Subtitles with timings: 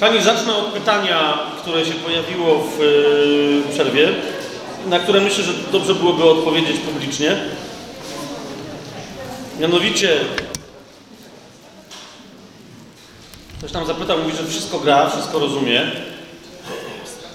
[0.00, 4.08] Pani, zacznę od pytania, które się pojawiło w yy, przerwie,
[4.86, 7.36] na które myślę, że dobrze byłoby odpowiedzieć publicznie.
[9.60, 10.20] Mianowicie,
[13.58, 15.90] ktoś tam zapytał, mówi, że wszystko gra, wszystko rozumie.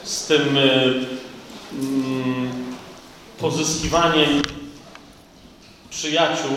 [0.04, 1.88] Z tym yy, yy,
[3.40, 4.42] pozyskiwaniem
[5.90, 6.56] przyjaciół,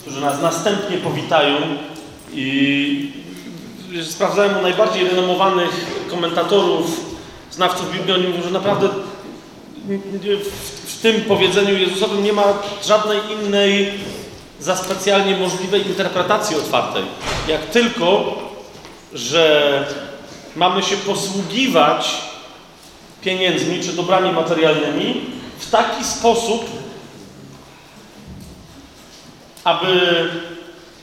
[0.00, 1.56] którzy nas następnie powitają
[2.32, 3.25] i
[4.04, 5.70] sprawdzałem u najbardziej renomowanych
[6.10, 7.00] komentatorów,
[7.50, 8.88] znawców Biblii, oni mówią, że naprawdę
[10.86, 12.44] w, tym powiedzeniu Jezusowym nie ma
[12.84, 13.92] żadnej innej
[14.60, 17.02] za specjalnie możliwej interpretacji otwartej.
[17.48, 18.38] Jak tylko,
[19.12, 19.84] że
[20.56, 22.22] mamy się posługiwać
[23.20, 25.20] pieniędzmi czy dobrami materialnymi
[25.58, 26.64] w taki sposób,
[29.64, 30.30] aby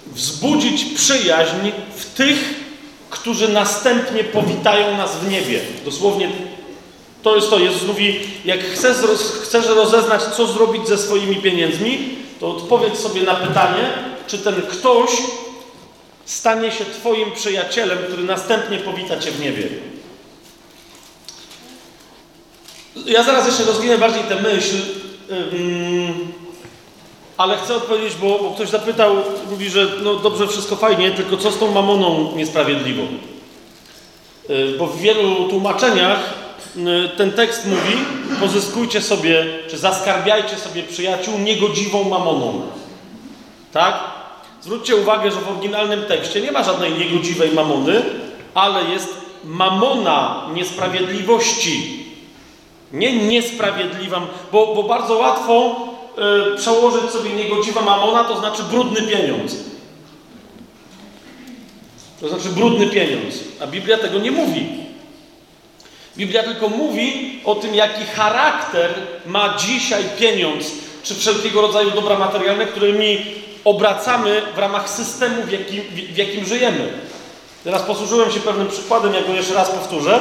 [0.08, 2.63] wzbudzić przyjaźń w tych,
[3.14, 5.60] którzy następnie powitają nas w niebie.
[5.86, 6.30] Dosłownie
[7.24, 7.60] to jest to.
[7.60, 8.98] Jezus mówi, jak chcesz,
[9.44, 13.90] chcesz rozeznać, co zrobić ze swoimi pieniędzmi, to odpowiedz sobie na pytanie,
[14.28, 15.10] czy ten ktoś
[16.26, 19.68] stanie się Twoim przyjacielem, który następnie powita Cię w niebie.
[23.06, 24.76] Ja zaraz jeszcze rozwinę bardziej tę myśl,
[27.38, 29.16] ale chcę odpowiedzieć, bo, bo, ktoś zapytał,
[29.50, 33.08] mówi, że no dobrze, wszystko fajnie, tylko co z tą mamoną niesprawiedliwą?
[34.80, 36.34] Bo w wielu tłumaczeniach
[37.18, 37.98] ten tekst mówi,
[38.40, 42.62] pozyskujcie sobie, czy zaskarbiajcie sobie przyjaciół niegodziwą mamoną.
[43.72, 44.00] Tak?
[44.62, 48.02] Zwróćcie uwagę, że w oryginalnym tekście nie ma żadnej niegodziwej mamony,
[48.54, 52.04] ale jest mamona niesprawiedliwości.
[52.92, 55.93] Nie niesprawiedliwa, bo, bo bardzo łatwo y,
[56.58, 59.56] przełożyć sobie niegodziwa mamona, to znaczy brudny pieniądz.
[62.22, 63.36] To znaczy brudny pieniądz.
[63.62, 64.68] A Biblia tego nie mówi.
[66.18, 68.94] Biblia tylko mówi o tym, jaki charakter
[69.26, 70.72] ma dzisiaj pieniądz,
[71.04, 73.26] czy wszelkiego rodzaju dobra materialne, którymi
[73.66, 75.82] obracamy w ramach systemu, w jakim,
[76.14, 76.94] w jakim żyjemy.
[77.64, 80.20] Teraz posłużyłem się pewnym przykładem, jak go jeszcze raz powtórzę.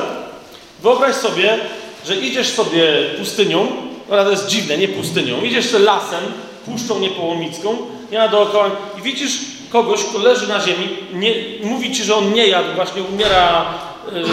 [0.83, 1.59] Wyobraź sobie,
[2.07, 3.67] że idziesz sobie pustynią,
[4.09, 6.25] to jest dziwne, nie pustynią, idziesz sobie lasem,
[6.67, 7.77] puszczą niepołomicką,
[8.13, 9.39] nie dookoła i widzisz
[9.71, 13.65] kogoś, kto leży na ziemi, nie, mówi ci, że on nie jadł, właśnie umiera
[14.13, 14.25] y,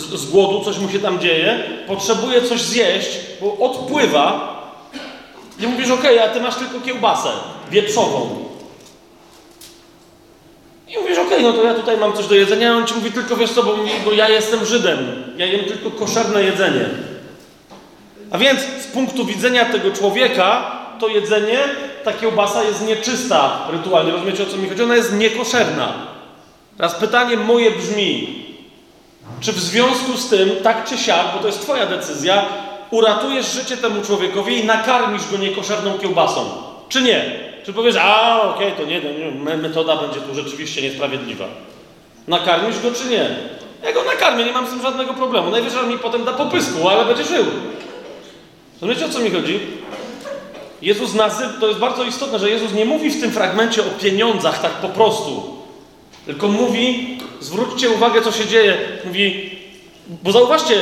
[0.00, 3.08] z, z, głodu, coś mu się tam dzieje, potrzebuje coś zjeść,
[3.40, 4.54] bo odpływa.
[5.60, 7.28] I mówisz, okej, okay, a ty masz tylko kiełbasę
[7.70, 8.44] wieprzową.
[10.88, 12.94] I mówisz, okej, okay, no to ja tutaj mam coś do jedzenia, a on ci
[12.94, 17.13] mówi tylko, wiesz co, bo, bo ja jestem Żydem, ja jem tylko koszerne jedzenie.
[18.34, 21.58] A więc z punktu widzenia tego człowieka, to jedzenie,
[22.04, 24.12] ta kiełbasa jest nieczysta rytualnie.
[24.12, 24.82] Rozumiecie o co mi chodzi?
[24.82, 25.92] Ona jest niekoszerna.
[26.76, 28.42] Teraz pytanie moje brzmi,
[29.40, 32.44] czy w związku z tym, tak czy siak, bo to jest Twoja decyzja,
[32.90, 36.46] uratujesz życie temu człowiekowi i nakarmisz go niekoszerną kiełbasą?
[36.88, 37.24] Czy nie?
[37.66, 41.44] Czy powiesz, a okej, okay, to nie, nie, metoda będzie tu rzeczywiście niesprawiedliwa.
[42.28, 43.30] Nakarmisz go czy nie?
[43.84, 45.50] Ja go nakarmię, nie mam z tym żadnego problemu.
[45.50, 47.44] Najwyżej mi potem da popysku, ale będzie żył.
[48.84, 49.60] Rozumiecie o co mi chodzi?
[50.82, 54.62] Jezus nazywa, to jest bardzo istotne, że Jezus nie mówi w tym fragmencie o pieniądzach
[54.62, 55.56] tak po prostu.
[56.26, 58.78] Tylko mówi, zwróćcie uwagę, co się dzieje.
[59.04, 59.50] Mówi,
[60.22, 60.74] bo zauważcie,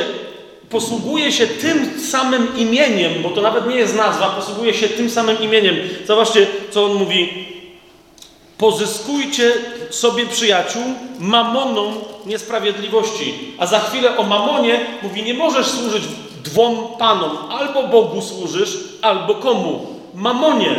[0.69, 5.41] posługuje się tym samym imieniem, bo to nawet nie jest nazwa, posługuje się tym samym
[5.41, 5.75] imieniem.
[6.07, 7.45] Zobaczcie, co on mówi.
[8.57, 9.51] Pozyskujcie
[9.89, 10.83] sobie przyjaciół
[11.19, 11.93] mamoną
[12.25, 13.33] niesprawiedliwości.
[13.57, 16.03] A za chwilę o mamonie mówi, nie możesz służyć
[16.43, 17.37] dwom panom.
[17.49, 19.85] Albo Bogu służysz, albo komu?
[20.15, 20.75] Mamonie.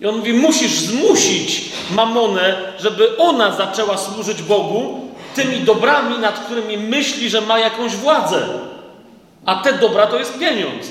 [0.00, 5.00] I on mówi, musisz zmusić mamonę, żeby ona zaczęła służyć Bogu
[5.34, 8.48] tymi dobrami, nad którymi myśli, że ma jakąś władzę.
[9.46, 10.86] A te dobra to jest pieniądz.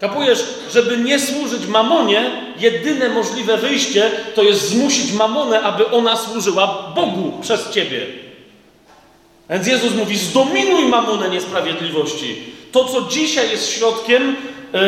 [0.00, 6.92] Kapujesz, żeby nie służyć mamonie, jedyne możliwe wyjście to jest zmusić mamonę, aby ona służyła
[6.94, 8.27] Bogu przez ciebie.
[9.50, 12.42] Więc Jezus mówi: zdominuj mamonę niesprawiedliwości.
[12.72, 14.36] To, co dzisiaj jest środkiem
[14.72, 14.80] yy,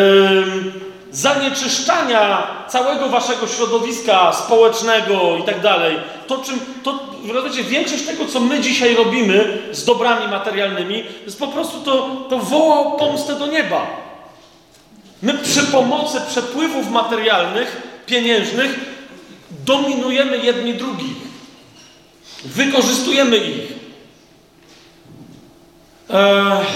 [1.10, 5.96] zanieczyszczania całego waszego środowiska społecznego i tak dalej.
[6.26, 6.98] To, czym, to,
[7.32, 12.38] rozumiecie, większość tego, co my dzisiaj robimy z dobrami materialnymi, jest po prostu to, to
[12.38, 13.86] woła o pomstę do nieba.
[15.22, 18.80] My przy pomocy przepływów materialnych, pieniężnych,
[19.66, 21.16] dominujemy jedni drugich.
[22.44, 23.79] Wykorzystujemy ich.
[26.12, 26.66] Eee...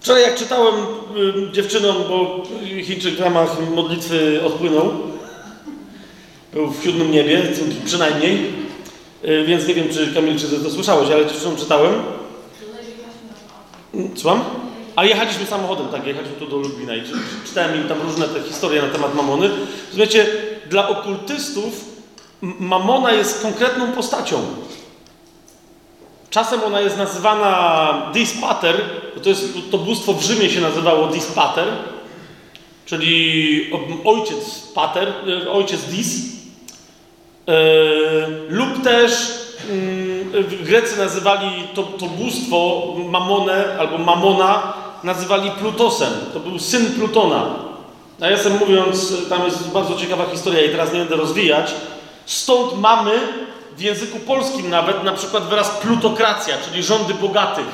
[0.00, 0.74] Wczoraj jak czytałem
[1.16, 2.42] y, dziewczynom, bo
[2.82, 4.92] Chińczyk w ramach modlitwy odpłynął,
[6.52, 7.42] Był w siódmym niebie,
[7.84, 8.52] przynajmniej.
[9.24, 12.02] Y, więc nie wiem, czy Kamil, czy to słyszałeś, ale zresztą czytałem.
[14.16, 14.44] Słucham?
[14.96, 17.02] Ale jechaliśmy samochodem, tak, jechaliśmy tu do Lublina i
[17.46, 19.50] czytałem im tam różne te historie na temat mamony.
[19.90, 20.26] Słuchajcie,
[20.70, 21.95] dla okultystów
[22.42, 24.36] mamona jest konkretną postacią.
[26.30, 28.76] Czasem ona jest nazywana Dispater,
[29.22, 31.68] to, jest, to bóstwo w Rzymie się nazywało Dispater,
[32.86, 33.70] czyli
[34.04, 36.16] ojciec pater, e, ojciec Dis,
[37.48, 37.52] e,
[38.48, 39.12] lub też
[40.32, 44.72] yy, Grecy nazywali to, to bóstwo Mamonę albo Mamona
[45.04, 46.12] nazywali Plutosem.
[46.32, 47.46] To był syn Plutona.
[48.42, 51.74] Sam mówiąc, tam jest bardzo ciekawa historia i teraz nie będę rozwijać.
[52.26, 53.12] Stąd mamy
[53.76, 57.66] w języku polskim nawet na przykład wyraz plutokracja, czyli rządy bogatych,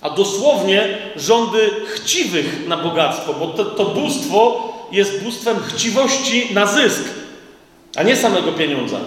[0.00, 7.04] a dosłownie rządy chciwych na bogactwo, bo to, to bóstwo jest bóstwem chciwości na zysk,
[7.96, 8.98] a nie samego pieniądza.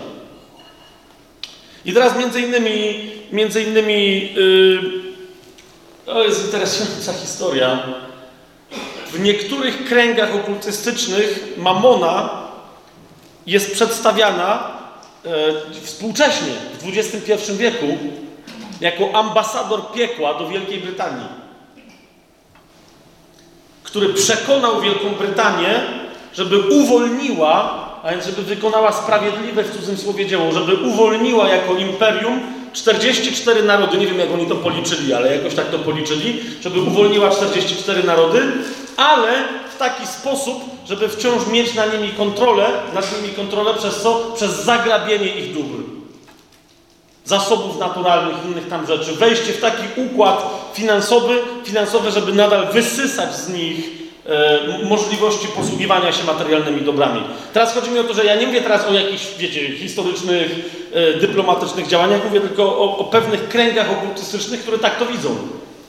[1.86, 4.82] I teraz między innymi, między innymi yy,
[6.06, 7.84] to jest interesująca historia.
[9.12, 12.42] W niektórych kręgach okultystycznych mamona
[13.48, 14.72] jest przedstawiana
[15.26, 15.30] e,
[15.84, 17.98] współcześnie, w XXI wieku,
[18.82, 21.28] jako ambasador piekła do Wielkiej Brytanii,
[23.84, 25.82] który przekonał Wielką Brytanię,
[26.34, 32.40] żeby uwolniła, a więc żeby wykonała sprawiedliwe w cudzym słowie dzieło, żeby uwolniła jako imperium
[32.74, 37.30] 44 narody, nie wiem jak oni to policzyli, ale jakoś tak to policzyli, żeby uwolniła
[37.30, 38.52] 44 narody,
[38.98, 39.34] ale
[39.82, 44.32] taki sposób, żeby wciąż mieć na nimi kontrolę, nad nimi kontrolę przez co?
[44.36, 45.84] Przez zagrabienie ich dóbr.
[47.26, 49.14] Zasobów naturalnych, innych tam rzeczy.
[49.14, 50.44] Wejście w taki układ
[50.74, 57.22] finansowy, finansowy żeby nadal wysysać z nich E, możliwości posługiwania się materialnymi dobrami.
[57.54, 60.52] Teraz chodzi mi o to, że ja nie mówię teraz o jakichś, wiecie, historycznych,
[60.94, 65.36] e, dyplomatycznych działaniach, mówię tylko o, o pewnych kręgach okultystycznych, które tak to widzą.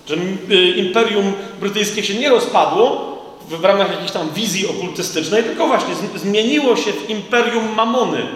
[0.07, 3.12] Że e, Imperium Brytyjskie się nie rozpadło
[3.49, 8.27] w, ramach jakiejś tam wizji okultystycznej, tylko właśnie zmieniło się w Imperium Mamony.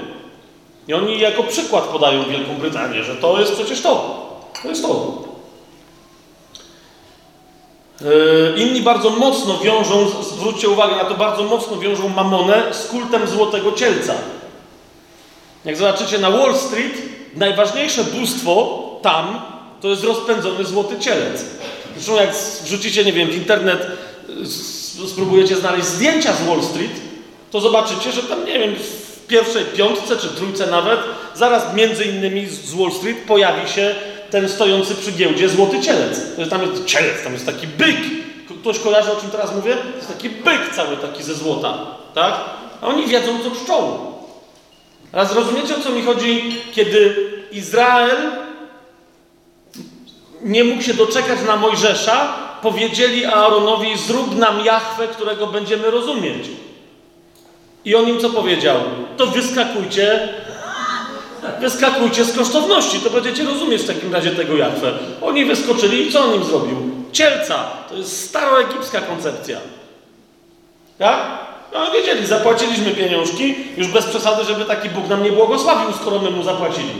[0.88, 4.26] I oni jako przykład podają Wielką Brytanię, że to jest przecież to.
[4.62, 5.23] To jest to.
[8.03, 13.29] E, inni bardzo mocno wiążą, zwróćcie uwagę na to, bardzo mocno wiążą mamonę z kultem
[13.29, 14.14] złotego cielca.
[15.64, 16.93] Jak zobaczycie na Wall Street,
[17.37, 19.41] najważniejsze bóstwo tam
[19.81, 21.44] to jest rozpędzony złoty cielec.
[21.94, 23.87] Zresztą jak wrzucicie, nie wiem, w internet,
[25.08, 27.00] spróbujecie znaleźć zdjęcia z Wall Street,
[27.50, 31.00] to zobaczycie, że tam, nie wiem, w pierwszej piątce czy trójce nawet,
[31.34, 33.94] zaraz między innymi z Wall Street pojawi się
[34.31, 36.20] ten stojący przy giełdzie złoty cielec.
[36.50, 37.96] Tam jest cielec, tam jest taki byk.
[38.60, 39.76] Ktoś kojarzy, o czym teraz mówię?
[39.76, 42.34] To jest taki byk cały taki ze złota, tak?
[42.82, 43.98] A oni wiedzą, co czczą.
[45.12, 47.16] Teraz rozumiecie, o co mi chodzi, kiedy
[47.52, 48.16] Izrael
[50.43, 52.34] nie mógł się doczekać na Mojżesza,
[52.70, 56.46] powiedzieli Aaronowi, zrób nam Jachwę, którego będziemy rozumieć.
[57.84, 58.76] I on im co powiedział?
[59.16, 60.28] To wyskakujcie
[61.60, 64.92] Wyskakujcie z kosztowności, to będziecie rozumieć w takim razie tego Jachwę.
[65.22, 66.76] Oni wyskoczyli i co on im zrobił?
[67.12, 67.55] Cielca.
[67.88, 69.58] To jest staroegipska koncepcja.
[70.98, 71.19] Tak?
[71.74, 76.31] No wiedzieli, zapłaciliśmy pieniążki, już bez przesady, żeby taki Bóg nam nie błogosławił, skoro my
[76.31, 76.93] mu zapłacili.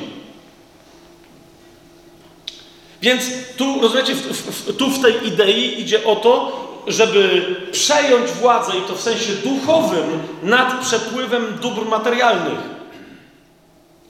[3.03, 3.25] Więc
[3.57, 8.89] tu, rozumiecie, w, w, tu w tej idei idzie o to, żeby przejąć władzę i
[8.89, 12.59] to w sensie duchowym nad przepływem dóbr materialnych.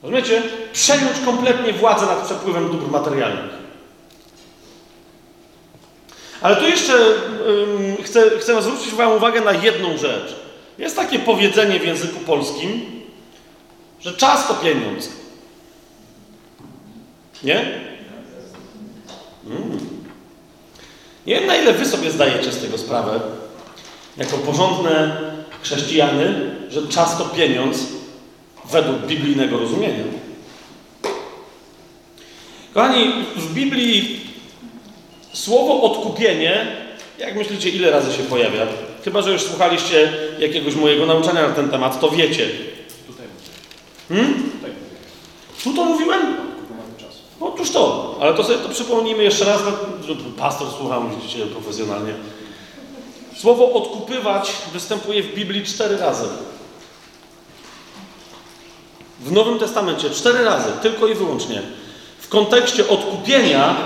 [0.02, 0.42] Rozumiecie?
[0.72, 3.56] Przejąć kompletnie władzę nad przepływem dóbr materialnych.
[6.40, 10.36] Ale tu jeszcze um, chcę, chcę zwrócić Wam uwagę na jedną rzecz.
[10.78, 13.02] Jest takie powiedzenie w języku polskim,
[14.00, 15.08] że czas to pieniądz.
[17.42, 17.85] Nie?
[19.46, 19.78] Mm.
[21.26, 23.20] Nie wiem, na ile Wy sobie zdajecie z tego sprawę,
[24.16, 25.16] jako porządne
[25.62, 27.78] chrześcijany, że czas to pieniądz,
[28.70, 30.04] według biblijnego rozumienia.
[32.74, 34.20] Kochani, w Biblii
[35.32, 36.66] słowo odkupienie,
[37.18, 38.66] jak myślicie, ile razy się pojawia?
[39.04, 42.48] Chyba, że już słuchaliście jakiegoś mojego nauczania na ten temat, to wiecie.
[43.06, 43.26] Tutaj.
[44.08, 44.50] Hmm?
[45.64, 46.36] Tu to mówiłem?
[47.40, 49.60] No, otóż to, ale to sobie to przypomnijmy jeszcze raz.
[50.38, 52.14] Pastor słuchał, widzicie, profesjonalnie.
[53.36, 56.28] Słowo odkupywać występuje w Biblii cztery razy.
[59.20, 61.62] W Nowym Testamencie cztery razy, tylko i wyłącznie.
[62.18, 63.76] W kontekście odkupienia,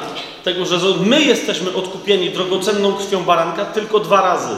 [0.45, 4.55] tego, że my jesteśmy odkupieni drogocenną krwią baranka, tylko dwa razy.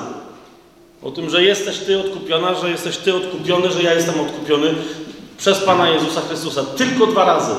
[1.02, 4.74] O tym, że jesteś Ty odkupiona, że jesteś Ty odkupiony, że ja jestem odkupiony.
[5.38, 6.64] przez Pana Jezusa Chrystusa.
[6.64, 7.52] Tylko dwa razy.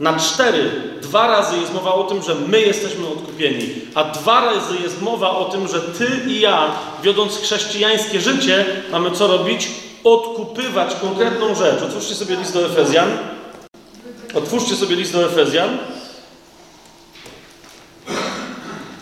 [0.00, 0.70] Na cztery,
[1.02, 5.30] dwa razy jest mowa o tym, że my jesteśmy odkupieni, a dwa razy jest mowa
[5.30, 6.70] o tym, że ty i ja,
[7.02, 9.68] wiodąc chrześcijańskie życie, mamy co robić?
[10.04, 11.82] Odkupywać konkretną rzecz.
[11.82, 13.18] Otwórzcie sobie list do Efezjan.
[14.34, 15.78] Otwórzcie sobie list do Efezjan.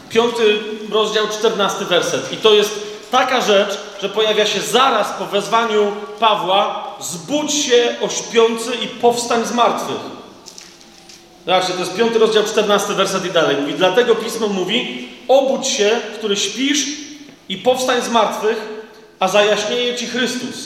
[0.08, 0.58] Piąty
[0.92, 2.32] rozdział, czternasty werset.
[2.32, 2.70] I to jest
[3.10, 9.52] taka rzecz, że pojawia się zaraz po wezwaniu Pawła: zbudź się, ośpiący i powstań z
[9.52, 10.15] martwych.
[11.46, 13.56] Zobaczcie, to jest piąty rozdział, czternasty werset i dalej.
[13.56, 16.86] Mówi, dlatego Pismo mówi, obudź się, który śpisz
[17.48, 18.68] i powstań z martwych,
[19.20, 20.56] a zajaśnieje Ci Chrystus.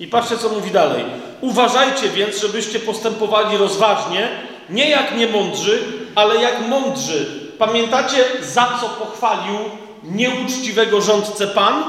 [0.00, 1.04] I patrzcie, co mówi dalej.
[1.40, 4.28] Uważajcie więc, żebyście postępowali rozważnie,
[4.70, 5.82] nie jak niemądrzy,
[6.14, 7.26] ale jak mądrzy.
[7.58, 9.58] Pamiętacie, za co pochwalił
[10.04, 11.84] nieuczciwego rządcę Pan?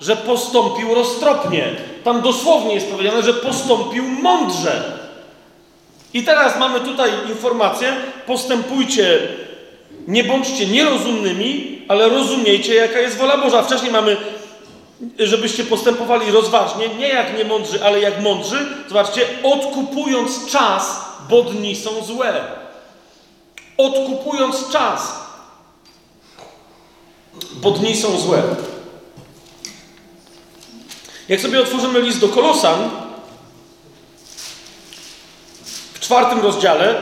[0.00, 1.74] Że postąpił roztropnie.
[2.04, 5.05] Tam dosłownie jest powiedziane, że postąpił mądrze.
[6.16, 7.96] I teraz mamy tutaj informację:
[8.26, 9.28] postępujcie,
[10.08, 13.62] nie bądźcie nierozumnymi, ale rozumiejcie, jaka jest wola Boża.
[13.62, 14.16] Wcześniej mamy,
[15.18, 18.66] żebyście postępowali rozważnie, nie jak niemądrzy, ale jak mądrzy.
[18.88, 22.44] Zobaczcie, odkupując czas, bo dni są złe.
[23.78, 25.12] Odkupując czas,
[27.52, 28.42] bo dni są złe.
[31.28, 32.90] Jak sobie otworzymy list do Kolosan,
[36.06, 36.94] czwartym rozdziale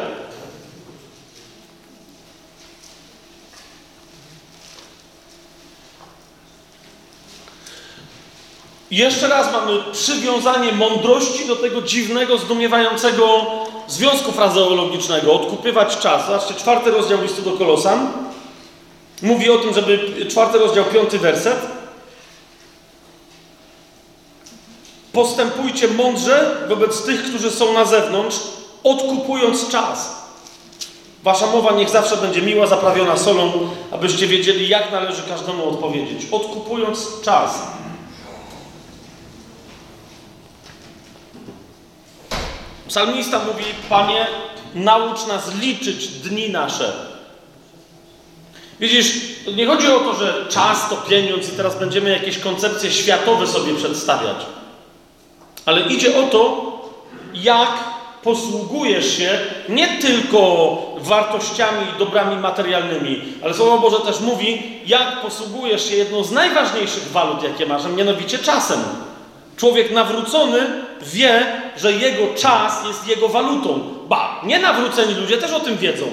[8.91, 13.47] jeszcze raz mamy przywiązanie mądrości do tego dziwnego, zdumiewającego
[13.89, 15.33] związku frazeologicznego.
[15.33, 16.27] Odkupywać czas.
[16.27, 18.13] Zobaczcie, czwarty rozdział listu do Kolosan.
[19.23, 20.27] Mówi o tym, żeby...
[20.31, 21.59] Czwarty rozdział, piąty werset.
[25.13, 28.37] Postępujcie mądrze wobec tych, którzy są na zewnątrz,
[28.85, 30.25] odkupując czas.
[31.23, 33.53] Wasza mowa niech zawsze będzie miła, zaprawiona solą,
[33.93, 36.27] abyście wiedzieli, jak należy każdemu odpowiedzieć.
[36.33, 37.63] Odkupując czas.
[42.89, 44.27] Psalmista mówi: Panie,
[44.75, 46.93] naucz nas liczyć dni nasze.
[48.81, 49.15] Widzisz,
[49.55, 53.75] nie chodzi o to, że czas to pieniądz i teraz będziemy jakieś koncepcje światowe sobie
[53.75, 54.37] przedstawiać.
[55.67, 56.73] Ale idzie o to,
[57.35, 57.94] jak
[58.25, 59.39] posługujesz się
[59.69, 66.25] nie tylko wartościami i dobrami materialnymi, ale Słowo Boże też mówi, jak posługujesz się jedną
[66.25, 68.81] z najważniejszych walut, jakie masz, a mianowicie czasem.
[69.57, 70.59] Człowiek nawrócony
[71.03, 73.81] wie, że jego czas jest jego walutą.
[74.09, 76.05] Ba, nienawróceni ludzie też o tym wiedzą.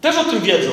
[0.00, 0.70] Też o tym wiedzą.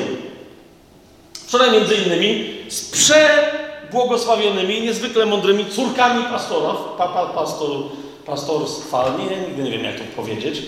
[1.47, 7.91] Wczoraj między innymi z przebłogosławionymi, niezwykle mądrymi córkami pastorów, pa, pa, pastorów,
[8.25, 10.61] pastorstwa, nie, nigdy nie wiem jak to powiedzieć.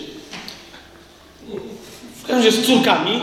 [2.16, 3.22] W każdym razie z córkami,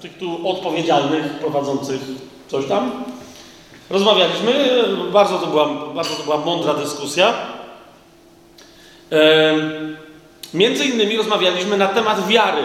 [0.00, 2.00] tych tu odpowiedzialnych, prowadzących
[2.48, 3.04] coś tam.
[3.90, 7.34] Rozmawialiśmy, bardzo to była, bardzo to była mądra dyskusja.
[10.54, 12.62] Między innymi rozmawialiśmy na temat wiary.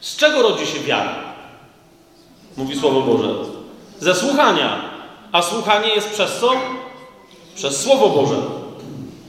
[0.00, 1.14] Z czego rodzi się wiara?
[2.56, 3.28] Mówi Słowo Boże.
[4.00, 4.80] Ze słuchania.
[5.32, 6.52] A słuchanie jest przez co?
[7.54, 8.36] Przez Słowo Boże.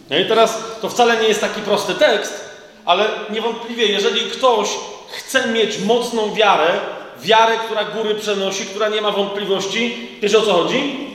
[0.09, 2.33] No i teraz to wcale nie jest taki prosty tekst,
[2.85, 4.69] ale niewątpliwie, jeżeli ktoś
[5.09, 6.67] chce mieć mocną wiarę,
[7.21, 11.07] wiarę, która góry przenosi, która nie ma wątpliwości, wiesz o co chodzi?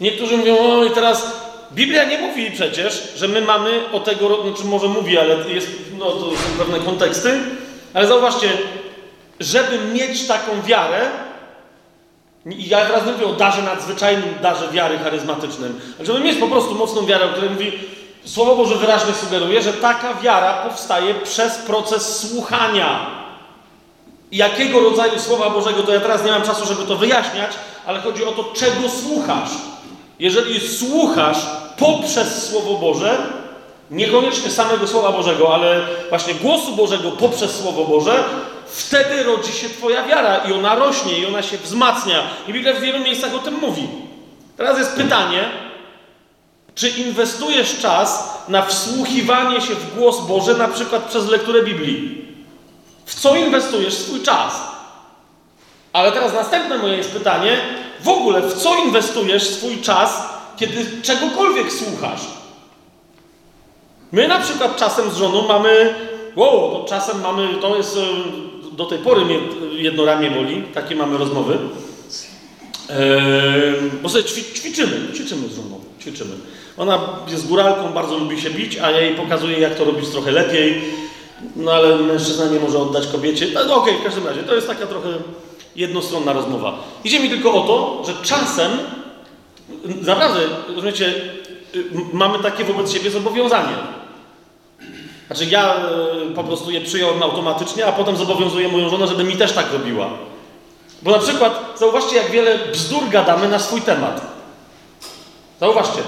[0.00, 1.32] Niektórzy mówią, o i teraz
[1.72, 6.10] Biblia nie mówi przecież, że my mamy o tego, znaczy może mówi, ale jest, no
[6.10, 7.38] to są pewne konteksty,
[7.94, 8.48] ale zauważcie,
[9.40, 11.08] żeby mieć taką wiarę,
[12.46, 16.74] i ja teraz mówię o darze nadzwyczajnym, darze wiary charyzmatycznym, ale żeby mieć po prostu
[16.74, 17.72] mocną wiarę, o której mówi,
[18.24, 23.06] Słowo Boże wyraźnie sugeruje, że taka wiara powstaje przez proces słuchania.
[24.32, 27.50] Jakiego rodzaju Słowa Bożego, to ja teraz nie mam czasu, żeby to wyjaśniać,
[27.86, 29.50] ale chodzi o to, czego słuchasz.
[30.18, 31.38] Jeżeli słuchasz
[31.76, 33.18] poprzez Słowo Boże,
[33.90, 38.24] niekoniecznie samego Słowa Bożego, ale właśnie głosu Bożego poprzez Słowo Boże,
[38.66, 42.22] wtedy rodzi się Twoja wiara i ona rośnie, i ona się wzmacnia.
[42.48, 43.88] I Biblia w wielu miejscach o tym mówi.
[44.56, 45.44] Teraz jest pytanie,
[46.74, 52.24] czy inwestujesz czas na wsłuchiwanie się w głos Boży, na przykład przez lekturę Biblii?
[53.04, 54.60] W co inwestujesz swój czas?
[55.92, 57.60] Ale teraz następne moje jest pytanie:
[58.00, 60.22] w ogóle w co inwestujesz swój czas,
[60.56, 62.20] kiedy czegokolwiek słuchasz?
[64.12, 65.94] My na przykład czasem z żoną mamy,
[66.36, 68.00] wow, to czasem mamy, to jest, e,
[68.76, 69.38] do tej pory mnie
[69.72, 71.58] jedno ramię boli, takie mamy rozmowy.
[74.02, 76.30] Bo sobie ćwi- ćwiczymy, ćwiczymy z żoną, ćwiczymy.
[76.76, 80.30] Ona jest góralką, bardzo lubi się bić, a ja jej pokazuję, jak to robić trochę
[80.30, 80.82] lepiej.
[81.56, 83.46] No ale mężczyzna nie może oddać kobiecie.
[83.54, 85.08] No, okej, w każdym razie, to jest taka trochę
[85.76, 86.78] jednostronna rozmowa.
[87.04, 88.70] Idzie mi tylko o to, że czasem,
[90.02, 91.14] naprawdę, rozumiecie,
[91.74, 93.76] y, mamy takie wobec siebie zobowiązanie.
[95.26, 95.76] Znaczy ja
[96.30, 99.72] y, po prostu je przyjąłem automatycznie, a potem zobowiązuję moją żonę, żeby mi też tak
[99.72, 100.10] robiła.
[101.02, 104.20] Bo na przykład, zauważcie, jak wiele bzdur gadamy na swój temat.
[105.60, 106.00] Zauważcie.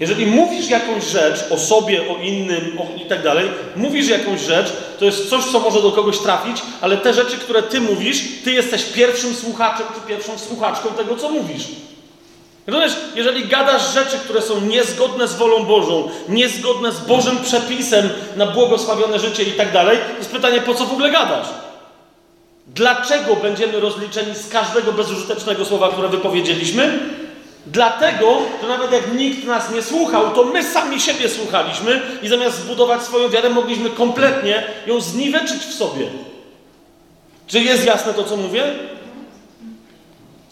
[0.00, 4.72] Jeżeli mówisz jakąś rzecz o sobie, o innym o, i tak dalej, mówisz jakąś rzecz,
[4.98, 8.52] to jest coś, co może do kogoś trafić, ale te rzeczy, które ty mówisz, ty
[8.52, 11.62] jesteś pierwszym słuchaczem czy pierwszą słuchaczką tego, co mówisz.
[12.66, 18.46] Rozumiesz, jeżeli gadasz rzeczy, które są niezgodne z wolą Bożą, niezgodne z Bożym przepisem na
[18.46, 21.46] błogosławione życie i tak dalej, to jest pytanie, po co w ogóle gadasz?
[22.74, 26.98] Dlaczego będziemy rozliczeni z każdego bezużytecznego słowa, które wypowiedzieliśmy?
[27.66, 32.58] Dlatego, że nawet jak nikt nas nie słuchał, to my sami siebie słuchaliśmy i zamiast
[32.58, 36.06] zbudować swoją wiarę, mogliśmy kompletnie ją zniweczyć w sobie.
[37.46, 38.64] Czy jest jasne to, co mówię?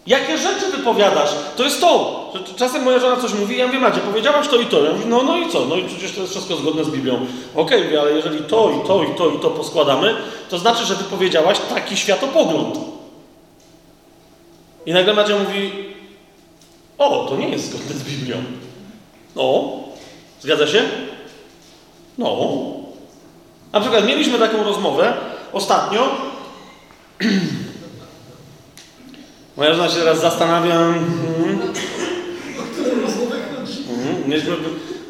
[0.06, 1.30] Jakie rzeczy wypowiadasz?
[1.56, 4.66] To jest to, że czasem moja żona coś mówi, ja mówię, Macie, powiedziałaś to i
[4.66, 4.84] to.
[4.84, 5.64] Ja mówię, no, no i co?
[5.64, 7.26] No i przecież to jest wszystko zgodne z Biblią.
[7.54, 10.14] Okej, okay, ale jeżeli to i to i to i to poskładamy,
[10.48, 12.78] to znaczy, że wypowiedziałaś taki światopogląd.
[14.86, 15.70] I nagle Macie mówi,
[16.98, 18.36] o, to nie jest zgodne z Biblią.
[19.36, 19.64] No,
[20.40, 20.82] zgadza się?
[22.18, 22.56] No.
[23.72, 25.14] Na przykład mieliśmy taką rozmowę
[25.52, 26.08] ostatnio.
[29.56, 30.72] Moja żona się teraz zastanawia.
[30.72, 31.57] Hmm.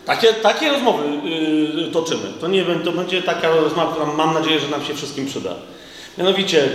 [0.06, 2.32] Takie, takie rozmowy yy, toczymy.
[2.40, 5.54] To nie to będzie taka rozmowa, która mam nadzieję, że nam się wszystkim przyda.
[6.18, 6.68] Mianowicie,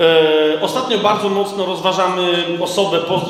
[0.00, 3.22] E, ostatnio bardzo mocno rozważamy osobę, po,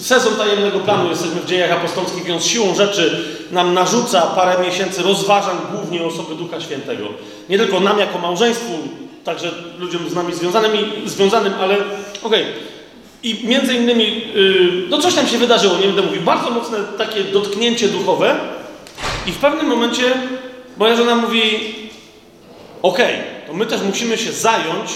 [0.00, 5.56] sezon tajemnego planu, jesteśmy w dziejach apostolskich, więc siłą rzeczy nam narzuca parę miesięcy rozważań
[5.72, 7.04] głównie osoby Ducha Świętego.
[7.48, 8.72] Nie tylko nam jako małżeństwu,
[9.24, 10.72] także ludziom z nami związanym,
[11.06, 12.42] związanym ale okej.
[12.42, 12.73] Okay.
[13.24, 17.24] I między innymi, yy, no coś tam się wydarzyło, nie będę mówił, bardzo mocne takie
[17.24, 18.36] dotknięcie duchowe
[19.26, 20.02] i w pewnym momencie
[20.76, 21.40] moja żona mówi,
[22.82, 24.90] okej, okay, to my też musimy się zająć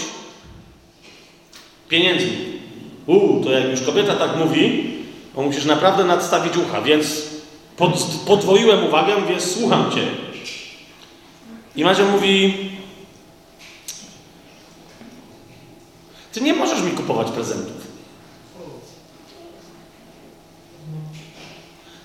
[1.89, 2.37] pieniędzmi.
[3.07, 4.93] Uuu, to jak już kobieta tak mówi,
[5.35, 7.23] to musisz naprawdę nadstawić ucha, więc
[7.77, 10.07] pod, podwoiłem uwagę, mówię, słucham Cię.
[11.75, 12.53] I Madzia mówi,
[16.31, 17.78] Ty nie możesz mi kupować prezentów.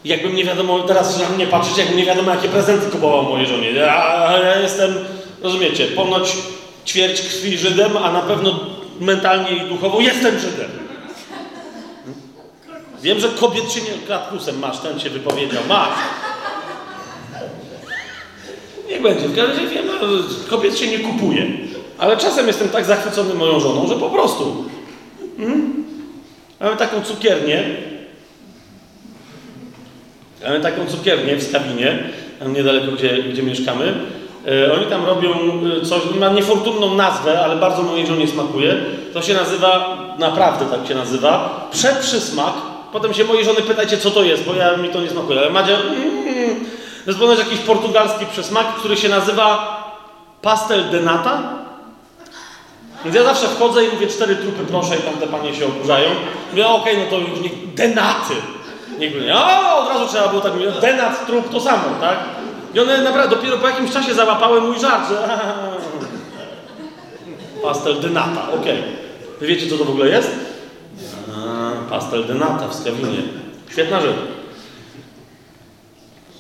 [0.05, 3.71] Jakbym nie wiadomo, teraz na mnie patrzeć, jakbym nie wiadomo, jakie prezenty kupował mojej żonie.
[3.71, 4.95] Ja, ja jestem,
[5.43, 6.37] rozumiecie, ponoć
[6.87, 8.61] ćwierć krwi Żydem, a na pewno
[9.01, 10.71] mentalnie i duchowo jestem Żydem.
[13.03, 14.07] Wiem, że kobiet się nie...
[14.07, 15.62] Kratkusem masz, ten się wypowiedział.
[15.69, 15.99] Masz.
[18.88, 19.29] Niech będzie.
[19.29, 19.88] W każdym razie wiem,
[20.51, 21.47] kobiet się nie kupuje.
[21.99, 24.64] Ale czasem jestem tak zachwycony moją żoną, że po prostu.
[25.38, 25.85] Hmm?
[26.61, 27.64] Mamy taką cukiernię.
[30.44, 31.98] Mamy taką cukiernię w Skabinie,
[32.46, 33.94] niedaleko, gdzie, gdzie mieszkamy.
[34.46, 35.30] E, oni tam robią
[35.83, 38.76] e, coś, ma niefortunną nazwę, ale bardzo mojej żonie smakuje.
[39.12, 42.54] To się nazywa, naprawdę tak się nazywa, przeprzysmak.
[42.92, 45.38] Potem się mojej żony pytajcie, co to jest, bo ja mi to nie smakuje.
[45.38, 49.76] Ale Madzia, mm, to jest jakiś portugalski przysmak, który się nazywa
[50.42, 51.42] pastel de nata.
[53.04, 56.11] Więc ja zawsze wchodzę i mówię cztery trupy proszę i tam te panie się oburzają.
[56.50, 58.35] Mówię, okej, okay, no to już nie, denaty.
[58.98, 62.18] Niech nie, o, od razu trzeba było tak mówić, denat, trup to samo, tak?
[62.74, 65.28] I one naprawdę dopiero po jakimś czasie załapały mój żart, że
[67.62, 68.61] pastel de nata, okej.
[68.61, 68.83] Okay.
[69.40, 70.30] Wy wiecie, co to w ogóle jest?
[71.37, 73.22] A, pastel de nata w Skawinie.
[73.70, 74.16] Świetna rzecz.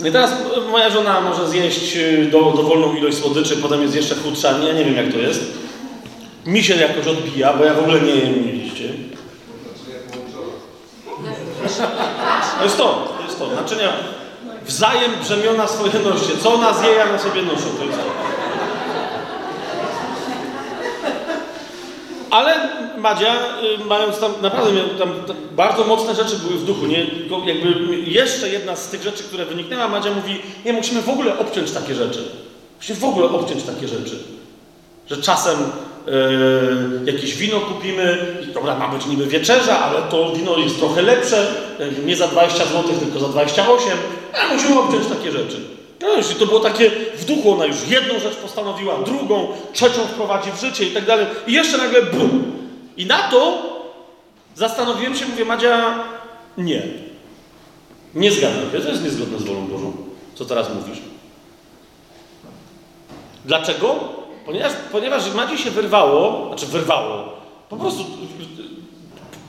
[0.00, 0.32] I teraz
[0.70, 4.58] moja żona może zjeść y, do, dowolną ilość słodyczy, potem jest jeszcze chudsza.
[4.58, 5.40] Ja nie wiem, jak to jest.
[6.46, 8.88] Mi się jakoś odbija, bo ja w ogóle nie jem liście.
[12.58, 13.46] To jest to, to jest to.
[13.46, 13.92] Naczynia
[14.66, 16.38] Wzajem brzemiona swoje noście.
[16.42, 17.66] Co ona zje, ja na sobie noszę.
[17.78, 18.04] To jest to.
[22.30, 23.34] Ale Madzia,
[23.80, 27.06] y, mając tam, naprawdę tam, tam, bardzo mocne rzeczy były w duchu, nie?
[27.46, 31.70] Jakby jeszcze jedna z tych rzeczy, które wyniknęła, Madzia mówi, nie, musimy w ogóle obciąć
[31.70, 32.28] takie rzeczy.
[32.76, 34.18] Musimy w ogóle obciąć takie rzeczy.
[35.10, 35.58] Że czasem
[36.06, 41.02] Yy, jakieś wino kupimy i dobra, ma być niby wieczerza, ale to wino jest trochę
[41.02, 43.92] lepsze, yy, nie za 20 zł, tylko za 28,
[44.32, 45.60] a musimy obciąć takie rzeczy.
[46.00, 50.50] No, jeśli to było takie w duchu, ona już jedną rzecz postanowiła, drugą, trzecią wprowadzi
[50.52, 51.26] w życie i tak dalej.
[51.46, 52.52] I jeszcze nagle bum.
[52.96, 53.74] I na to
[54.54, 56.04] Zastanowiłem się, mówię, Madzia,
[56.58, 56.82] nie.
[58.14, 59.92] Nie zgadzam się, to jest niezgodne z wolą Bożą,
[60.34, 60.98] co teraz mówisz.
[63.44, 63.98] Dlaczego?
[64.46, 67.32] Ponieważ, ponieważ Madzi się wyrwało, znaczy wyrwało,
[67.68, 68.04] po prostu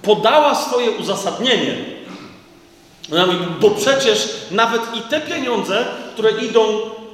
[0.02, 1.76] podała swoje uzasadnienie.
[3.10, 6.66] Mówi, bo przecież nawet i te pieniądze, które idą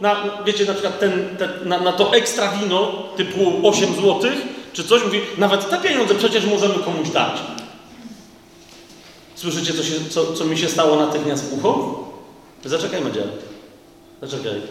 [0.01, 0.15] na,
[0.45, 4.21] wiecie, na przykład ten, ten, na, na to ekstra wino typu 8 zł,
[4.73, 7.37] czy coś, mówi, nawet te pieniądze przecież możemy komuś dać.
[9.35, 12.03] Słyszycie, co, się, co, co mi się stało natychmiast ucho?
[12.65, 13.21] Zaczekaj, Madzia.
[14.21, 14.61] Zaczekaj.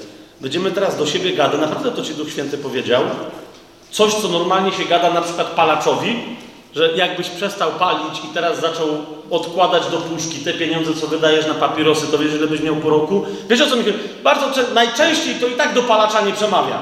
[0.40, 1.60] Będziemy teraz do siebie gadać.
[1.60, 3.02] Naprawdę to Ci Duch Święty powiedział.
[3.90, 6.36] Coś, co normalnie się gada na przykład palaczowi,
[6.74, 8.88] że jakbyś przestał palić i teraz zaczął
[9.30, 12.90] odkładać do puszki te pieniądze, co wydajesz na papierosy, to wiesz, ile byś miał po
[12.90, 13.24] roku?
[13.48, 13.98] Wiesz o co mi chodzi?
[14.24, 16.80] Bardzo najczęściej to i tak do palacza nie przemawia.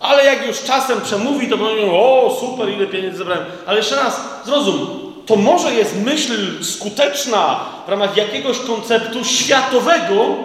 [0.00, 3.44] Ale jak już czasem przemówi, to mówią, o super, ile pieniędzy zebrałem.
[3.66, 4.86] Ale jeszcze raz, zrozum,
[5.26, 10.36] to może jest myśl skuteczna w ramach jakiegoś konceptu światowego,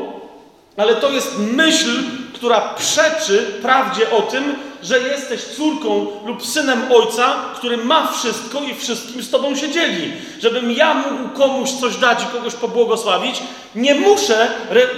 [0.78, 7.36] ale to jest myśl, która przeczy prawdzie o tym, że jesteś córką lub synem ojca,
[7.56, 10.14] który ma wszystko i wszystkim z tobą się dzieli.
[10.40, 13.44] Żebym ja mógł komuś coś dać i kogoś pobłogosławić,
[13.76, 14.48] nie muszę,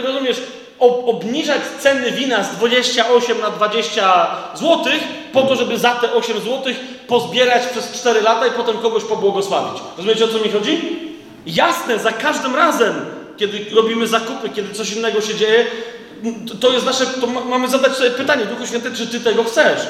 [0.03, 0.37] rozumiesz,
[0.79, 4.93] obniżać ceny wina z 28 na 20 zł,
[5.33, 6.73] po to, żeby za te 8 zł
[7.07, 9.81] pozbierać przez 4 lata i potem kogoś pobłogosławić.
[9.97, 10.99] Rozumiecie o co mi chodzi?
[11.45, 13.05] Jasne, za każdym razem,
[13.37, 15.65] kiedy robimy zakupy, kiedy coś innego się dzieje,
[16.59, 19.81] to jest nasze, to mamy zadać sobie pytanie, Duchu Święty, czy Ty tego chcesz?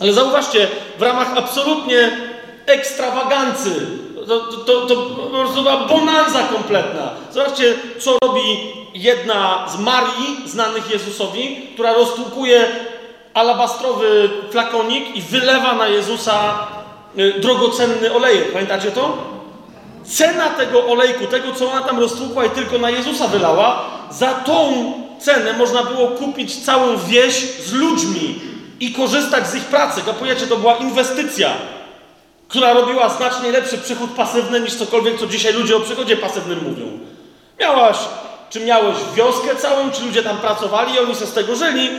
[0.00, 2.10] Ale zauważcie, w ramach absolutnie
[2.66, 3.70] ekstrawagancy,
[4.28, 7.10] to, to, to, po prostu bonanza kompletna.
[7.32, 8.42] Zobaczcie, co robi
[8.94, 12.68] jedna z Marii, znanych Jezusowi, która roztłukuje
[13.34, 16.66] alabastrowy flakonik i wylewa na Jezusa
[17.18, 18.52] y, drogocenny olejek.
[18.52, 19.37] Pamiętacie to?
[20.08, 24.92] Cena tego olejku, tego co ona tam roztłukła i tylko na Jezusa wylała, za tą
[25.20, 27.34] cenę można było kupić całą wieś
[27.66, 28.40] z ludźmi
[28.80, 30.02] i korzystać z ich pracy.
[30.06, 31.50] Kapujecie, to była inwestycja,
[32.48, 36.98] która robiła znacznie lepszy przychód pasywny niż cokolwiek, co dzisiaj ludzie o przychodzie pasywnym mówią.
[37.60, 37.96] Miałaś,
[38.50, 41.90] czy miałeś wioskę całą, czy ludzie tam pracowali oni się z tego żyli,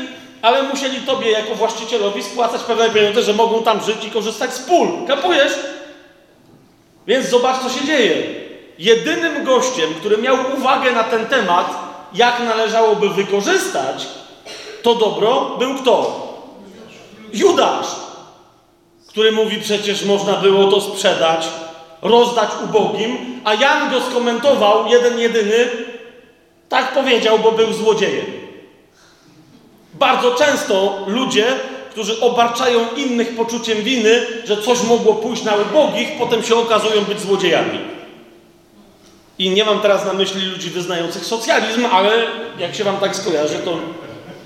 [0.42, 4.60] ale musieli tobie jako właścicielowi spłacać pewne pieniądze, że mogą tam żyć i korzystać z
[4.60, 4.88] pól.
[5.08, 5.54] Kapujesz?
[7.10, 8.24] Więc zobacz, co się dzieje.
[8.80, 11.70] Jedynym gościem, który miał uwagę na ten temat,
[12.14, 14.08] jak należałoby wykorzystać
[14.82, 16.28] to dobro, był kto?
[17.34, 17.88] Judasz,
[19.08, 21.48] który mówi przecież można było to sprzedać,
[22.02, 25.70] rozdać ubogim, a Jan go skomentował, jeden jedyny,
[26.70, 28.26] tak powiedział, bo był złodziejem.
[29.94, 31.46] Bardzo często ludzie
[31.92, 37.22] którzy obarczają innych poczuciem winy, że coś mogło pójść na ubogich, potem się okazują być
[37.22, 37.80] złodziejami.
[39.40, 42.12] I nie mam teraz na myśli ludzi wyznających socjalizm, ale
[42.60, 43.78] jak się wam tak skojarzy, to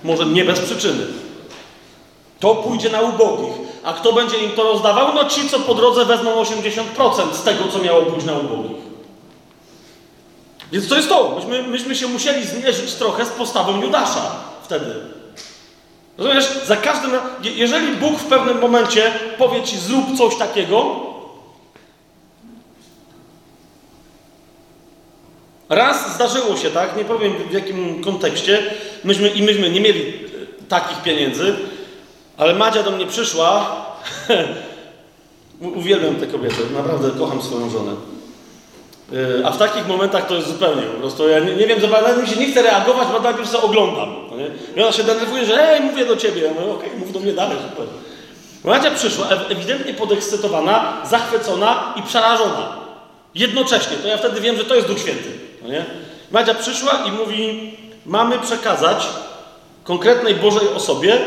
[0.04, 1.06] może nie bez przyczyny.
[2.40, 3.54] To pójdzie na ubogich.
[3.84, 5.14] A kto będzie im to rozdawał?
[5.16, 8.78] No ci, co po drodze wezmą 80% z tego, co miało pójść na ubogich.
[10.72, 11.36] Więc to jest to.
[11.36, 15.13] Myśmy, myśmy się musieli zmierzyć trochę z postawą Judasza wtedy.
[16.18, 16.46] Rozumiesz?
[16.66, 17.12] Za każdym
[17.44, 20.96] jeżeli Bóg w pewnym momencie powie ci zrób coś takiego,
[25.70, 28.64] raz zdarzyło się tak, nie powiem w jakim kontekście,
[29.04, 30.14] myśmy i myśmy nie mieli e,
[30.70, 31.56] takich pieniędzy,
[32.38, 33.76] ale Madzia do mnie przyszła,
[35.60, 37.92] uwielbiam tę kobietę, naprawdę kocham swoją żonę.
[39.42, 41.30] E, a w takich momentach to jest zupełnie po prostu.
[41.30, 44.23] Ja nie, nie wiem, nawet mi się nie chce reagować, bo najpierw sobie oglądam.
[44.34, 44.52] No nie?
[44.76, 46.42] I ona się denerwuje, że ej, mówię do ciebie.
[46.56, 47.88] No okej, okay, mów do mnie dalej, super.
[48.64, 52.78] Macia przyszła ewidentnie podekscytowana, zachwycona i przerażona.
[53.36, 53.98] Jednocześnie.
[53.98, 55.30] To ja wtedy wiem, że to jest Duch Święty.
[55.64, 55.86] No nie?
[56.32, 59.08] Madzia przyszła i mówi, mamy przekazać
[59.84, 61.18] konkretnej Bożej osobie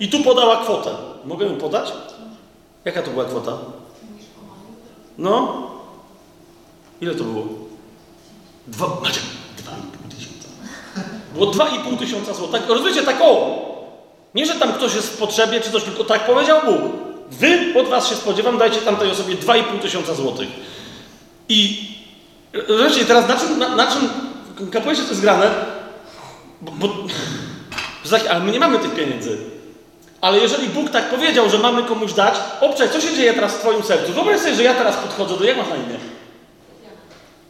[0.00, 0.90] i tu podała kwotę.
[1.24, 1.92] Mogę ją podać?
[2.84, 3.58] Jaka to była kwota?
[5.18, 5.62] No,
[7.02, 7.44] Ile to było?
[8.66, 9.20] Dwa, macie,
[9.58, 9.72] dwa.
[11.34, 12.60] Było dwa i pół tysiąca złotych.
[12.60, 13.62] Tak, rozumiecie, tak o!
[14.34, 16.80] Nie, że tam ktoś jest w potrzebie czy coś, tylko tak powiedział Bóg.
[17.30, 20.48] Wy, od was się spodziewam, dajcie tamtej osobie dwa i pół tysiąca złotych.
[21.48, 21.88] I
[22.68, 24.08] rozumiecie, teraz na czym, na, na czym,
[24.70, 25.50] kapujecie to jest grane?
[26.60, 26.88] Bo, bo,
[28.30, 29.38] ale my nie mamy tych pieniędzy.
[30.20, 33.58] Ale jeżeli Bóg tak powiedział, że mamy komuś dać, obczaj, co się dzieje teraz w
[33.58, 34.12] twoim sercu?
[34.12, 35.96] Wyobraź sobie, że ja teraz podchodzę do, jak masz na imię?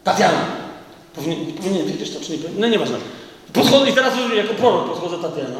[0.03, 0.45] Tatiana.
[1.15, 2.61] Powinien, powinien wiedzieć to, czy nie powinien?
[2.61, 2.97] No nieważne.
[3.53, 5.59] Podchodzę, I teraz jako prorok podchodzę Tatiana.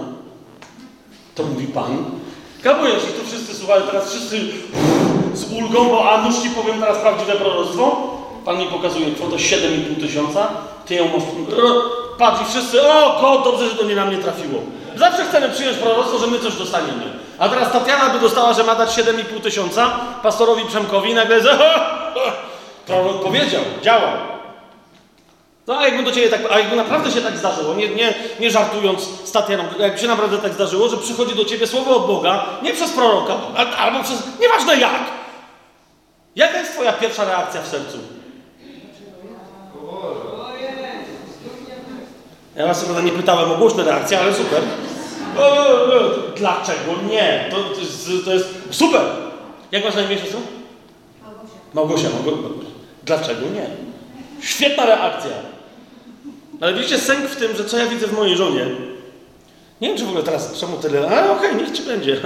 [1.35, 2.05] To mówi Pan.
[2.63, 4.39] Kabujesz i tu wszyscy słuchają, teraz wszyscy
[5.33, 7.97] z ulgą, bo a nuż ci powiem teraz prawdziwe proroctwo.
[8.45, 10.47] Pan mi pokazuje kwotę 7,5 tysiąca.
[10.85, 11.23] Ty ją masz.
[12.17, 14.59] Patrz i wszyscy, o dobrze, że to nie na mnie trafiło.
[14.95, 17.03] Zawsze chcemy przyjąć proroctwo, że my coś dostaniemy.
[17.39, 19.89] A teraz Tatiana by dostała, że ma dać 7,5 tysiąca
[20.23, 21.41] pastorowi Przemkowi i nagle,
[22.87, 24.32] prorok powiedział, działał.
[25.67, 28.51] No a jakby do ciebie tak, a jakby naprawdę się tak zdarzyło, nie, nie, nie
[28.51, 32.45] żartując z Tatianą, jakby się naprawdę tak zdarzyło, że przychodzi do ciebie słowo od Boga,
[32.61, 33.37] nie przez proroka,
[33.77, 35.01] albo przez, nieważne jak.
[36.35, 37.97] Jaka jest twoja pierwsza reakcja w sercu?
[42.55, 44.61] Ja was chyba nie pytałem o głośne reakcje, ale super.
[46.35, 47.47] Dlaczego nie?
[47.51, 49.01] To, to, jest, to jest super.
[49.71, 50.39] Jak masz na imię siostro?
[51.73, 52.09] Małgosia.
[52.09, 52.69] Małgosia, Małgosia.
[53.03, 53.67] Dlaczego nie?
[54.41, 55.31] Świetna reakcja.
[56.63, 58.65] Ale widzicie sęk w tym, że co ja widzę w mojej żonie.
[59.81, 62.21] Nie wiem, czy w ogóle teraz, czemu tyle, ale okej, okay, niech ci będzie.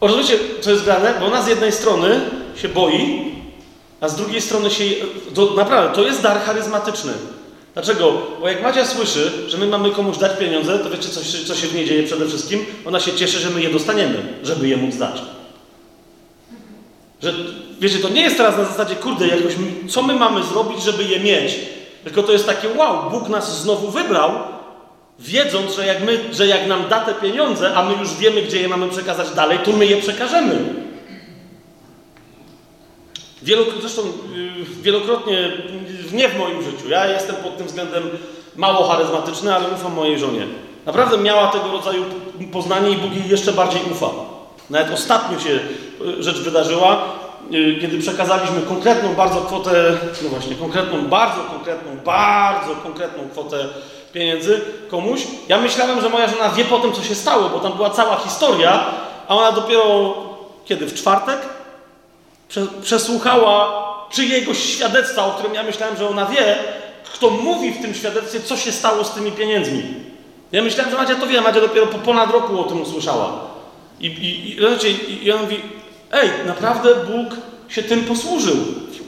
[0.00, 1.14] Rozumiecie, co jest grane?
[1.20, 2.20] Bo ona z jednej strony
[2.56, 3.32] się boi,
[4.00, 4.84] a z drugiej strony się...
[5.34, 7.12] To, naprawdę, to jest dar charyzmatyczny.
[7.74, 8.12] Dlaczego?
[8.40, 11.66] Bo jak Madzia słyszy, że my mamy komuś dać pieniądze, to wiecie, co, co się
[11.66, 12.66] w niej dzieje przede wszystkim?
[12.84, 15.22] Ona się cieszy, że my je dostaniemy, żeby je móc dać.
[17.22, 17.34] Że,
[17.80, 19.52] wiecie, to nie jest teraz na zasadzie, kurde, jakoś,
[19.88, 21.58] co my mamy zrobić, żeby je mieć?
[22.04, 24.30] Tylko to jest takie, wow, Bóg nas znowu wybrał,
[25.18, 28.60] wiedząc, że jak, my, że jak nam da te pieniądze, a my już wiemy, gdzie
[28.60, 30.74] je mamy przekazać dalej, to my je przekażemy.
[33.42, 35.52] Wielokrotnie, zresztą yy, wielokrotnie,
[36.12, 38.02] nie w moim życiu, ja jestem pod tym względem
[38.56, 40.46] mało charyzmatyczny, ale ufam mojej żonie.
[40.86, 42.04] Naprawdę miała tego rodzaju
[42.52, 44.06] poznanie i Bóg jej jeszcze bardziej ufa.
[44.70, 45.50] Nawet ostatnio się
[46.18, 47.02] y, rzecz wydarzyła,
[47.54, 53.68] y, kiedy przekazaliśmy konkretną bardzo kwotę, no właśnie, konkretną, bardzo konkretną, bardzo konkretną kwotę
[54.12, 55.20] pieniędzy komuś.
[55.48, 58.16] Ja myślałem, że moja żona wie po tym, co się stało, bo tam była cała
[58.16, 58.84] historia,
[59.28, 60.14] a ona dopiero
[60.64, 60.86] kiedy?
[60.86, 61.38] W czwartek?
[62.82, 66.58] Przesłuchała czyjegoś świadectwa, o którym ja myślałem, że ona wie,
[67.14, 69.82] kto mówi w tym świadectwie, co się stało z tymi pieniędzmi.
[70.52, 73.47] Ja myślałem, że Madzia to wie, Madzia dopiero po ponad roku o tym usłyszała.
[74.00, 74.56] I, i,
[75.10, 75.56] i, i on mówi,
[76.12, 77.36] ej, naprawdę Bóg
[77.68, 78.56] się tym posłużył.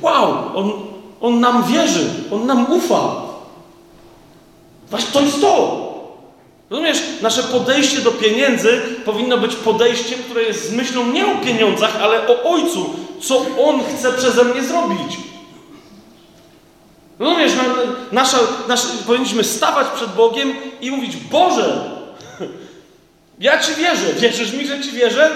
[0.03, 0.73] Wow, on,
[1.21, 3.31] on nam wierzy, On nam ufa.
[4.91, 5.91] Właśnie to jest to.
[6.71, 11.97] Rozumiesz, nasze podejście do pieniędzy powinno być podejściem, które jest z myślą nie o pieniądzach,
[12.03, 12.91] ale o Ojcu,
[13.23, 15.17] co On chce przeze mnie zrobić.
[17.19, 17.53] Rozumiesz,
[18.13, 21.91] nasza, nasza, powinniśmy stawać przed Bogiem i mówić, Boże,
[23.41, 24.13] ja Ci wierzę.
[24.13, 25.31] Wierzysz mi, że Ci wierzę?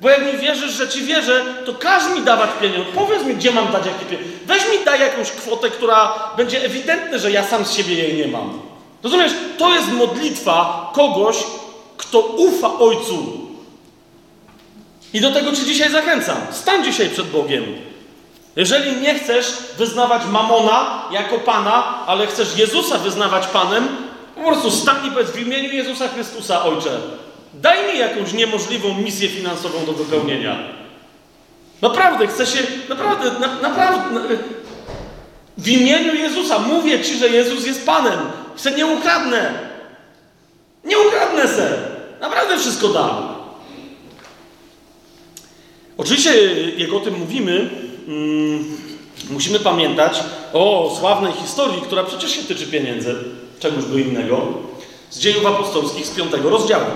[0.00, 2.92] Bo jak mi wierzysz, że Ci wierzę, to każ mi dawać pieniądze.
[2.94, 4.30] Powiedz mi, gdzie mam dać jakie pieniądze.
[4.46, 8.28] Weź mi daj jakąś kwotę, która będzie ewidentna, że ja sam z siebie jej nie
[8.28, 8.60] mam.
[9.02, 9.32] Rozumiesz?
[9.58, 11.36] To jest modlitwa kogoś,
[11.96, 13.42] kto ufa Ojcu.
[15.12, 16.36] I do tego Cię dzisiaj zachęcam.
[16.50, 17.64] Stań dzisiaj przed Bogiem.
[18.56, 19.46] Jeżeli nie chcesz
[19.78, 23.88] wyznawać Mamona jako Pana, ale chcesz Jezusa wyznawać Panem,
[24.42, 27.00] po prostu stań i w imieniu Jezusa Chrystusa, Ojcze,
[27.54, 30.58] daj mi jakąś niemożliwą misję finansową do wypełnienia.
[31.82, 34.20] Naprawdę, chcę się, naprawdę, na, naprawdę, na,
[35.58, 38.18] w imieniu Jezusa mówię Ci, że Jezus jest Panem.
[38.56, 39.52] Chcę, nie ukradnę.
[40.84, 41.78] Nie ukradnę se.
[42.20, 43.34] Naprawdę wszystko dam.
[45.98, 46.32] Oczywiście,
[46.78, 47.70] jak o tym mówimy,
[48.08, 48.76] mm,
[49.30, 50.20] musimy pamiętać
[50.52, 53.16] o sławnej historii, która przecież się tyczy pieniędzy
[53.62, 54.46] czegoś by innego,
[55.10, 56.86] z dziejów apostolskich z piątego rozdziału.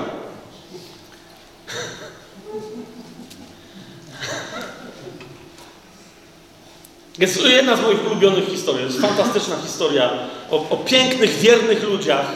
[7.18, 8.80] Jest jedna z moich ulubionych historii.
[8.80, 10.10] To jest fantastyczna historia
[10.50, 12.26] o, o, pięknych, wiernych ludziach,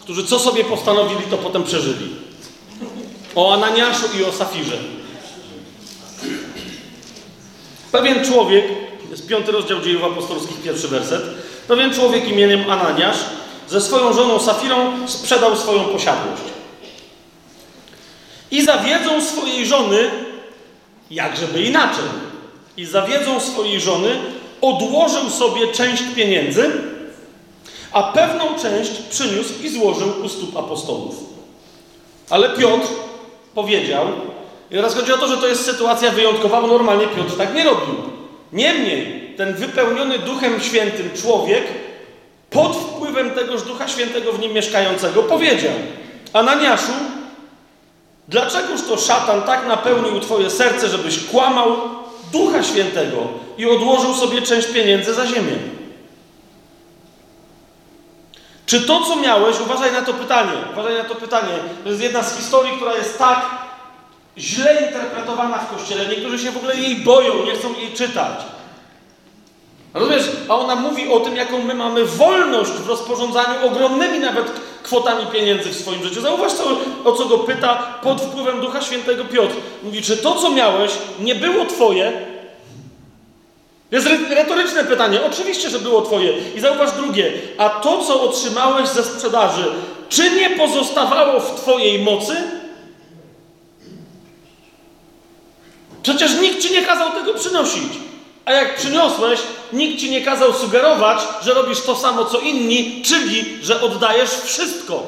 [0.00, 2.16] którzy co sobie postanowili, to potem przeżyli.
[3.34, 4.78] O Ananiaszu i o Safirze.
[7.92, 8.64] Pewien człowiek,
[9.10, 11.22] jest piąty rozdział dziejów apostolskich, pierwszy werset.
[11.68, 13.18] Pewien człowiek imieniem Ananiasz
[13.68, 16.42] ze swoją żoną Safirą sprzedał swoją posiadłość.
[18.50, 20.10] I za wiedzą swojej żony,
[21.10, 22.04] jakżeby inaczej,
[22.76, 24.18] i za wiedzą swojej żony
[24.60, 26.70] odłożył sobie część pieniędzy,
[27.92, 31.14] a pewną część przyniósł i złożył u stóp apostołów.
[32.30, 32.88] Ale Piotr
[33.54, 34.06] powiedział,
[34.70, 37.64] i teraz chodzi o to, że to jest sytuacja wyjątkowa, bo normalnie Piotr tak nie
[37.64, 37.94] robił.
[38.52, 41.64] Niemniej, ten wypełniony Duchem Świętym człowiek
[42.50, 45.72] pod wpływem tegoż Ducha Świętego w nim mieszkającego powiedział:
[46.32, 46.92] Ananiaszu,
[48.28, 51.76] dlaczegoż to szatan tak napełnił Twoje serce, żebyś kłamał
[52.32, 53.16] Ducha Świętego
[53.58, 55.56] i odłożył sobie część pieniędzy za ziemię?
[58.66, 61.52] Czy to, co miałeś, uważaj na to pytanie, uważaj na to pytanie,
[61.84, 63.46] to jest jedna z historii, która jest tak
[64.38, 66.06] źle interpretowana w kościele.
[66.06, 68.40] Niektórzy się w ogóle jej boją, nie chcą jej czytać.
[69.96, 70.30] Rozumiesz?
[70.48, 74.46] A ona mówi o tym, jaką my mamy wolność w rozporządzaniu ogromnymi nawet
[74.82, 76.20] kwotami pieniędzy w swoim życiu.
[76.20, 76.64] Zauważ, co,
[77.04, 79.54] o co go pyta pod wpływem Ducha Świętego Piotr.
[79.82, 82.12] Mówi, czy to, co miałeś, nie było Twoje?
[83.90, 85.20] Jest retoryczne pytanie.
[85.26, 86.32] Oczywiście, że było Twoje.
[86.56, 87.32] I zauważ drugie.
[87.58, 89.64] A to, co otrzymałeś ze sprzedaży,
[90.08, 92.36] czy nie pozostawało w Twojej mocy?
[96.02, 98.05] Przecież nikt Ci nie kazał tego przynosić.
[98.46, 99.40] A jak przyniosłeś,
[99.72, 105.02] nikt ci nie kazał sugerować, że robisz to samo co inni, czyli że oddajesz wszystko.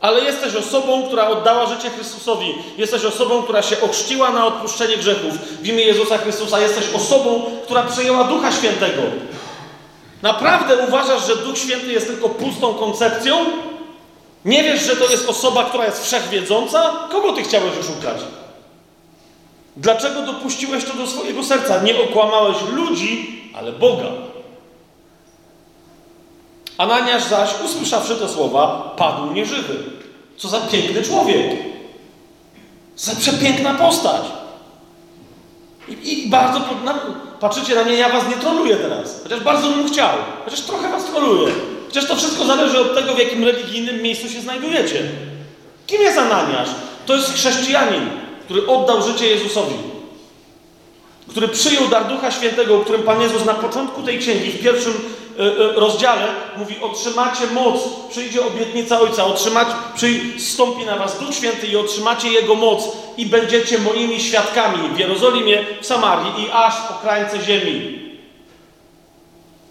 [0.00, 2.54] Ale jesteś osobą, która oddała życie Chrystusowi.
[2.78, 6.60] Jesteś osobą, która się ochrzciła na odpuszczenie grzechów w imię Jezusa Chrystusa.
[6.60, 9.02] Jesteś osobą, która przyjęła Ducha Świętego.
[10.22, 13.36] Naprawdę uważasz, że Duch Święty jest tylko pustą koncepcją?
[14.44, 16.92] Nie wiesz, że to jest osoba, która jest wszechwiedząca?
[17.10, 18.16] Kogo ty chciałeś oszukać?
[19.76, 21.82] Dlaczego dopuściłeś to do swojego serca?
[21.82, 24.08] Nie okłamałeś ludzi, ale Boga.
[26.78, 29.74] Ananiasz zaś, usłyszawszy te słowa, padł nieżywy.
[30.36, 31.50] Co za piękny człowiek.
[32.96, 34.22] Za przepiękna postać.
[35.88, 36.94] I, i bardzo, na,
[37.40, 39.20] patrzycie na mnie, ja was nie troluję teraz.
[39.22, 40.16] Chociaż bardzo bym chciał.
[40.44, 41.52] Chociaż trochę was troluję.
[41.86, 45.02] Chociaż to wszystko zależy od tego, w jakim religijnym miejscu się znajdujecie.
[45.86, 46.68] Kim jest Ananiasz?
[47.06, 48.10] To jest chrześcijanin
[48.52, 49.74] który oddał życie Jezusowi,
[51.28, 54.92] który przyjął dar Ducha Świętego, o którym Pan Jezus na początku tej księgi, w pierwszym
[54.92, 61.66] y, y, rozdziale, mówi: Otrzymacie moc, przyjdzie obietnica Ojca, otrzymacie, przystąpi na Was Duch Święty
[61.66, 66.94] i otrzymacie Jego moc, i będziecie moimi świadkami w Jerozolimie, w Samarii i aż po
[66.94, 67.98] krańce ziemi.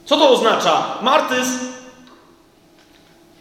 [0.05, 0.97] Co to oznacza?
[1.01, 1.59] Martyzm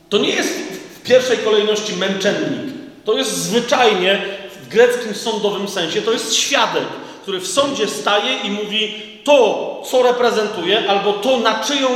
[0.09, 0.55] to nie jest
[0.95, 2.75] w pierwszej kolejności męczennik.
[3.05, 4.40] To jest zwyczajnie
[4.71, 6.85] greckim sądowym sensie to jest świadek,
[7.23, 11.89] który w sądzie staje i mówi to, co reprezentuje, albo to, na czyją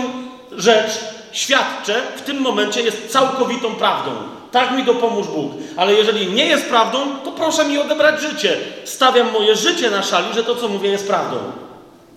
[0.52, 0.90] rzecz
[1.32, 4.10] świadczę, w tym momencie jest całkowitą prawdą.
[4.50, 5.52] Tak mi dopomóż Bóg.
[5.76, 8.56] Ale jeżeli nie jest prawdą, to proszę mi odebrać życie.
[8.84, 11.36] Stawiam moje życie na szali, że to, co mówię, jest prawdą.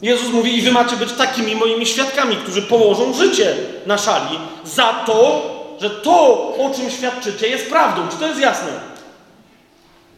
[0.02, 4.94] Jezus mówi, i wy macie być takimi moimi świadkami, którzy położą życie na szali za
[4.94, 5.42] to,
[5.82, 6.14] że to,
[6.58, 8.02] o czym świadczycie, jest prawdą.
[8.12, 8.87] Czy to jest jasne?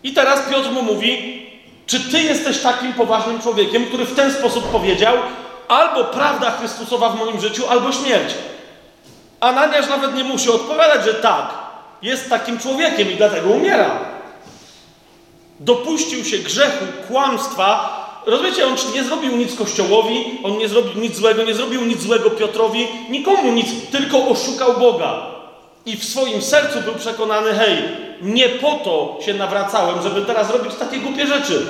[0.04, 1.42] I teraz Piotr mu mówi:
[1.88, 5.16] Czy ty jesteś takim poważnym człowiekiem, który w ten sposób powiedział:
[5.68, 8.34] albo prawda Chrystusowa w moim życiu, albo śmierć?
[9.40, 11.50] Ananiasz nawet nie musi odpowiadać, że tak,
[12.02, 14.00] jest takim człowiekiem i dlatego umiera.
[15.60, 18.00] Dopuścił się grzechu, kłamstwa.
[18.26, 22.30] Rozumiecie, on nie zrobił nic Kościołowi, on nie zrobił nic złego, nie zrobił nic złego
[22.30, 25.39] Piotrowi, nikomu nic, tylko oszukał Boga.
[25.90, 27.78] I w swoim sercu był przekonany, hej,
[28.22, 31.68] nie po to się nawracałem, żeby teraz robić takie głupie rzeczy.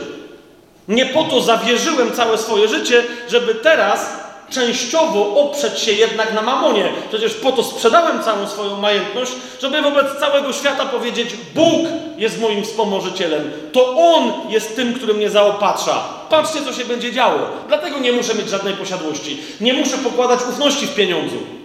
[0.88, 6.90] Nie po to zawierzyłem całe swoje życie, żeby teraz częściowo oprzeć się jednak na mamonie.
[7.10, 12.64] Przecież po to sprzedałem całą swoją majętność, żeby wobec całego świata powiedzieć: Bóg jest moim
[12.64, 13.52] wspomożycielem.
[13.72, 16.04] To On jest tym, który mnie zaopatrza.
[16.30, 17.40] Patrzcie, co się będzie działo.
[17.68, 19.38] Dlatego nie muszę mieć żadnej posiadłości.
[19.62, 21.59] Nie muszę pokładać ufności w pieniądzu.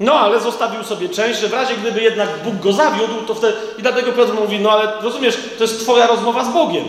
[0.00, 3.56] No, ale zostawił sobie część, że w razie gdyby jednak Bóg go zawiódł, to wtedy...
[3.78, 6.84] I dlatego Piotr mówi, no ale rozumiesz, to jest twoja rozmowa z Bogiem.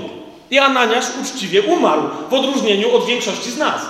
[0.52, 3.82] I Ananiasz uczciwie umarł, w odróżnieniu od większości z nas.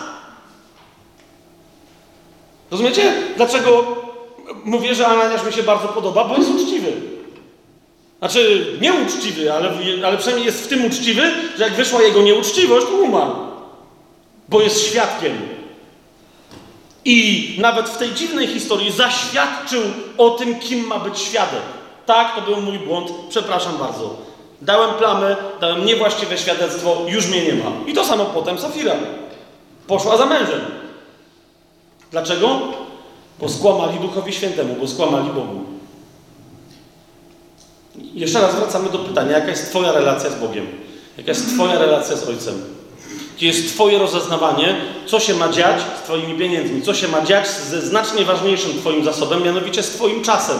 [2.71, 3.13] Rozumiecie?
[3.37, 3.85] Dlaczego
[4.63, 6.23] mówię, że Ananiasz mi się bardzo podoba?
[6.23, 6.93] Bo jest uczciwy.
[8.19, 9.71] Znaczy, nieuczciwy, ale,
[10.05, 13.31] ale przynajmniej jest w tym uczciwy, że jak wyszła jego nieuczciwość, umarł.
[14.49, 15.58] Bo jest świadkiem
[17.09, 19.81] i nawet w tej dziwnej historii zaświadczył
[20.17, 21.61] o tym, kim ma być świadek.
[22.05, 24.17] Tak, to był mój błąd, przepraszam bardzo.
[24.61, 27.71] Dałem plamę, dałem niewłaściwe świadectwo, już mnie nie ma.
[27.87, 28.95] I to samo potem Safira.
[29.87, 30.61] Poszła za mężem.
[32.11, 32.59] Dlaczego?
[33.39, 35.63] Bo skłamali Duchowi Świętemu, bo skłamali Bogu.
[37.95, 40.67] Jeszcze raz wracamy do pytania, jaka jest Twoja relacja z Bogiem?
[41.17, 42.78] Jaka jest Twoja relacja z Ojcem?
[43.41, 44.75] Jest Twoje rozeznawanie,
[45.05, 49.03] co się ma dziać z Twoimi pieniędzmi, co się ma dziać ze znacznie ważniejszym Twoim
[49.03, 50.59] zasobem, mianowicie z Twoim czasem.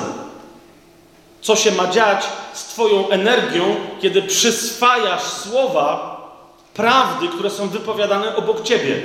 [1.42, 6.20] Co się ma dziać z Twoją energią, kiedy przyswajasz słowa
[6.74, 9.02] prawdy, które są wypowiadane obok Ciebie.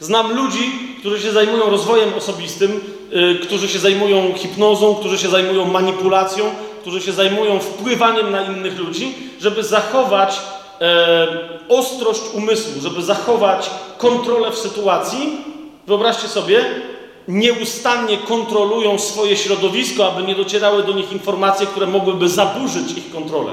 [0.00, 2.80] Znam ludzi, którzy się zajmują rozwojem osobistym,
[3.10, 6.44] yy, którzy się zajmują hipnozą, którzy się zajmują manipulacją,
[6.80, 10.40] którzy się zajmują wpływaniem na innych ludzi, żeby zachować
[10.80, 11.26] e,
[11.68, 15.44] ostrość umysłu, żeby zachować kontrolę w sytuacji,
[15.86, 16.64] wyobraźcie sobie,
[17.28, 23.52] nieustannie kontrolują swoje środowisko, aby nie docierały do nich informacje, które mogłyby zaburzyć ich kontrolę.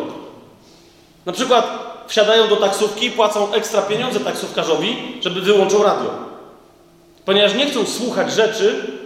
[1.26, 6.10] Na przykład wsiadają do taksówki, płacą ekstra pieniądze taksówkarzowi, żeby wyłączył radio.
[7.26, 8.98] Ponieważ nie chcą słuchać rzeczy,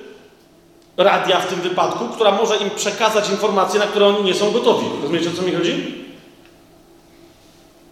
[0.97, 4.86] radia w tym wypadku, która może im przekazać informacje, na które oni nie są gotowi.
[5.01, 6.01] Rozumiecie, o co mi chodzi?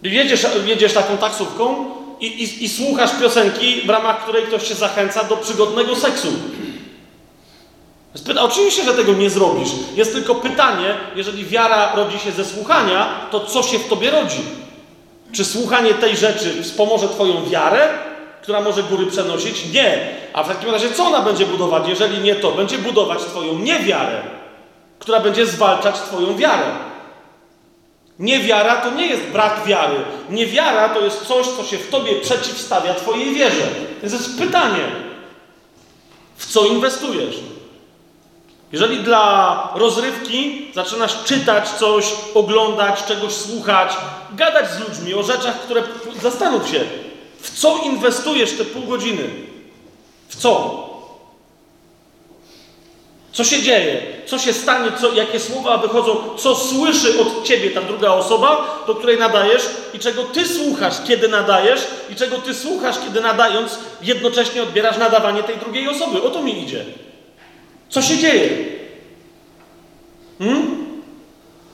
[0.02, 1.84] Jedziesz, jedziesz taką taksówką
[2.20, 6.28] i, i, i słuchasz piosenki, w ramach której ktoś cię zachęca do przygodnego seksu.
[8.40, 9.68] Oczywiście, że tego nie zrobisz.
[9.94, 14.40] Jest tylko pytanie, jeżeli wiara rodzi się ze słuchania, to co się w tobie rodzi?
[15.32, 17.88] Czy słuchanie tej rzeczy wspomoże Twoją wiarę,
[18.42, 19.72] która może góry przenosić?
[19.72, 20.08] Nie.
[20.32, 21.88] A w takim razie co ona będzie budować?
[21.88, 24.22] Jeżeli nie to, będzie budować Twoją niewiarę,
[24.98, 26.89] która będzie zwalczać Twoją wiarę.
[28.20, 29.96] Niewiara to nie jest brak wiary.
[30.30, 33.68] Niewiara to jest coś, co się w Tobie przeciwstawia Twojej wierze.
[34.02, 34.84] Więc jest pytanie,
[36.36, 37.36] w co inwestujesz?
[38.72, 43.92] Jeżeli dla rozrywki zaczynasz czytać coś, oglądać, czegoś słuchać,
[44.32, 45.82] gadać z ludźmi o rzeczach, które.
[46.22, 46.80] Zastanów się,
[47.40, 49.22] w co inwestujesz te pół godziny?
[50.28, 50.89] W co?
[53.32, 54.02] Co się dzieje?
[54.26, 54.90] Co się stanie?
[55.00, 56.16] Co, jakie słowa wychodzą?
[56.38, 59.62] Co słyszy od ciebie ta druga osoba, do której nadajesz
[59.94, 65.42] i czego ty słuchasz, kiedy nadajesz i czego ty słuchasz, kiedy nadając, jednocześnie odbierasz nadawanie
[65.42, 66.22] tej drugiej osoby.
[66.22, 66.84] O to mi idzie.
[67.88, 68.48] Co się dzieje?
[70.38, 70.86] Hmm?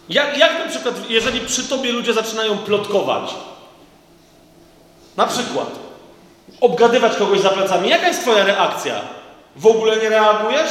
[0.09, 3.34] Jak, jak na przykład, jeżeli przy tobie ludzie zaczynają plotkować?
[5.16, 5.70] Na przykład,
[6.61, 9.00] obgadywać kogoś za plecami, jaka jest twoja reakcja?
[9.57, 10.70] W ogóle nie reagujesz?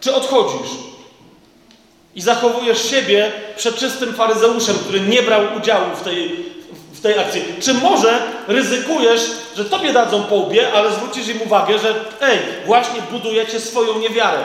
[0.00, 0.70] Czy odchodzisz?
[2.14, 6.44] I zachowujesz siebie przeczystym faryzeuszem, który nie brał udziału w tej,
[6.92, 7.42] w tej akcji.
[7.60, 9.20] Czy może ryzykujesz,
[9.56, 14.44] że tobie dadzą po łbie, ale zwrócisz im uwagę, że ej, właśnie budujecie swoją niewiarę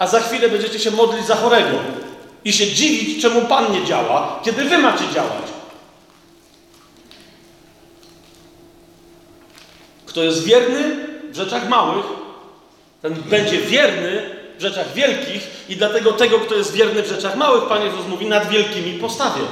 [0.00, 1.78] a za chwilę będziecie się modlić za chorego
[2.44, 5.44] i się dziwić, czemu Pan nie działa, kiedy Wy macie działać.
[10.06, 12.04] Kto jest wierny w rzeczach małych,
[13.02, 17.64] ten będzie wierny w rzeczach wielkich i dlatego tego, kto jest wierny w rzeczach małych,
[17.64, 19.42] Pan Jezus mówi, nad wielkimi postawię.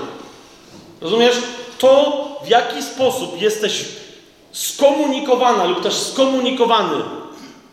[1.01, 1.37] Rozumiesz?
[1.79, 3.85] To, w jaki sposób jesteś
[4.53, 6.97] skomunikowana lub też skomunikowany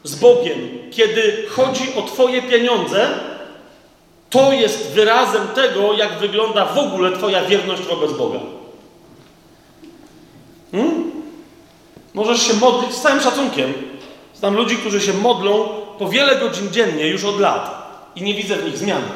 [0.03, 0.59] z Bogiem,
[0.91, 3.09] kiedy chodzi o Twoje pieniądze,
[4.29, 8.39] to jest wyrazem tego, jak wygląda w ogóle Twoja wierność wobec Boga.
[10.71, 11.11] Hmm?
[12.13, 13.73] Możesz się modlić z całym szacunkiem.
[14.35, 17.85] Znam ludzi, którzy się modlą po wiele godzin dziennie już od lat
[18.15, 19.07] i nie widzę w nich zmiany.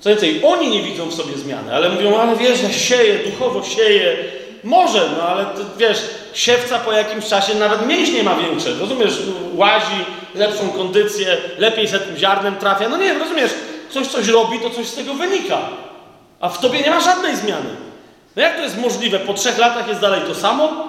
[0.00, 3.62] Co więcej, oni nie widzą w sobie zmiany, ale mówią, ale wiesz, ja sieję, duchowo
[3.62, 4.16] sieję.
[4.64, 5.98] Może, no ale ty, wiesz,
[6.34, 9.18] siewca po jakimś czasie nawet mięśnie ma większe, rozumiesz,
[9.54, 10.04] łazi,
[10.34, 12.88] lepszą kondycję, lepiej się tym ziarnem trafia.
[12.88, 13.50] No nie, rozumiesz,
[13.90, 15.58] coś coś robi, to coś z tego wynika.
[16.40, 17.70] A w tobie nie ma żadnej zmiany.
[18.36, 19.18] No jak to jest możliwe?
[19.18, 20.88] Po trzech latach jest dalej to samo?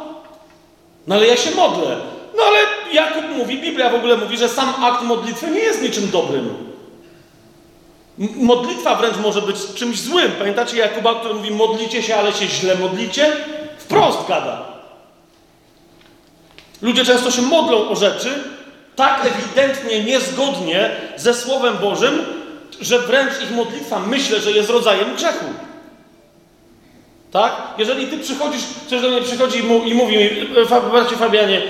[1.07, 1.97] No ale ja się modlę.
[2.37, 2.57] No ale
[2.93, 6.49] Jakub mówi, Biblia w ogóle mówi, że sam akt modlitwy nie jest niczym dobrym.
[8.35, 10.31] Modlitwa wręcz może być czymś złym.
[10.31, 13.31] Pamiętacie Jakuba, który mówi modlicie się, ale się źle modlicie?
[13.77, 14.65] Wprost gada.
[16.81, 18.43] Ludzie często się modlą o rzeczy
[18.95, 22.19] tak ewidentnie niezgodnie ze Słowem Bożym,
[22.81, 25.45] że wręcz ich modlitwa myślę, że jest rodzajem grzechu.
[27.31, 27.61] Tak?
[27.77, 30.29] Jeżeli ty przychodzisz, ktoś do mnie przychodzi i mówi mi,
[30.91, 31.61] bracie Fabianie,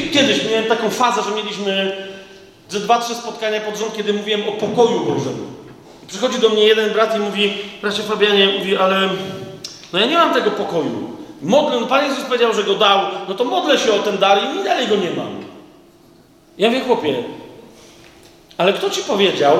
[0.00, 1.96] kiedyś miałem taką fazę, że mieliśmy
[2.68, 5.54] ze dwa, trzy spotkania pod rząd, kiedy mówiłem o pokoju Bożym.
[6.08, 9.08] Przychodzi do mnie jeden brat i mówi, bracie Fabianie, mówi, ale
[9.92, 11.10] no ja nie mam tego pokoju.
[11.42, 14.38] Modlę, no Pan Jezus powiedział, że go dał, no to modlę się o ten dar
[14.60, 15.44] i dalej go nie mam.
[16.58, 17.22] Ja wiem, chłopie,
[18.58, 19.56] ale kto ci powiedział,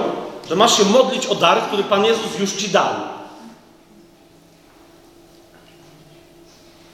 [0.48, 2.94] że masz się modlić o dar, który Pan Jezus już ci dał?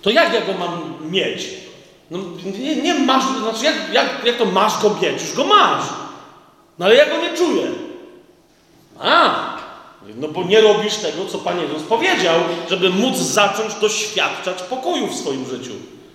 [0.02, 1.59] To jak ja go mam mieć?
[2.10, 2.18] No
[2.58, 5.22] nie, nie masz, znaczy jak, jak, jak to masz go mieć?
[5.22, 5.84] Już go masz.
[6.78, 7.66] No ale ja go nie czuję.
[9.00, 9.34] A,
[10.16, 12.40] no bo nie robisz tego, co Pan Jezus powiedział,
[12.70, 15.72] żeby móc zacząć doświadczać pokoju w swoim życiu.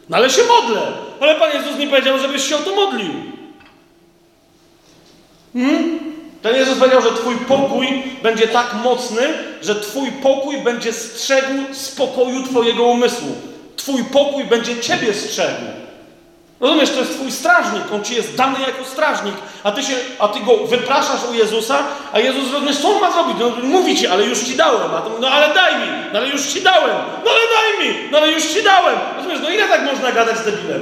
[0.10, 0.82] No ale się modlę.
[1.20, 3.14] Ale Pan Jezus nie powiedział, żebyś się o to modlił.
[5.54, 6.00] Hmm?
[6.44, 7.88] Pan Jezus powiedział, że Twój pokój
[8.24, 9.22] będzie tak mocny,
[9.62, 13.36] że Twój pokój będzie strzegł spokoju Twojego umysłu.
[13.76, 15.85] Twój pokój będzie Ciebie strzegł.
[16.60, 20.28] Rozumiesz, to jest twój strażnik, on ci jest dany jako strażnik, a ty, się, a
[20.28, 21.84] ty go wypraszasz u Jezusa,
[22.14, 23.38] a Jezus rozumiesz, co on ma zrobić?
[23.40, 24.96] No, mówi ci, ale już ci dałem.
[24.96, 26.96] A ty, no ale daj mi, no ale już ci dałem,
[27.26, 29.00] no ale daj mi, no ale już ci dałem.
[29.18, 30.82] Rozumiesz, no ile tak można gadać z debilem?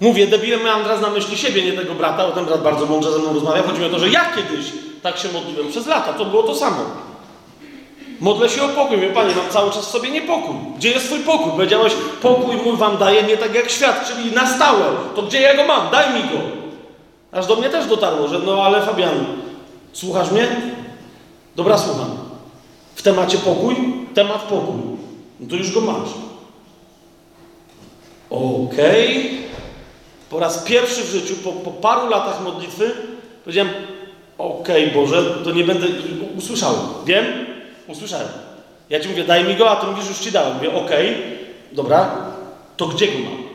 [0.00, 3.12] Mówię, debilem miałem teraz na myśli siebie, nie tego brata, bo ten brat bardzo mądrze
[3.12, 3.62] ze mną rozmawia.
[3.62, 4.66] Chodzi mi o to, że ja kiedyś
[5.02, 7.07] Tak się modliłem przez lata, to było to samo.
[8.20, 8.96] Modlę się o pokój.
[8.96, 10.54] Mówię, Panie, mam cały czas w sobie niepokój.
[10.76, 11.52] Gdzie jest Twój pokój?
[11.52, 11.92] Powiedziałeś,
[12.22, 14.84] pokój mój Wam daje nie tak jak świat, czyli na stałe.
[15.16, 15.90] To gdzie ja go mam?
[15.90, 16.38] Daj mi go.
[17.32, 19.24] Aż do mnie też dotarło, że no ale Fabian,
[19.92, 20.48] słuchasz mnie?
[21.56, 22.16] Dobra, słucham.
[22.94, 23.76] W temacie pokój?
[24.14, 24.80] Temat pokój.
[25.40, 26.08] No to już go masz.
[28.30, 29.16] Okej.
[29.16, 29.38] Okay.
[30.30, 32.90] Po raz pierwszy w życiu, po, po paru latach modlitwy,
[33.44, 33.72] powiedziałem,
[34.38, 35.86] okej okay, Boże, to nie będę...
[36.38, 36.80] Usłyszałem.
[37.06, 37.47] Wiem?
[37.88, 38.28] Usłyszałem.
[38.90, 40.54] Ja Ci mówię, daj mi go, a Ty mówisz, już Ci dałem.
[40.54, 41.22] Mówię, okej, okay,
[41.72, 42.16] dobra,
[42.76, 43.48] to gdzie go mam?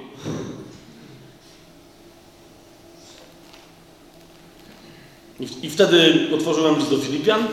[5.62, 7.48] I, wtedy otworzyłem list do Filipian.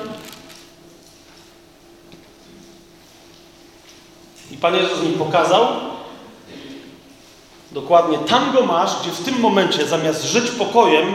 [4.51, 5.67] I Pan Jezus mi pokazał,
[7.73, 11.15] dokładnie tam go masz, gdzie w tym momencie zamiast żyć pokojem,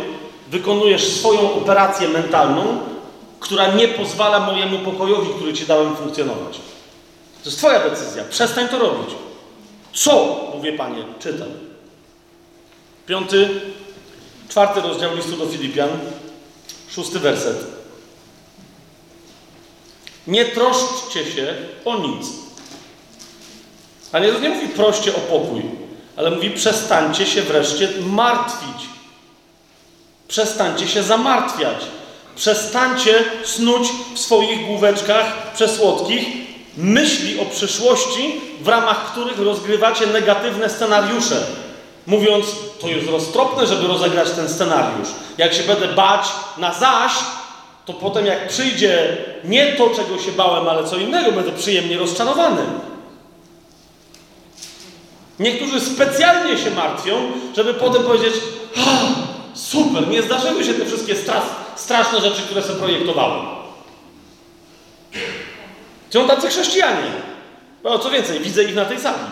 [0.51, 2.78] wykonujesz swoją operację mentalną,
[3.45, 6.57] która nie pozwala mojemu pokojowi, który Ci dałem, funkcjonować.
[7.43, 8.23] To jest Twoja decyzja.
[8.29, 9.15] Przestań to robić.
[9.93, 10.45] Co?
[10.55, 11.47] Mówię Panie, czytam.
[13.05, 13.49] Piąty,
[14.49, 15.89] czwarty rozdział listu do Filipian,
[16.89, 17.57] szósty werset.
[20.27, 22.27] Nie troszczcie się o nic.
[24.11, 25.61] A Jezus nie mówi proście o pokój,
[26.15, 28.89] ale mówi przestańcie się wreszcie martwić.
[30.27, 31.77] Przestańcie się zamartwiać.
[32.36, 36.27] Przestańcie snuć w swoich główeczkach przesłodkich
[36.77, 41.45] myśli o przyszłości, w ramach których rozgrywacie negatywne scenariusze.
[42.07, 42.45] Mówiąc,
[42.81, 45.07] to jest roztropne, żeby rozegrać ten scenariusz.
[45.38, 46.25] Jak się będę bać
[46.57, 47.11] na zaś,
[47.86, 52.61] to potem jak przyjdzie nie to, czego się bałem, ale co innego, będę przyjemnie rozczarowany.
[55.39, 58.33] Niektórzy specjalnie się martwią, żeby potem powiedzieć:
[59.53, 61.15] Super, nie zdarzyły się te wszystkie
[61.76, 63.45] straszne rzeczy, które sobie projektowałem.
[66.09, 67.11] Są tacy chrześcijanie.
[67.84, 69.23] No, co więcej, widzę ich na tej sali.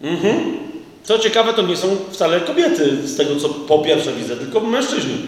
[0.00, 0.58] Mhm.
[1.02, 5.26] Co ciekawe, to nie są wcale kobiety, z tego co po pierwsze widzę, tylko mężczyźni.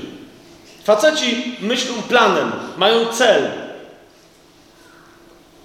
[0.85, 3.51] Faceci myślą planem, mają cel.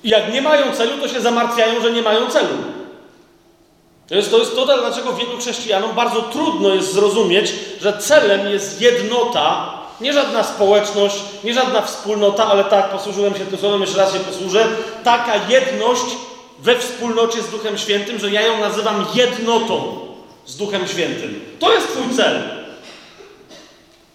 [0.03, 2.57] I jak nie mają celu, to się zamartwiają, że nie mają celu.
[4.07, 8.81] To jest, to jest to, dlaczego wielu chrześcijanom bardzo trudno jest zrozumieć, że celem jest
[8.81, 14.13] jednota, nie żadna społeczność, nie żadna wspólnota, ale tak, posłużyłem się tym słowem, jeszcze raz
[14.13, 14.67] się posłużę,
[15.03, 16.05] taka jedność
[16.59, 19.99] we wspólnocie z Duchem Świętym, że ja ją nazywam jednotą
[20.45, 21.41] z Duchem Świętym.
[21.59, 22.59] To jest Twój cel.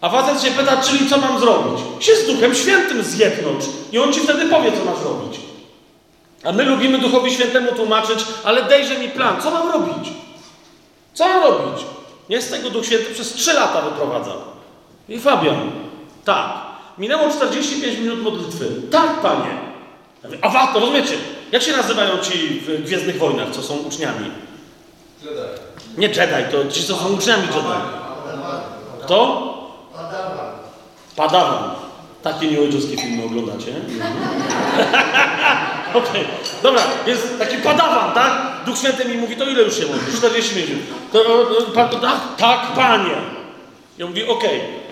[0.00, 1.80] A facet się pyta, czyli co mam zrobić?
[2.00, 5.40] Się z Duchem Świętym zjednocz i on Ci wtedy powie, co masz robić.
[6.44, 10.08] A my lubimy Duchowi Świętemu tłumaczyć, ale dejże mi plan, co mam robić?
[11.14, 11.84] Co mam robić?
[12.28, 14.53] Nie z tego Duch Święty przez trzy lata wyprowadzał.
[15.08, 15.70] I Fabian,
[16.24, 16.64] tak.
[16.98, 18.66] Minęło 45 minut modlitwy.
[18.90, 19.50] Tak, panie.
[20.42, 21.14] A warto, rozumiecie?
[21.52, 24.30] Jak się nazywają ci w Gwiezdnych Wojnach, co są uczniami?
[25.22, 25.36] Jedi.
[25.98, 27.78] Nie Jedi, to ci, co są uczniami Jedi.
[29.02, 29.50] Kto?
[29.92, 30.50] Padawan.
[31.16, 31.70] Padawan.
[32.22, 33.72] Takie nieojczowskie filmy oglądacie?
[35.94, 36.24] Okej, okay.
[36.62, 38.32] dobra, jest taki padawan, tak?
[38.66, 40.16] Duch Święty mi mówi, to ile już się mówi?
[40.16, 40.82] 40 minut.
[41.12, 41.20] To,
[42.00, 43.16] tak, tak, panie.
[43.98, 44.58] Ja mówię, okej.
[44.58, 44.83] Okay.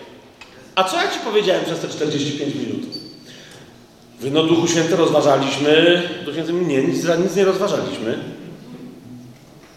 [0.74, 2.80] A co ja ci powiedziałem przez te 45 minut?
[4.20, 6.02] Wy, no Duchu Święty rozważaliśmy.
[6.24, 8.18] Duch Święty nie, nic, nic nie rozważaliśmy.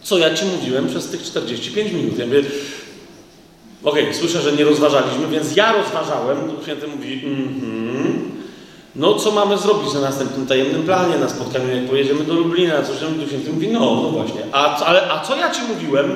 [0.01, 2.17] Co ja ci mówiłem przez tych 45 minut?
[2.17, 2.39] Ja mówię,
[3.83, 6.47] okej, okay, słyszę, że nie rozważaliśmy, więc ja rozważałem.
[6.47, 8.31] Duch Święty mówi, mhm.
[8.95, 12.99] No, co mamy zrobić na następnym tajemnym planie, na spotkaniu, jak pojedziemy do Lublina, coś
[12.99, 14.41] tam Duch Święty mówi, no, no właśnie.
[14.51, 16.15] A, ale, a co ja ci mówiłem?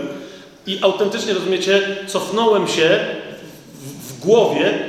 [0.67, 2.99] I autentycznie, rozumiecie, cofnąłem się
[4.19, 4.79] w głowie,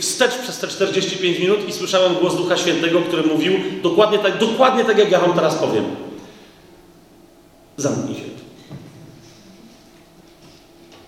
[0.00, 3.52] wstecz przez te 45 minut i słyszałem głos Ducha Świętego, który mówił
[3.82, 5.84] dokładnie tak, dokładnie tak jak ja wam teraz powiem.
[7.76, 8.22] Zamknij się.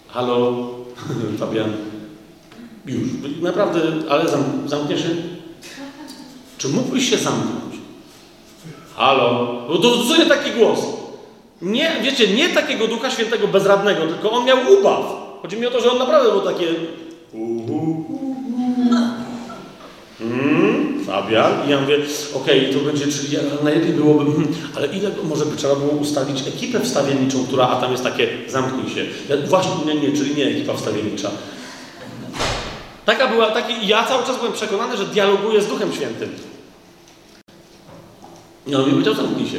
[0.09, 0.69] Halo,
[1.41, 1.73] Fabian.
[2.87, 3.01] Już,
[3.43, 5.09] naprawdę, ale zam, zamkniesz się?
[6.59, 7.75] Czy mógłbyś się zamknąć?
[8.97, 9.63] Halo.
[9.69, 10.79] Bo to, to nie taki głos.
[11.63, 15.05] Nie, wiecie, nie takiego Ducha Świętego bezradnego, tylko on miał ubaw.
[15.43, 16.67] Chodzi mi o to, że on naprawdę był takie
[20.19, 21.67] Hmm, Fabian.
[21.67, 21.99] I ja mówię,
[22.35, 24.33] okej, okay, to będzie, czyli ja, najlepiej byłoby,
[24.77, 28.95] ale ile, może by trzeba było ustawić ekipę wstawienniczą, która, a tam jest takie, zamknij
[28.95, 29.07] się.
[29.29, 31.31] Ja, właśnie, nie, nie, czyli nie ekipa wstawiennicza.
[33.05, 36.29] Taka była, taki, ja cały czas byłem przekonany, że dialoguję z Duchem Świętym.
[38.77, 39.59] On mi powiedział, zamknij się.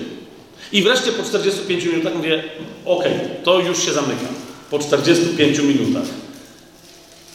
[0.71, 2.43] I wreszcie po 45 minutach mówię,
[2.85, 4.27] okej, okay, to już się zamyka.
[4.71, 6.28] Po 45 minutach.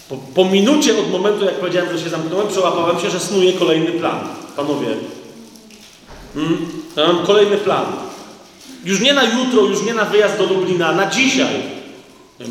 [0.08, 3.92] Po, po minucie od momentu, jak powiedziałem, że się zamknąłem, przełapałem się, że snuję kolejny
[3.92, 4.18] plan.
[4.56, 4.86] Panowie,
[6.34, 6.66] hmm?
[6.96, 7.86] ja mam kolejny plan.
[8.84, 11.62] Już nie na jutro, już nie na wyjazd do Lublina, na dzisiaj.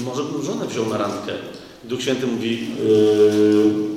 [0.05, 1.33] Może bym żonę wziął na randkę.
[1.83, 3.93] Duch Święty mówi, yy...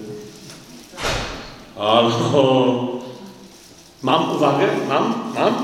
[4.03, 4.69] Mam uwagę?
[4.89, 5.33] Mam?
[5.35, 5.55] Mam?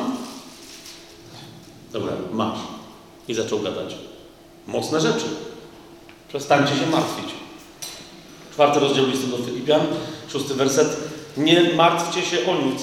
[1.92, 2.58] Dobra, masz.
[3.28, 3.94] I zaczął gadać.
[4.66, 5.24] Mocne rzeczy.
[6.28, 7.41] Przestańcie się martwić.
[8.52, 9.80] Czwarty rozdział listu do Filipian,
[10.32, 10.96] szósty werset.
[11.36, 12.82] Nie martwcie się o nic,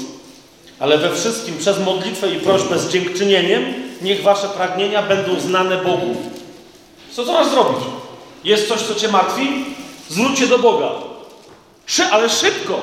[0.79, 6.15] ale we wszystkim przez modlitwę i prośbę z dziękczynieniem niech wasze pragnienia będą znane Bogu.
[7.11, 7.83] Co to masz zrobić?
[8.43, 9.65] Jest coś, co cię martwi?
[10.09, 10.91] Zwróć się do Boga.
[11.85, 12.81] Szy ale szybko!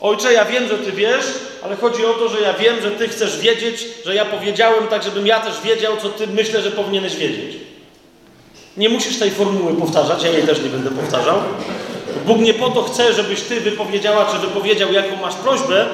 [0.00, 1.24] Ojcze, ja wiem, że Ty wiesz,
[1.62, 5.02] ale chodzi o to, że ja wiem, że Ty chcesz wiedzieć, że ja powiedziałem tak,
[5.02, 7.56] żebym ja też wiedział, co Ty myślę, że powinieneś wiedzieć.
[8.76, 11.38] Nie musisz tej formuły powtarzać, ja jej też nie będę powtarzał.
[12.26, 15.86] Bóg nie po to chce, żebyś Ty wypowiedziała, czy wypowiedział, jaką masz prośbę,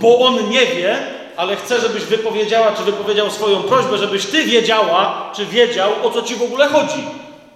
[0.00, 0.98] bo On nie wie,
[1.36, 6.22] ale chce, żebyś wypowiedziała, czy wypowiedział swoją prośbę, żebyś Ty wiedziała, czy wiedział, o co
[6.22, 7.04] Ci w ogóle chodzi.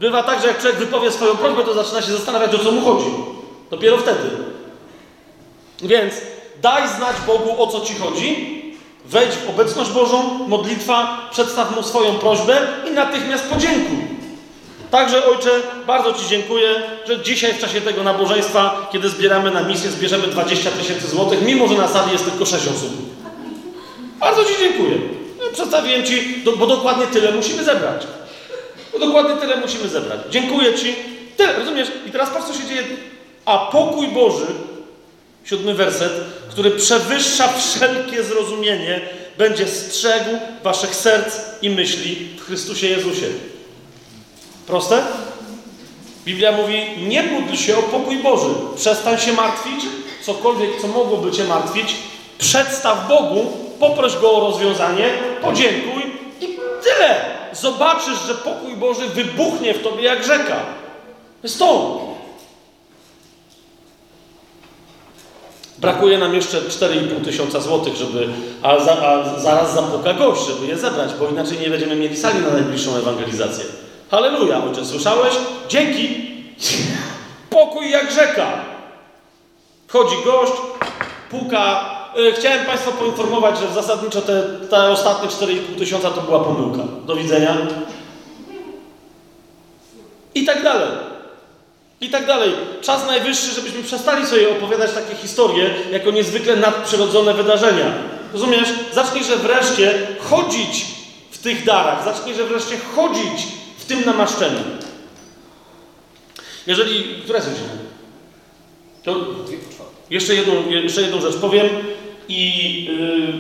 [0.01, 2.81] Bywa tak, że jak człowiek wypowie swoją prośbę, to zaczyna się zastanawiać, o co mu
[2.81, 3.11] chodzi.
[3.71, 4.29] Dopiero wtedy.
[5.83, 6.15] Więc
[6.63, 8.59] daj znać Bogu, o co Ci chodzi,
[9.05, 12.59] wejdź w obecność Bożą, modlitwa, przedstaw Mu swoją prośbę
[12.91, 14.18] i natychmiast podziękuj.
[14.91, 15.51] Także Ojcze,
[15.87, 20.71] bardzo Ci dziękuję, że dzisiaj w czasie tego nabożeństwa, kiedy zbieramy na misję, zbierzemy 20
[20.71, 22.93] tysięcy złotych, mimo że na sali jest tylko 6 osób.
[24.21, 24.99] Bardzo Ci dziękuję.
[25.53, 28.07] Przedstawiłem Ci, bo dokładnie tyle musimy zebrać.
[28.93, 30.21] Bo dokładnie tyle musimy zebrać.
[30.31, 30.95] Dziękuję Ci.
[31.37, 31.89] Tyle, rozumiesz?
[32.07, 32.83] I teraz patrz, co się dzieje.
[33.45, 34.47] A pokój Boży,
[35.45, 36.13] siódmy werset,
[36.51, 39.01] który przewyższa wszelkie zrozumienie,
[39.39, 40.31] będzie strzegł
[40.65, 43.27] waszych serc i myśli w Chrystusie Jezusie.
[44.69, 45.03] Proste?
[46.25, 46.75] Biblia mówi,
[47.07, 48.55] nie módl się o pokój Boży.
[48.77, 49.85] Przestań się martwić,
[50.23, 51.95] cokolwiek, co mogłoby cię martwić,
[52.39, 53.47] przedstaw Bogu,
[53.81, 55.11] poproś Go o rozwiązanie,
[55.43, 56.03] podziękuj
[56.41, 56.47] i
[56.83, 57.25] tyle.
[57.53, 60.57] Zobaczysz, że pokój Boży wybuchnie w tobie jak rzeka.
[61.59, 62.01] To.
[65.79, 68.29] Brakuje nam jeszcze 4,5 tysiąca złotych, żeby,
[68.63, 72.41] a, za, a zaraz zapuka gość, żeby je zebrać, bo inaczej nie będziemy mieli sali
[72.41, 73.65] na najbliższą ewangelizację.
[74.11, 75.35] Halleluja, ojcze, słyszałeś?
[75.69, 76.29] Dzięki!
[77.51, 78.53] Pokój jak rzeka.
[79.87, 80.53] Wchodzi gość,
[81.31, 81.91] puka.
[82.29, 86.83] E, chciałem Państwa poinformować, że zasadniczo te, te ostatnie 4,5 tysiąca to była pomyłka.
[87.07, 87.57] Do widzenia.
[90.35, 90.89] I tak dalej.
[92.01, 92.53] I tak dalej.
[92.83, 97.93] Czas najwyższy, żebyśmy przestali sobie opowiadać takie historie jako niezwykle nadprzyrodzone wydarzenia.
[98.33, 98.69] Rozumiesz?
[98.93, 100.87] Zacznijże wreszcie chodzić
[101.31, 102.05] w tych darach.
[102.05, 103.58] Zacznijże wreszcie chodzić
[103.89, 104.61] tym namaszczeniu.
[106.67, 107.23] Jeżeli...
[107.23, 107.69] Która jest godzina?
[109.03, 109.17] To
[110.11, 111.67] jeszcze jedną, jeszcze jedną rzecz powiem
[112.29, 112.85] i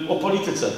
[0.06, 0.70] yy, o polityce.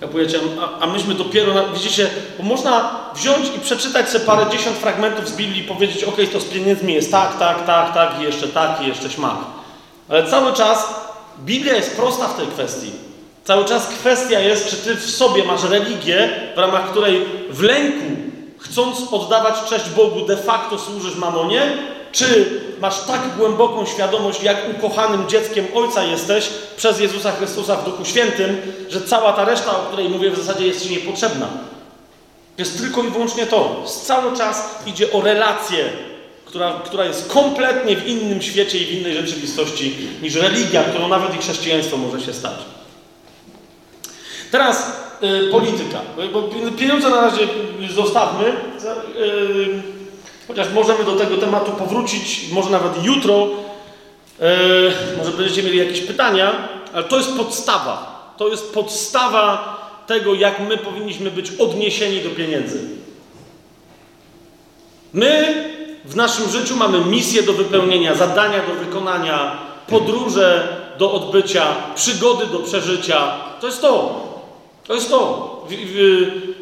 [0.00, 4.46] Ja powiedziałem, a, a myśmy dopiero, na, widzicie, bo można wziąć i przeczytać sobie parę
[4.52, 8.20] dziesiąt fragmentów z Biblii i powiedzieć, ok, to z pieniędzmi jest tak, tak, tak, tak,
[8.20, 9.36] i jeszcze tak, i jeszcze śmak.
[10.08, 10.94] Ale cały czas
[11.38, 12.90] Biblia jest prosta w tej kwestii.
[13.44, 18.16] Cały czas kwestia jest, czy ty w sobie masz religię, w ramach której w lęku,
[18.58, 21.78] chcąc oddawać cześć Bogu, de facto służysz mamonie,
[22.12, 28.04] czy masz tak głęboką świadomość, jak ukochanym dzieckiem Ojca jesteś przez Jezusa Chrystusa w Duchu
[28.04, 28.56] Świętym,
[28.88, 31.48] że cała ta reszta, o której mówię, w zasadzie jest Ci niepotrzebna.
[32.58, 33.84] Jest tylko i wyłącznie to.
[34.04, 35.84] Cały czas idzie o relację,
[36.44, 41.34] która, która jest kompletnie w innym świecie i w innej rzeczywistości niż religia, którą nawet
[41.34, 42.58] i chrześcijaństwo może się stać.
[44.50, 44.92] Teraz
[45.22, 46.00] y, polityka.
[46.32, 46.42] Bo
[46.78, 47.48] pieniądze na razie
[47.94, 48.44] zostawmy.
[49.16, 49.96] Y,
[50.48, 53.48] Chociaż możemy do tego tematu powrócić, może nawet jutro.
[54.40, 58.16] Yy, może będziecie mieli jakieś pytania, ale to jest podstawa.
[58.36, 62.80] To jest podstawa tego, jak my powinniśmy być odniesieni do pieniędzy.
[65.12, 65.64] My
[66.04, 69.58] w naszym życiu mamy misję do wypełnienia, zadania do wykonania,
[69.88, 73.32] podróże do odbycia, przygody do przeżycia.
[73.60, 74.25] To jest to.
[74.86, 75.56] To jest to.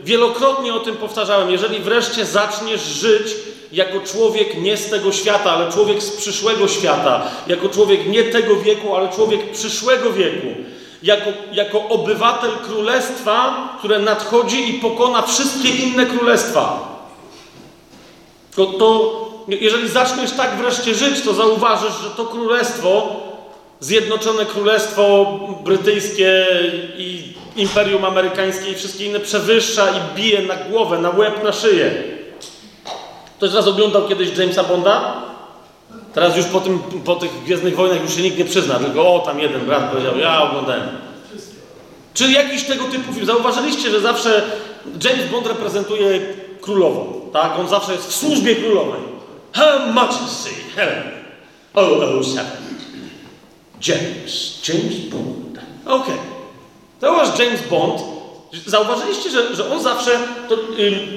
[0.04, 1.50] Wielokrotnie o tym powtarzałem.
[1.50, 3.36] Jeżeli wreszcie zaczniesz żyć
[3.72, 8.56] jako człowiek nie z tego świata, ale człowiek z przyszłego świata, jako człowiek nie tego
[8.56, 10.46] wieku, ale człowiek przyszłego wieku,
[11.02, 16.94] jako, jako obywatel królestwa, które nadchodzi i pokona wszystkie inne królestwa.
[18.56, 23.16] To, to jeżeli zaczniesz tak wreszcie żyć, to zauważysz, że to królestwo,
[23.80, 25.26] Zjednoczone Królestwo
[25.64, 26.46] Brytyjskie
[26.98, 31.92] i Imperium Amerykańskie i wszystkie inne przewyższa i bije na głowę, na łeb, na szyję.
[33.36, 35.22] Ktoś z Was oglądał kiedyś Jamesa Bonda?
[36.14, 39.18] Teraz już po, tym, po tych Gwiezdnych Wojnach już się nikt nie przyzna, tylko o,
[39.18, 40.88] tam jeden brat powiedział, ja oglądałem.
[42.14, 43.26] Czy jakiś tego typu film.
[43.26, 44.42] Zauważyliście, że zawsze
[45.04, 46.20] James Bond reprezentuje
[46.60, 47.58] królową, tak?
[47.58, 49.00] On zawsze jest w służbie królowej.
[49.52, 51.02] Her Majesty, Helen.
[51.74, 52.64] Oh, oh, seven.
[53.88, 55.58] James, James Bond.
[55.86, 56.14] Okej.
[56.14, 56.33] Okay.
[57.00, 58.00] Zauważ James Bond.
[58.66, 60.10] Zauważyliście, że, że on zawsze.
[60.48, 60.56] To,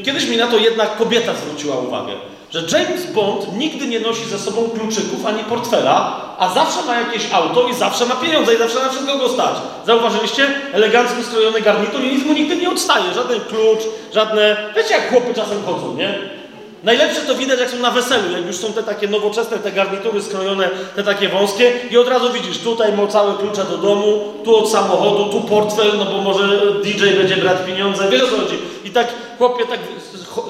[0.06, 2.14] kiedyś mi na to jedna kobieta zwróciła uwagę
[2.52, 7.32] że James Bond nigdy nie nosi ze sobą kluczyków ani portfela, a zawsze ma jakieś
[7.32, 9.56] auto i zawsze ma pieniądze i zawsze na wszystko go stać.
[9.86, 10.48] Zauważyliście?
[10.74, 13.14] Elegancko skrojony garnitur i nic mu nigdy nie odstaje.
[13.14, 13.80] Żaden klucz,
[14.14, 14.72] żadne...
[14.76, 16.37] Wiecie jak chłopy czasem chodzą, nie?
[16.84, 20.22] Najlepsze to widać jak są na weselu, jak już są te takie nowoczesne, te garnitury
[20.22, 24.56] skrojone, te takie wąskie i od razu widzisz, tutaj ma całe klucze do domu, tu
[24.56, 28.58] od samochodu, tu portfel, no bo może DJ będzie brać pieniądze, wiesz o co chodzi.
[28.86, 29.08] I tak
[29.38, 29.80] chłopie tak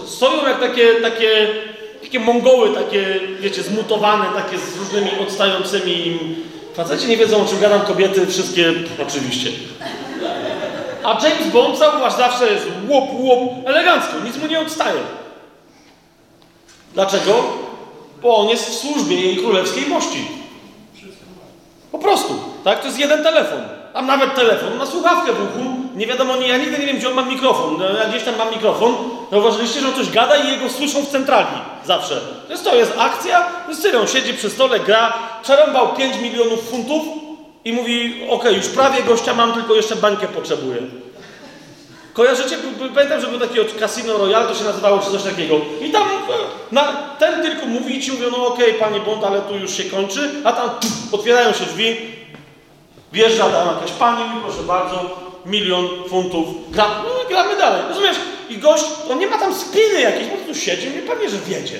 [0.06, 1.48] stoją jak takie, takie
[2.08, 6.20] takie mongoły, takie, wiecie, zmutowane, takie z różnymi odstającymi.
[6.74, 8.74] Faceci nie wiedzą, o czym gadam, kobiety wszystkie
[9.08, 9.50] oczywiście.
[11.04, 15.00] A James Bond, zauważ, zawsze jest łop, łop, elegancko, nic mu nie odstaje.
[16.98, 17.44] Dlaczego?
[18.22, 20.28] Bo on jest w służbie jej królewskiej mości.
[21.92, 22.34] Po prostu,
[22.64, 22.80] tak?
[22.80, 23.60] To jest jeden telefon.
[23.94, 25.70] A nawet telefon ma słuchawkę w uchu.
[25.96, 27.78] Nie wiadomo, nie, ja nigdy nie wiem, gdzie on ma mikrofon.
[27.80, 28.96] No, ja gdzieś tam mam mikrofon.
[29.32, 31.48] Zauważyliście, że on coś gada i jego słyszą w centrali.
[31.86, 32.22] Zawsze.
[32.50, 33.46] Więc to jest akcja.
[33.68, 35.14] Więc on siedzi przy stole, gra.
[35.44, 37.04] Przerąbał 5 milionów funtów
[37.66, 40.78] i mówi, ok, już prawie gościa mam, tylko jeszcze bańkę potrzebuję.
[42.18, 42.58] Kojarzycie?
[42.96, 45.56] Pamiętam, że był taki od Casino Royale, to się nazywało czy coś takiego.
[45.82, 46.08] I tam
[46.72, 46.84] na,
[47.20, 49.84] ten tylko mówi i ci mówią, no okej, okay, panie Bond, ale tu już się
[49.84, 50.30] kończy.
[50.44, 50.70] A tam
[51.12, 51.98] otwierają się drzwi,
[53.14, 57.82] wjeżdża tam jakaś pani, proszę bardzo, milion funtów, gra, no, gramy dalej.
[57.90, 58.18] Rozumiesz?
[58.50, 61.80] I gość, on nie ma tam spiny jakiejś, po prostu siedzi, nie pewnie, że wiedzie.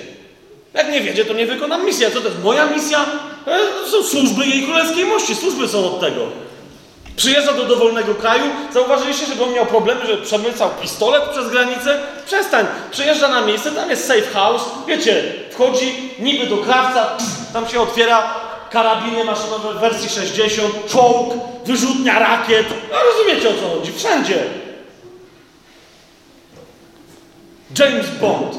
[0.74, 2.06] Jak nie wiedzie, to nie wykonam misji.
[2.06, 3.06] A co to jest moja misja?
[3.48, 5.36] E, to są służby jej królewskiej mości.
[5.36, 6.47] Służby są od tego.
[7.18, 8.44] Przyjeżdża do dowolnego kraju.
[8.74, 12.00] Zauważyliście, że on miał problemy, że przemycał pistolet przez granicę?
[12.26, 12.66] Przestań.
[12.92, 14.64] Przyjeżdża na miejsce, tam jest safe house.
[14.88, 17.18] Wiecie, wchodzi niby do krawca,
[17.54, 18.34] tam się otwiera
[18.70, 21.34] karabiny maszynowe w wersji 60, czołg,
[21.66, 22.68] wyrzutnia rakiet.
[22.92, 23.92] No rozumiecie o co chodzi?
[23.94, 24.44] Wszędzie.
[27.80, 28.56] James Bond.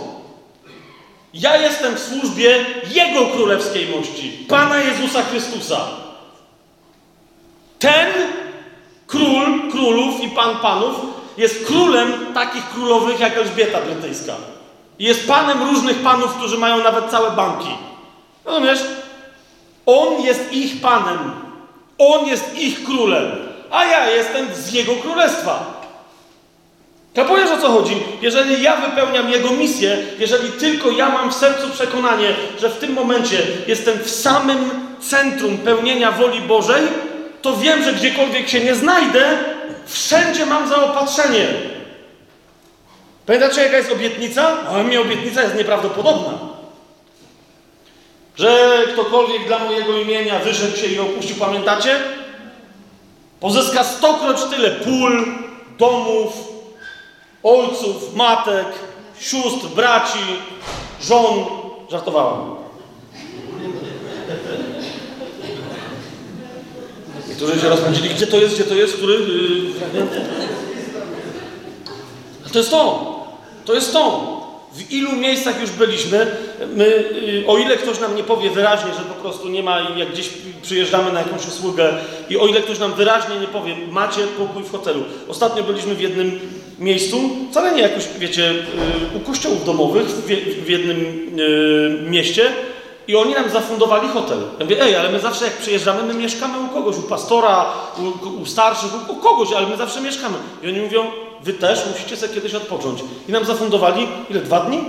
[1.34, 5.80] Ja jestem w służbie Jego królewskiej mości, Pana Jezusa Chrystusa.
[7.78, 8.08] Ten
[9.08, 10.94] król królów i pan panów
[11.36, 14.34] jest królem takich królowych jak Elżbieta Brytyjska.
[14.98, 17.68] Jest panem różnych panów, którzy mają nawet całe banki.
[18.44, 18.80] Rozumiesz?
[19.86, 21.18] On jest ich panem.
[21.98, 23.24] On jest ich królem.
[23.70, 25.78] A ja jestem z jego królestwa.
[27.14, 27.96] Kapujesz o co chodzi?
[28.22, 32.92] Jeżeli ja wypełniam Jego misję, jeżeli tylko ja mam w sercu przekonanie, że w tym
[32.92, 36.82] momencie jestem w samym centrum pełnienia woli Bożej,
[37.42, 39.38] to wiem, że gdziekolwiek się nie znajdę,
[39.86, 41.46] wszędzie mam zaopatrzenie.
[43.26, 44.56] Pamiętacie, jaka jest obietnica?
[44.68, 46.38] A mi obietnica jest nieprawdopodobna.
[48.36, 51.98] Że ktokolwiek dla mojego imienia wyszedł się i opuścił, pamiętacie?
[53.40, 55.26] Pozyska stokroć tyle pól,
[55.78, 56.32] domów,
[57.42, 58.66] ojców, matek,
[59.20, 60.18] sióstr, braci,
[61.00, 61.44] żon.
[61.90, 62.57] Żartowałem.
[67.40, 69.14] Niektórzy się rozpędzili, gdzie to jest, gdzie to jest, który...
[69.14, 70.02] Yy,
[72.52, 73.14] to jest to.
[73.64, 74.38] To jest to.
[74.72, 76.26] W ilu miejscach już byliśmy,
[76.74, 80.12] my, y, o ile ktoś nam nie powie wyraźnie, że po prostu nie ma, jak
[80.12, 80.28] gdzieś
[80.62, 81.92] przyjeżdżamy na jakąś usługę
[82.30, 85.04] i o ile ktoś nam wyraźnie nie powie, macie pokój w hotelu.
[85.28, 86.40] Ostatnio byliśmy w jednym
[86.78, 90.06] miejscu, wcale nie jakoś, wiecie, y, u kościołów domowych
[90.64, 91.00] w jednym
[91.38, 92.52] y, mieście
[93.08, 94.38] i oni nam zafundowali hotel.
[94.58, 97.66] Ja mówię, ej, ale my zawsze jak przyjeżdżamy, my mieszkamy u kogoś, u pastora,
[97.98, 100.36] u, u starszych, u, u kogoś, ale my zawsze mieszkamy.
[100.62, 101.04] I oni mówią,
[101.42, 103.00] wy też musicie sobie kiedyś odpocząć.
[103.28, 104.80] I nam zafundowali, ile, dwa dni?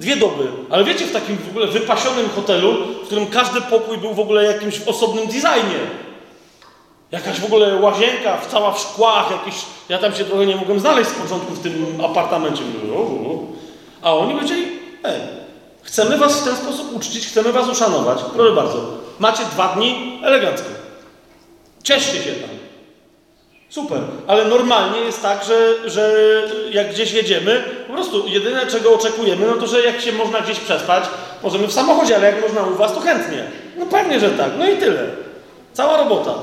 [0.00, 0.48] Dwie doby.
[0.70, 4.44] Ale wiecie, w takim w ogóle wypasionym hotelu, w którym każdy pokój był w ogóle
[4.44, 5.80] jakimś osobnym designie.
[7.12, 9.62] Jakaś w ogóle łazienka, w cała w szkłach, jakieś...
[9.88, 12.62] Ja tam się trochę nie mogłem znaleźć z początku w tym apartamencie.
[14.02, 14.66] A oni powiedzieli,
[15.04, 15.41] ej,
[15.92, 18.18] chcemy was w ten sposób uczcić, chcemy was uszanować.
[18.36, 18.86] Proszę bardzo.
[19.18, 20.68] Macie dwa dni elegancko.
[21.82, 22.50] Cieszcie się tam.
[23.68, 26.14] Super, ale normalnie jest tak, że, że
[26.70, 30.58] jak gdzieś jedziemy, po prostu jedyne czego oczekujemy, no to że jak się można gdzieś
[30.58, 31.04] przespać,
[31.42, 33.44] możemy w samochodzie, ale jak można u Was, to chętnie.
[33.76, 35.06] No pewnie, że tak, no i tyle.
[35.72, 36.34] Cała robota.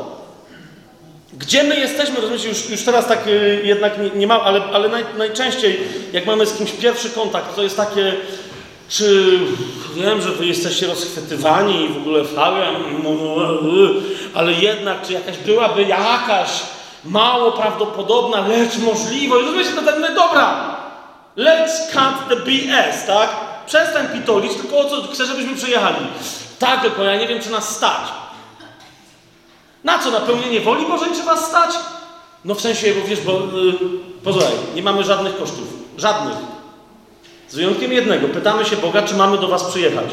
[1.33, 5.05] Gdzie my jesteśmy, rozumiecie, już, już teraz tak y, jednak nie, nie ale, ale naj,
[5.17, 5.79] najczęściej
[6.13, 8.13] jak mamy z kimś pierwszy kontakt, to jest takie,
[8.89, 9.39] czy
[9.95, 12.75] wiem, że wy jesteście rozchwytywani i w ogóle fałem,
[14.33, 16.49] ale jednak, czy jakaś byłaby jakaś
[17.05, 19.45] mało prawdopodobna, lecz możliwość.
[19.45, 20.75] Rozumiecie, to tak, no dobra,
[21.37, 23.29] let's cut the BS, tak?
[23.65, 26.05] Przestań pitolić, tylko o co chcę, żebyśmy przyjechali.
[26.59, 28.01] Tak, tylko ja nie wiem, czy nas stać.
[29.83, 30.11] Na co?
[30.11, 31.69] Na pełnienie woli Bożej czy was stać?
[32.45, 33.31] No w sensie, bo wiesz, bo
[34.31, 35.67] yy, nie mamy żadnych kosztów.
[35.97, 36.58] Żadnych.
[37.49, 38.27] Z wyjątkiem jednego.
[38.27, 40.05] Pytamy się Boga, czy mamy do was przyjechać.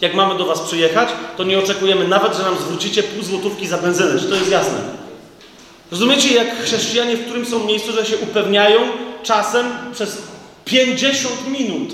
[0.00, 3.78] Jak mamy do was przyjechać, to nie oczekujemy nawet, że nam zwrócicie pół złotówki za
[3.78, 4.20] benzynę.
[4.20, 4.78] Czy to jest jasne?
[5.90, 8.80] Rozumiecie, jak chrześcijanie w którym są miejscu, że się upewniają
[9.22, 10.22] czasem przez
[10.64, 11.88] 50 minut.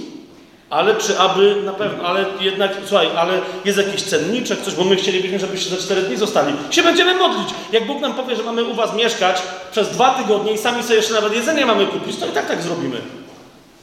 [0.71, 4.97] Ale czy aby na pewno, ale jednak, słuchaj, ale jest jakiś cenniczek, coś, bo my
[4.97, 6.53] chcielibyśmy, żebyście za 4 dni zostali.
[6.71, 7.49] Się będziemy modlić.
[7.73, 9.43] Jak Bóg nam powie, że mamy u was mieszkać
[9.73, 12.63] przez dwa tygodnie i sami sobie jeszcze nawet jedzenie mamy kupić, to i tak tak
[12.63, 13.01] zrobimy.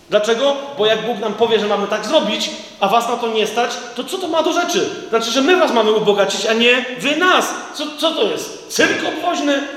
[0.10, 0.56] Dlaczego?
[0.78, 2.50] Bo jak Bóg nam powie, że mamy tak zrobić,
[2.80, 4.90] a was na to nie stać, to co to ma do rzeczy?
[5.10, 7.46] Znaczy, że my was mamy ubogacić, a nie wy nas.
[7.74, 8.68] Co, co to jest?
[8.70, 9.68] Cyrk obwoźny?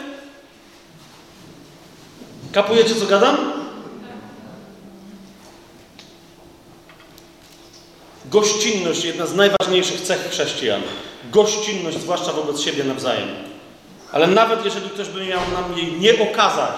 [2.52, 3.36] Kapujecie, co gadam?
[8.24, 10.82] Gościnność, jedna z najważniejszych cech chrześcijan.
[11.32, 13.28] Gościnność, zwłaszcza wobec siebie nawzajem.
[14.12, 16.74] Ale nawet jeżeli ktoś by miał nam jej nie okazać,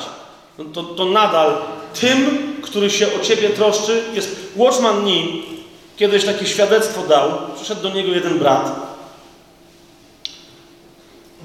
[0.61, 1.59] no to, to nadal
[2.01, 2.29] tym,
[2.63, 5.23] który się o ciebie troszczy, jest Watchman Nee.
[5.97, 7.31] Kiedyś takie świadectwo dał.
[7.57, 8.91] Przyszedł do niego jeden brat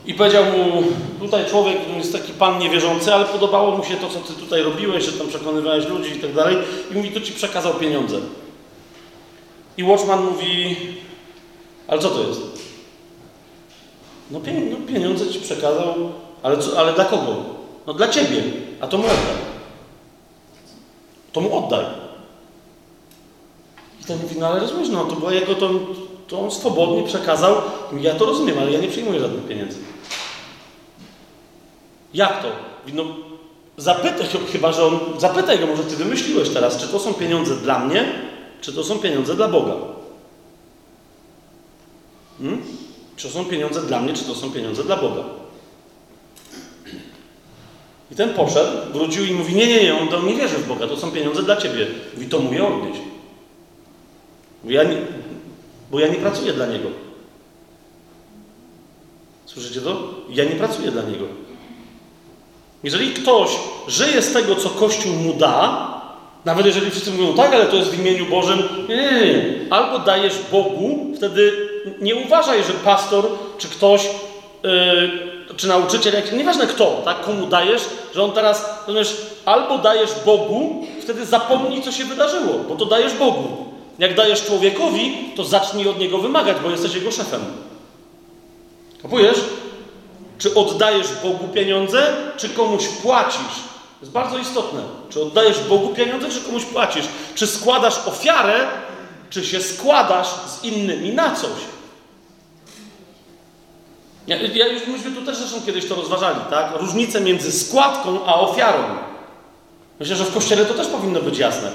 [0.05, 0.84] i powiedział mu,
[1.20, 5.05] tutaj człowiek jest taki pan niewierzący, ale podobało mu się to, co ty tutaj robiłeś,
[5.05, 6.57] że tam przekonywałeś ludzi i tak dalej.
[6.91, 8.18] I mówi, to ci przekazał pieniądze.
[9.78, 10.76] I Watchman mówi,
[11.88, 12.41] ale co to jest?
[14.32, 14.39] No,
[14.72, 15.95] no pieniądze ci przekazał,
[16.43, 17.55] ale, co, ale dla kogo?
[17.88, 18.44] No dla ciebie,
[18.82, 19.36] a to mu oddaj.
[21.32, 21.86] To mu oddaj.
[24.02, 25.70] I ten mówi, no ale rozumiesz, no to była jego, to,
[26.28, 27.56] to on swobodnie przekazał.
[28.02, 29.78] Ja to rozumiem, ale ja nie przyjmuję żadnych pieniędzy.
[32.14, 32.48] Jak to?
[32.94, 33.04] No,
[33.78, 37.56] zapytaj go, chyba że on, zapytaj go, może ty wymyśliłeś teraz, czy to są pieniądze
[37.56, 38.06] dla mnie,
[38.62, 39.74] czy to są pieniądze dla Boga.
[42.38, 42.62] Hmm?
[43.16, 45.24] Czy to są pieniądze dla mnie, czy to są pieniądze dla Boga.
[48.12, 50.88] I ten poszedł, wrócił i mówi, nie, nie, nie, on, on nie wierzy w Boga,
[50.88, 51.88] to są pieniądze dla Ciebie.
[52.14, 52.99] Mówi, to je odnieść.
[54.64, 54.97] Mówi, ja nie,
[55.91, 56.89] bo ja nie pracuję dla Niego.
[59.45, 60.14] Słyszycie to?
[60.30, 61.26] Ja nie pracuję dla Niego.
[62.84, 63.49] Jeżeli ktoś
[63.88, 65.91] żyje z tego, co Kościół mu da,
[66.45, 69.56] nawet jeżeli wszyscy mówią, tak, ale to jest w imieniu Bożym, nie, nie, nie.
[69.70, 71.51] Albo dajesz Bogu, wtedy
[72.01, 73.28] nie uważaj, że pastor
[73.58, 74.10] czy ktoś,
[74.64, 77.82] yy, czy nauczyciel, jak, nieważne kto, tak, komu dajesz,
[78.16, 83.14] że on teraz, rozumiesz, albo dajesz Bogu, wtedy zapomnij, co się wydarzyło, bo to dajesz
[83.14, 83.66] Bogu.
[83.99, 87.41] Jak dajesz człowiekowi, to zacznij od niego wymagać, bo jesteś jego szefem.
[89.01, 89.38] Kapujesz?
[90.38, 93.56] Czy oddajesz Bogu pieniądze, czy komuś płacisz?
[93.99, 94.82] To jest bardzo istotne.
[95.10, 97.06] Czy oddajesz Bogu pieniądze, czy komuś płacisz?
[97.36, 98.68] Czy składasz ofiarę,
[99.30, 101.74] czy się składasz z innymi na coś?
[104.28, 106.71] Ja, ja już myśmy tu też zresztą kiedyś to rozważali, tak?
[106.76, 108.84] Różnicę między składką a ofiarą.
[109.99, 111.71] Myślę, że w kościele to też powinno być jasne.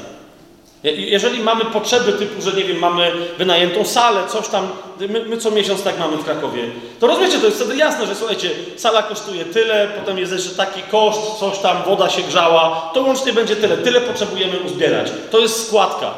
[0.85, 4.69] Jeżeli mamy potrzeby typu, że nie wiem, mamy wynajętą salę, coś tam,
[5.01, 6.63] my, my, co miesiąc tak mamy w Krakowie,
[7.01, 10.83] to rozumiecie, to jest wtedy jasne, że słuchajcie, sala kosztuje tyle, potem jest jeszcze taki
[10.83, 15.13] koszt, coś tam, woda się grzała, to łącznie będzie tyle, tyle potrzebujemy uzbierać.
[15.31, 16.15] To jest składka.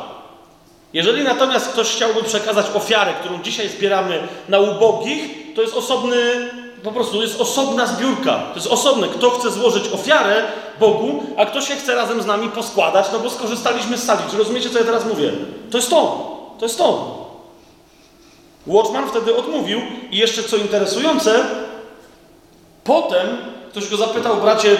[0.92, 6.50] Jeżeli natomiast ktoś chciałby przekazać ofiarę, którą dzisiaj zbieramy na ubogich, to jest osobny
[6.82, 8.38] po prostu jest osobna zbiórka.
[8.38, 9.08] To jest osobne.
[9.08, 10.42] Kto chce złożyć ofiarę
[10.80, 14.20] Bogu, a kto się chce razem z nami poskładać, no bo skorzystaliśmy z sali.
[14.30, 15.32] Czy rozumiecie, co ja teraz mówię?
[15.70, 16.32] To jest to.
[16.58, 17.22] To jest to.
[18.66, 19.80] Watchman wtedy odmówił
[20.10, 21.44] i jeszcze co interesujące,
[22.84, 23.36] potem
[23.70, 24.76] ktoś go zapytał, bracie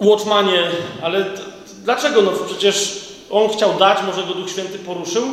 [0.00, 0.70] Watchmanie,
[1.02, 1.24] ale
[1.84, 2.22] dlaczego?
[2.22, 5.24] No przecież on chciał dać, może go Duch Święty poruszył,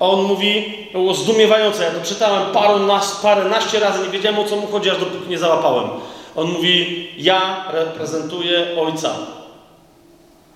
[0.00, 4.38] a on mówi, to było zdumiewające, ja to czytałem parę, nas, naście razy, nie wiedziałem
[4.38, 5.88] o co mu chodzi, aż dopóki nie załapałem.
[6.36, 9.14] On mówi, ja reprezentuję Ojca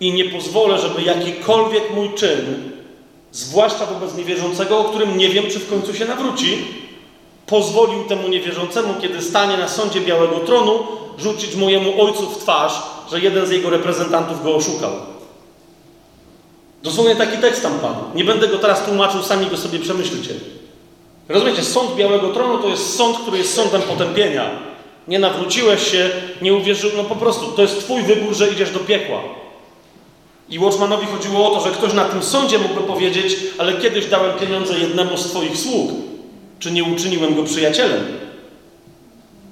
[0.00, 2.72] i nie pozwolę, żeby jakikolwiek mój czyn,
[3.32, 6.58] zwłaszcza wobec niewierzącego, o którym nie wiem, czy w końcu się nawróci,
[7.46, 10.78] pozwolił temu niewierzącemu, kiedy stanie na sądzie Białego Tronu,
[11.18, 12.72] rzucić mojemu Ojcu w twarz,
[13.10, 14.90] że jeden z jego reprezentantów go oszukał.
[16.82, 18.00] Dosłownie taki tekst tam padł.
[18.14, 20.34] Nie będę go teraz tłumaczył, sami go sobie przemyślcie.
[21.28, 24.50] Rozumiecie, sąd Białego Tronu to jest sąd, który jest sądem potępienia.
[25.08, 26.10] Nie nawróciłeś się,
[26.42, 29.20] nie uwierzył, no po prostu, to jest twój wybór, że idziesz do piekła.
[30.48, 34.38] I Watchmanowi chodziło o to, że ktoś na tym sądzie mógłby powiedzieć, ale kiedyś dałem
[34.38, 35.90] pieniądze jednemu z Twoich sług.
[36.58, 38.06] Czy nie uczyniłem go przyjacielem?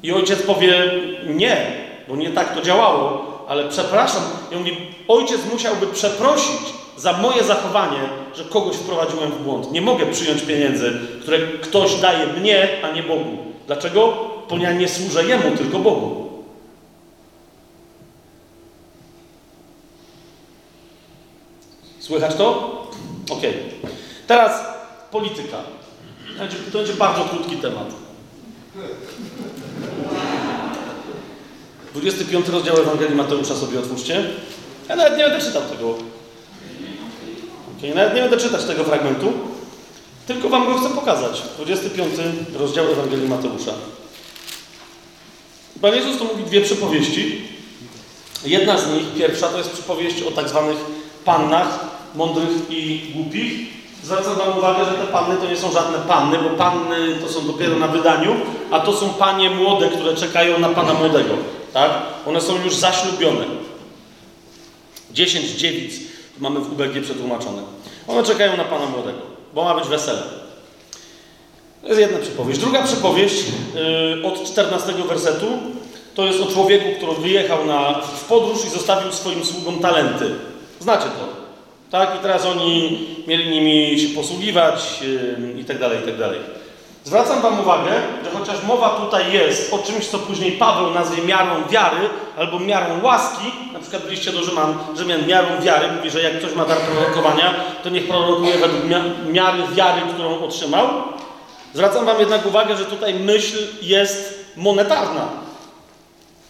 [0.02, 0.90] I ojciec powie,
[1.26, 1.72] nie,
[2.08, 4.22] bo nie tak to działało, ale przepraszam.
[4.52, 4.76] I on mówi,
[5.08, 6.60] ojciec musiałby przeprosić
[6.98, 7.98] za moje zachowanie,
[8.34, 9.72] że kogoś wprowadziłem w błąd.
[9.72, 10.92] Nie mogę przyjąć pieniędzy,
[11.22, 13.38] które ktoś daje mnie, a nie Bogu.
[13.66, 14.28] Dlaczego?
[14.50, 16.28] Bo ja nie służę Jemu, tylko Bogu.
[22.00, 22.48] Słychać to?
[23.30, 23.42] Ok.
[24.26, 24.64] Teraz
[25.10, 25.56] polityka.
[26.72, 27.94] To będzie bardzo krótki temat.
[31.94, 34.24] 25 rozdział Ewangelii Mateusza sobie otwórzcie.
[34.88, 35.94] Ja nawet nie będę czytał tego.
[37.78, 39.32] Okay, nawet nie będę czytać tego fragmentu,
[40.26, 41.42] tylko wam go chcę pokazać.
[41.56, 42.14] 25
[42.58, 43.72] rozdział Ewangelii Mateusza.
[45.80, 47.42] Pan Jezus tu mówi dwie przypowieści.
[48.44, 50.76] Jedna z nich, pierwsza, to jest przypowieść o tak zwanych
[51.24, 53.52] pannach, mądrych i głupich.
[54.04, 57.46] Zwracam Wam uwagę, że te panny to nie są żadne panny, bo panny to są
[57.46, 58.36] dopiero na wydaniu,
[58.70, 61.34] a to są panie młode, które czekają na pana młodego.
[61.72, 61.90] Tak?
[62.26, 63.44] One są już zaślubione.
[65.12, 66.07] Dziesięć dziewic,
[66.40, 67.62] mamy w UBG przetłumaczone.
[68.08, 69.18] One czekają na pana młodego,
[69.54, 70.22] bo ma być wesele.
[71.82, 72.60] To jest jedna przypowieść.
[72.60, 73.44] Druga przypowieść
[74.14, 75.46] yy, od 14 wersetu
[76.14, 80.34] to jest o człowieku, który wyjechał na, w podróż i zostawił swoim sługom talenty.
[80.80, 81.28] Znacie to.
[81.90, 82.16] Tak?
[82.18, 86.40] I teraz oni mieli nimi się posługiwać yy, i tak dalej, i tak dalej.
[87.04, 87.90] Zwracam Wam uwagę,
[88.24, 93.02] że chociaż mowa tutaj jest o czymś, co później Paweł nazwie miarą wiary albo miarą
[93.02, 96.64] łaski, na przykład w liście do Rzyman, Rzymian miarą wiary, mówi, że jak ktoś ma
[96.64, 98.84] dar prorokowania, to niech prorokuje według
[99.32, 100.88] miary wiary, którą otrzymał.
[101.74, 105.28] Zwracam Wam jednak uwagę, że tutaj myśl jest monetarna.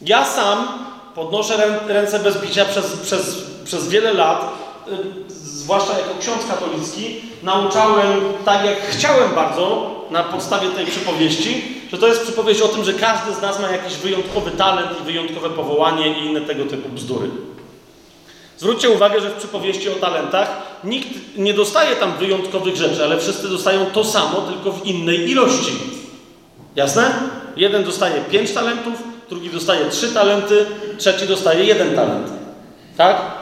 [0.02, 0.68] Ja sam
[1.14, 4.52] podnoszę ręce bez bicia przez, przez, przez wiele lat,
[4.88, 4.92] y,
[5.28, 12.06] zwłaszcza jako ksiądz katolicki, nauczałem tak, jak chciałem bardzo, na podstawie tej przypowieści, że to
[12.06, 16.18] jest przypowieść o tym, że każdy z nas ma jakiś wyjątkowy talent i wyjątkowe powołanie
[16.18, 17.30] i inne tego typu bzdury.
[18.58, 20.48] Zwróćcie uwagę, że w przypowieści o talentach
[20.84, 25.72] nikt nie dostaje tam wyjątkowych rzeczy, ale wszyscy dostają to samo, tylko w innej ilości.
[26.76, 27.14] Jasne?
[27.56, 28.94] Jeden dostaje pięć talentów,
[29.28, 30.66] drugi dostaje trzy talenty,
[30.98, 32.28] trzeci dostaje jeden talent.
[32.96, 33.37] Tak?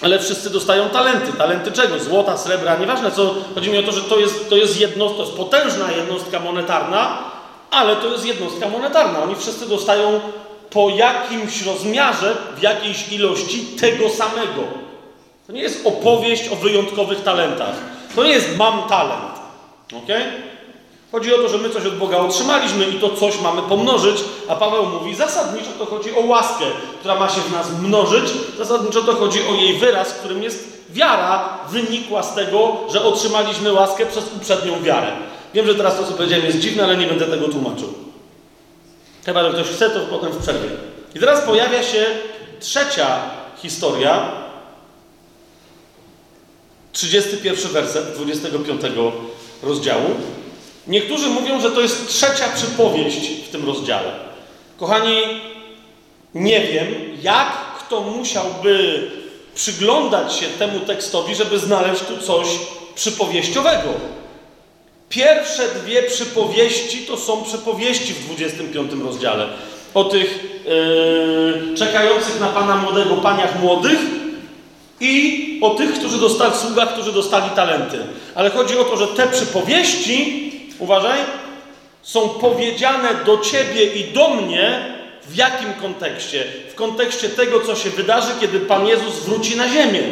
[0.00, 1.32] Ale wszyscy dostają talenty.
[1.32, 1.98] Talenty czego?
[1.98, 3.34] Złota, srebra, nieważne co.
[3.54, 7.18] Chodzi mi o to, że to jest, to jest, jedno, to jest potężna jednostka monetarna,
[7.70, 9.22] ale to jest jednostka monetarna.
[9.22, 10.20] Oni wszyscy dostają
[10.70, 14.62] po jakimś rozmiarze, w jakiejś ilości tego samego.
[15.46, 17.74] To nie jest opowieść o wyjątkowych talentach.
[18.16, 19.32] To nie jest mam talent.
[19.92, 20.08] ok?
[21.12, 24.56] Chodzi o to, że my coś od Boga otrzymaliśmy i to coś mamy pomnożyć, a
[24.56, 26.64] Paweł mówi, zasadniczo to chodzi o łaskę,
[26.98, 31.58] która ma się w nas mnożyć, zasadniczo to chodzi o jej wyraz, którym jest wiara
[31.70, 35.12] wynikła z tego, że otrzymaliśmy łaskę przez uprzednią wiarę.
[35.54, 37.94] Wiem, że teraz to, co powiedziałem, jest dziwne, ale nie będę tego tłumaczył.
[39.26, 40.68] Chyba, że ktoś chce, to potem w przerwie.
[41.14, 42.06] I teraz pojawia się
[42.60, 43.20] trzecia
[43.56, 44.32] historia,
[46.92, 48.82] 31 werset 25
[49.62, 50.10] rozdziału.
[50.88, 54.12] Niektórzy mówią, że to jest trzecia przypowieść w tym rozdziale.
[54.76, 55.20] Kochani,
[56.34, 56.86] nie wiem,
[57.22, 59.02] jak kto musiałby
[59.54, 62.46] przyglądać się temu tekstowi, żeby znaleźć tu coś
[62.94, 63.88] przypowieściowego.
[65.08, 69.46] Pierwsze dwie przypowieści to są przypowieści w 25 rozdziale.
[69.94, 73.98] O tych yy, czekających na Pana młodego, paniach młodych
[75.00, 77.98] i o tych, którzy dostali, sługach, którzy dostali talenty.
[78.34, 80.47] Ale chodzi o to, że te przypowieści
[80.78, 81.18] uważaj,
[82.02, 84.94] są powiedziane do ciebie i do mnie
[85.26, 86.44] w jakim kontekście?
[86.72, 90.02] W kontekście tego, co się wydarzy, kiedy Pan Jezus wróci na ziemię.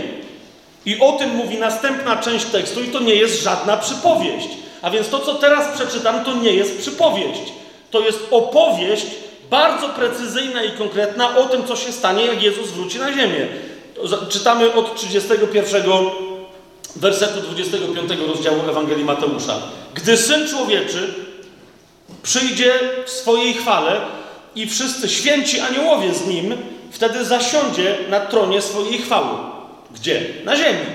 [0.87, 4.49] I o tym mówi następna część tekstu, i to nie jest żadna przypowieść.
[4.83, 7.41] A więc to, co teraz przeczytam, to nie jest przypowieść.
[7.91, 9.07] To jest opowieść
[9.51, 13.47] bardzo precyzyjna i konkretna o tym, co się stanie, jak Jezus wróci na ziemię.
[14.29, 15.83] Czytamy od 31
[16.97, 19.59] wersetu 25 rozdziału Ewangelii Mateusza.
[19.97, 21.15] Gdy Syn Człowieczy
[22.23, 22.75] przyjdzie
[23.07, 24.01] w swojej chwale
[24.55, 26.55] i wszyscy święci aniołowie z Nim,
[26.91, 29.39] wtedy zasiądzie na tronie swojej chwały.
[29.95, 30.27] Gdzie?
[30.45, 30.87] Na ziemi.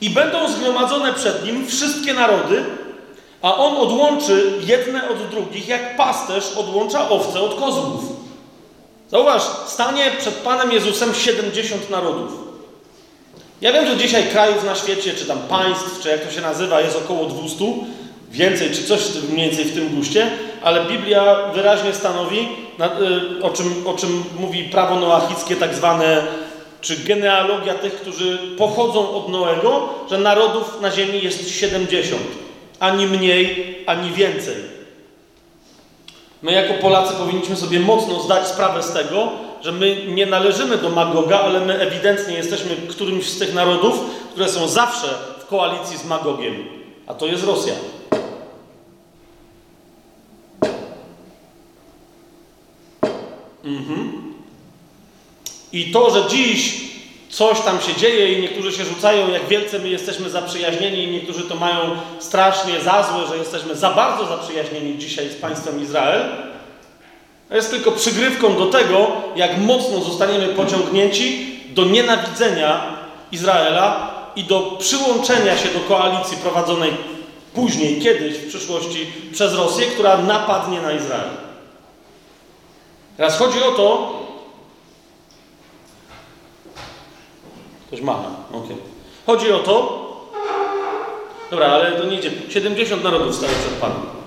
[0.00, 2.64] I będą zgromadzone przed Nim wszystkie narody,
[3.42, 8.04] a On odłączy jedne od drugich, jak pasterz odłącza owce od kozłów.
[9.10, 12.51] Zauważ, stanie przed Panem Jezusem 70 narodów.
[13.62, 16.80] Ja wiem, że dzisiaj krajów na świecie, czy tam państw, czy jak to się nazywa,
[16.80, 17.64] jest około 200,
[18.30, 19.00] więcej, czy coś
[19.30, 20.30] mniej więcej w tym guście,
[20.62, 22.48] ale Biblia wyraźnie stanowi,
[23.40, 26.22] y, o czym, o czym mówi prawo noachickie, tak zwane
[26.80, 32.22] czy genealogia tych, którzy pochodzą od Noego, że narodów na ziemi jest 70.
[32.80, 34.56] Ani mniej, ani więcej.
[36.42, 39.32] My jako Polacy powinniśmy sobie mocno zdać sprawę z tego,
[39.62, 44.00] że my nie należymy do Magoga, ale my ewidentnie jesteśmy którymś z tych narodów,
[44.30, 45.08] które są zawsze
[45.40, 46.54] w koalicji z Magogiem.
[47.06, 47.74] A to jest Rosja.
[53.64, 54.12] Mhm.
[55.72, 56.92] I to, że dziś
[57.30, 61.42] coś tam się dzieje i niektórzy się rzucają, jak wielce my jesteśmy zaprzyjaźnieni, i niektórzy
[61.42, 66.51] to mają strasznie za złe, że jesteśmy za bardzo zaprzyjaźnieni dzisiaj z państwem Izrael,
[67.56, 72.82] jest tylko przygrywką do tego, jak mocno zostaniemy pociągnięci do nienawidzenia
[73.32, 76.92] Izraela i do przyłączenia się do koalicji prowadzonej
[77.54, 81.30] później, kiedyś w przyszłości przez Rosję, która napadnie na Izrael.
[83.16, 84.12] Teraz chodzi o to.
[87.86, 88.24] Ktoś ma.
[88.52, 88.76] Okay.
[89.26, 90.02] Chodzi o to.
[91.50, 92.30] Dobra, ale to nie idzie.
[92.48, 94.21] 70 narodów staje przed Panem.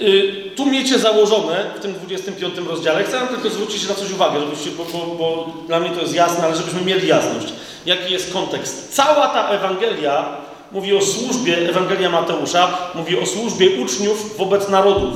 [0.00, 3.04] Yy, tu miecie założone w tym 25 rozdziale.
[3.04, 6.44] Chcę tylko zwrócić na coś uwagę, żebyście, bo, bo, bo dla mnie to jest jasne,
[6.44, 7.52] ale żebyśmy mieli jasność.
[7.86, 8.94] Jaki jest kontekst?
[8.94, 10.36] Cała ta Ewangelia
[10.72, 15.14] mówi o służbie, Ewangelia Mateusza mówi o służbie uczniów wobec narodów.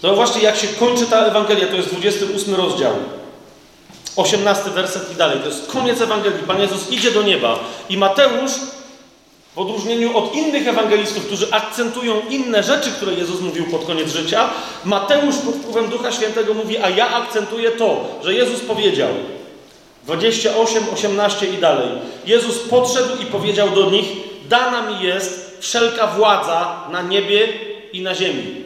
[0.00, 2.92] To właśnie jak się kończy ta Ewangelia, to jest 28 rozdział.
[4.16, 5.38] 18 werset i dalej.
[5.40, 6.42] To jest koniec Ewangelii.
[6.46, 7.58] Pan Jezus idzie do nieba.
[7.88, 8.52] I Mateusz,
[9.54, 14.50] w odróżnieniu od innych ewangelistów, którzy akcentują inne rzeczy, które Jezus mówił pod koniec życia,
[14.84, 19.08] Mateusz pod wpływem Ducha Świętego mówi, a ja akcentuję to, że Jezus powiedział.
[20.06, 21.88] 28, 18 i dalej.
[22.26, 24.06] Jezus podszedł i powiedział do nich:
[24.48, 27.48] Dana mi jest wszelka władza na niebie
[27.92, 28.62] i na ziemi.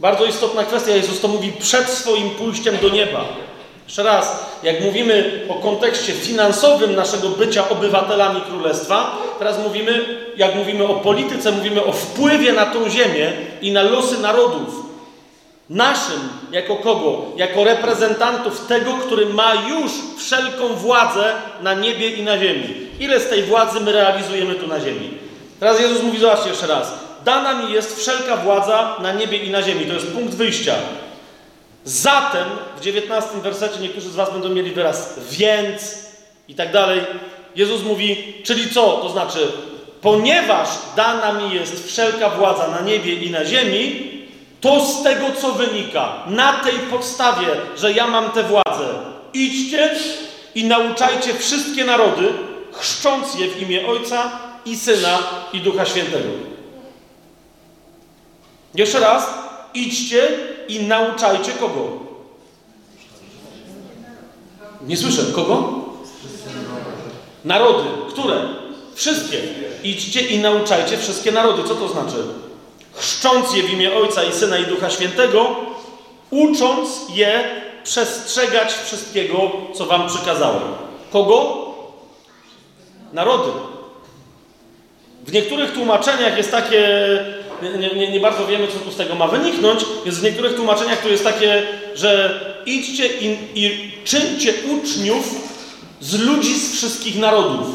[0.00, 0.90] Bardzo istotna kwestia.
[0.90, 3.24] Jezus to mówi przed swoim pójściem do nieba.
[3.84, 10.04] Jeszcze raz, jak mówimy o kontekście finansowym naszego bycia obywatelami królestwa, teraz mówimy,
[10.36, 13.32] jak mówimy o polityce, mówimy o wpływie na tą ziemię
[13.62, 14.84] i na losy narodów.
[15.70, 17.22] Naszym, jako kogo?
[17.36, 21.32] Jako reprezentantów tego, który ma już wszelką władzę
[21.62, 22.74] na niebie i na ziemi.
[23.00, 25.10] Ile z tej władzy my realizujemy tu na ziemi?
[25.60, 26.94] Teraz Jezus mówi, zobaczcie jeszcze raz.
[27.24, 29.86] Dana mi jest wszelka władza na niebie i na ziemi.
[29.86, 30.74] To jest punkt wyjścia.
[31.84, 35.98] Zatem w 19 wersecie niektórzy z Was będą mieli wyraz więc
[36.48, 37.00] i tak dalej.
[37.56, 38.92] Jezus mówi, czyli co?
[38.92, 39.52] To znaczy,
[40.00, 44.10] ponieważ dana mi jest wszelka władza na niebie i na ziemi,
[44.60, 48.88] to z tego co wynika, na tej podstawie, że ja mam tę władzę,
[49.34, 49.90] idźcie
[50.54, 52.32] i nauczajcie wszystkie narody,
[52.72, 54.30] chrzcząc je w imię Ojca
[54.64, 55.18] i Syna
[55.52, 56.28] i Ducha Świętego.
[58.74, 59.30] Jeszcze raz,
[59.74, 60.28] idźcie
[60.68, 61.88] i nauczajcie kogo?
[64.86, 65.22] Nie słyszę.
[65.34, 65.72] Kogo?
[67.44, 67.84] Narody.
[68.08, 68.48] Które?
[68.94, 69.40] Wszystkie.
[69.84, 71.62] Idźcie i nauczajcie wszystkie narody.
[71.68, 72.16] Co to znaczy?
[72.94, 75.56] Chrzcząc je w imię Ojca i Syna i Ducha Świętego,
[76.30, 77.44] ucząc je
[77.84, 80.62] przestrzegać wszystkiego, co wam przykazałem.
[81.12, 81.64] Kogo?
[83.12, 83.50] Narody.
[85.26, 86.84] W niektórych tłumaczeniach jest takie
[87.78, 91.02] nie, nie, nie, bardzo wiemy, co tu z tego ma wyniknąć, więc w niektórych tłumaczeniach
[91.02, 91.62] to jest takie,
[91.94, 95.34] że idźcie i, i czyńcie uczniów
[96.00, 97.66] z ludzi z wszystkich narodów.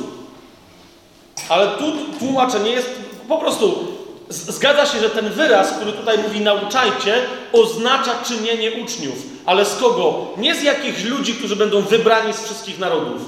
[1.50, 2.90] Ale tu tłumaczenie jest
[3.28, 3.88] po prostu,
[4.30, 7.16] zgadza się, że ten wyraz, który tutaj mówi nauczajcie,
[7.54, 9.16] oznacza czynienie uczniów.
[9.46, 10.28] Ale z kogo?
[10.38, 13.22] Nie z jakichś ludzi, którzy będą wybrani z wszystkich narodów,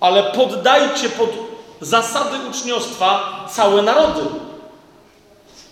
[0.00, 1.30] ale poddajcie pod
[1.80, 4.20] zasady uczniostwa całe narody.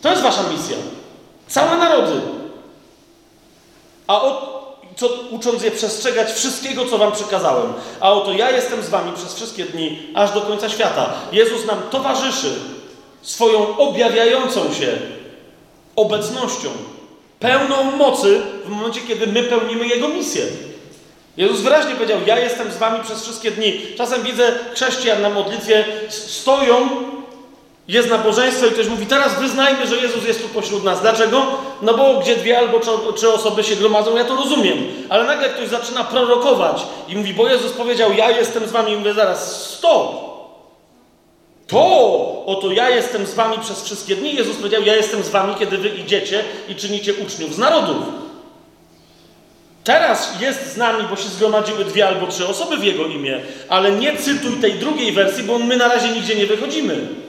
[0.06, 0.76] To jest wasza misja.
[1.48, 2.20] Całe narody.
[4.06, 4.56] A o,
[4.96, 7.72] co, ucząc je przestrzegać wszystkiego, co wam przekazałem.
[8.00, 11.12] A oto ja jestem z wami przez wszystkie dni, aż do końca świata.
[11.32, 12.54] Jezus nam towarzyszy
[13.22, 14.98] swoją objawiającą się
[15.96, 16.68] obecnością,
[17.40, 20.46] pełną mocy w momencie, kiedy my pełnimy Jego misję.
[21.36, 23.80] Jezus wyraźnie powiedział: Ja jestem z wami przez wszystkie dni.
[23.96, 26.88] Czasem widzę chrześcijan na modlitwie, stoją
[27.88, 31.00] jest nabożeństwo i ktoś mówi, teraz wyznajmy, że Jezus jest tu pośród nas.
[31.00, 31.46] Dlaczego?
[31.82, 32.80] No bo gdzie dwie albo
[33.14, 34.78] trzy osoby się gromadzą, ja to rozumiem.
[35.08, 38.92] Ale nagle ktoś zaczyna prorokować i mówi, bo Jezus powiedział, ja jestem z wami.
[38.92, 40.26] I mówię, zaraz, stop!
[41.66, 44.34] To, oto ja jestem z wami przez wszystkie dni.
[44.34, 47.96] Jezus powiedział, ja jestem z wami, kiedy wy idziecie i czynicie uczniów z narodów.
[49.84, 53.92] Teraz jest z nami, bo się zgromadziły dwie albo trzy osoby w Jego imię, ale
[53.92, 57.25] nie cytuj tej drugiej wersji, bo my na razie nigdzie nie wychodzimy.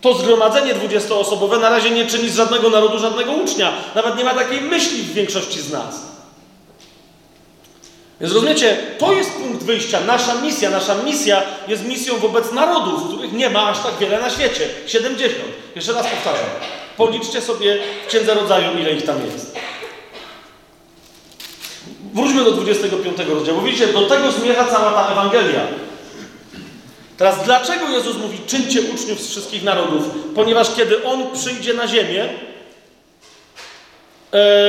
[0.00, 3.72] To zgromadzenie dwudziestoosobowe na razie nie czyni z żadnego narodu żadnego ucznia.
[3.94, 6.10] Nawet nie ma takiej myśli w większości z nas.
[8.20, 10.70] Więc rozumiecie, to jest punkt wyjścia, nasza misja.
[10.70, 14.68] Nasza misja jest misją wobec narodów, których nie ma aż tak wiele na świecie.
[14.86, 15.34] 70.
[15.76, 16.50] Jeszcze raz powtarzam.
[16.96, 19.56] Policzcie sobie w Księdze Rodzaju, ile ich tam jest.
[22.14, 23.60] Wróćmy do 25 rozdziału.
[23.60, 25.66] Widzicie, do tego zmierza cała ta Ewangelia.
[27.20, 30.04] Teraz dlaczego Jezus mówi, czyńcie uczniów z wszystkich narodów?
[30.34, 32.28] Ponieważ kiedy On przyjdzie na ziemię,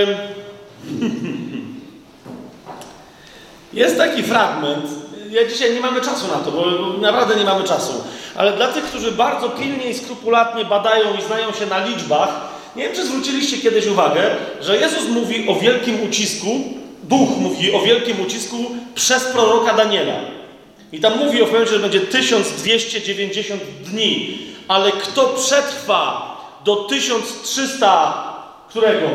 [3.73, 4.85] jest taki fragment,
[5.29, 6.65] ja dzisiaj nie mamy czasu na to, bo
[7.01, 8.03] naprawdę nie mamy czasu,
[8.35, 12.29] ale dla tych, którzy bardzo pilnie i skrupulatnie badają i znają się na liczbach,
[12.75, 16.47] nie wiem, czy zwróciliście kiedyś uwagę, że Jezus mówi o wielkim ucisku,
[17.03, 18.57] Duch mówi o wielkim ucisku
[18.95, 20.40] przez proroka Daniela.
[20.91, 24.37] I tam mówi o pewnym, że będzie 1290 dni,
[24.67, 26.31] ale kto przetrwa
[26.65, 28.33] do 1300
[28.69, 29.07] którego?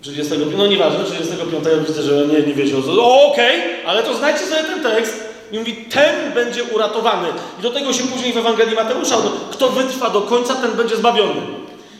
[0.00, 2.92] 35, no nieważne, 35 widzę, że nie, nie wiecie o co.
[3.26, 5.30] Okej, okay, ale to znajdźcie sobie ten tekst.
[5.52, 7.28] I mówi, ten będzie uratowany.
[7.58, 9.16] I do tego się później w Ewangelii Mateusza,
[9.50, 11.40] kto wytrwa do końca, ten będzie zbawiony.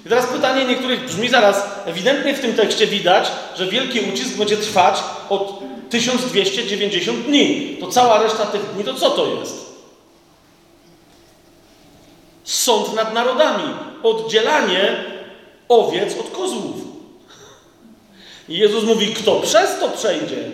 [0.07, 4.57] I teraz pytanie niektórych brzmi zaraz, ewidentnie w tym tekście widać, że wielki ucisk będzie
[4.57, 7.77] trwać od 1290 dni.
[7.81, 9.71] To cała reszta tych dni, to co to jest?
[12.45, 13.75] Sąd nad narodami.
[14.03, 15.05] Oddzielanie
[15.69, 16.77] owiec od kozłów.
[18.49, 20.51] I Jezus mówi, kto przez to przejdzie,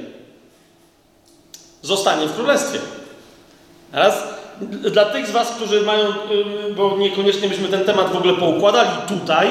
[1.83, 2.79] zostanie w królestwie.
[3.93, 4.23] Teraz
[4.91, 6.13] dla tych z Was, którzy mają,
[6.77, 9.49] bo niekoniecznie byśmy ten temat w ogóle poukładali tutaj,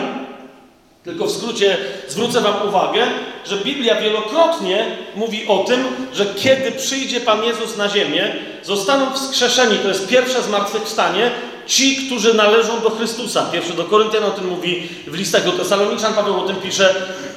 [1.06, 1.78] tylko w skrócie
[2.08, 3.08] zwrócę Wam uwagę,
[3.46, 9.78] że Biblia wielokrotnie mówi o tym, że kiedy przyjdzie Pan Jezus na ziemię, zostaną wskrzeszeni,
[9.78, 11.32] to jest pierwsze zmartwychwstanie,
[11.68, 13.46] ci, którzy należą do Chrystusa.
[13.52, 16.96] Pierwszy do Koryntian o tym mówi, w listach do Tesaloniczan Paweł o tym pisze.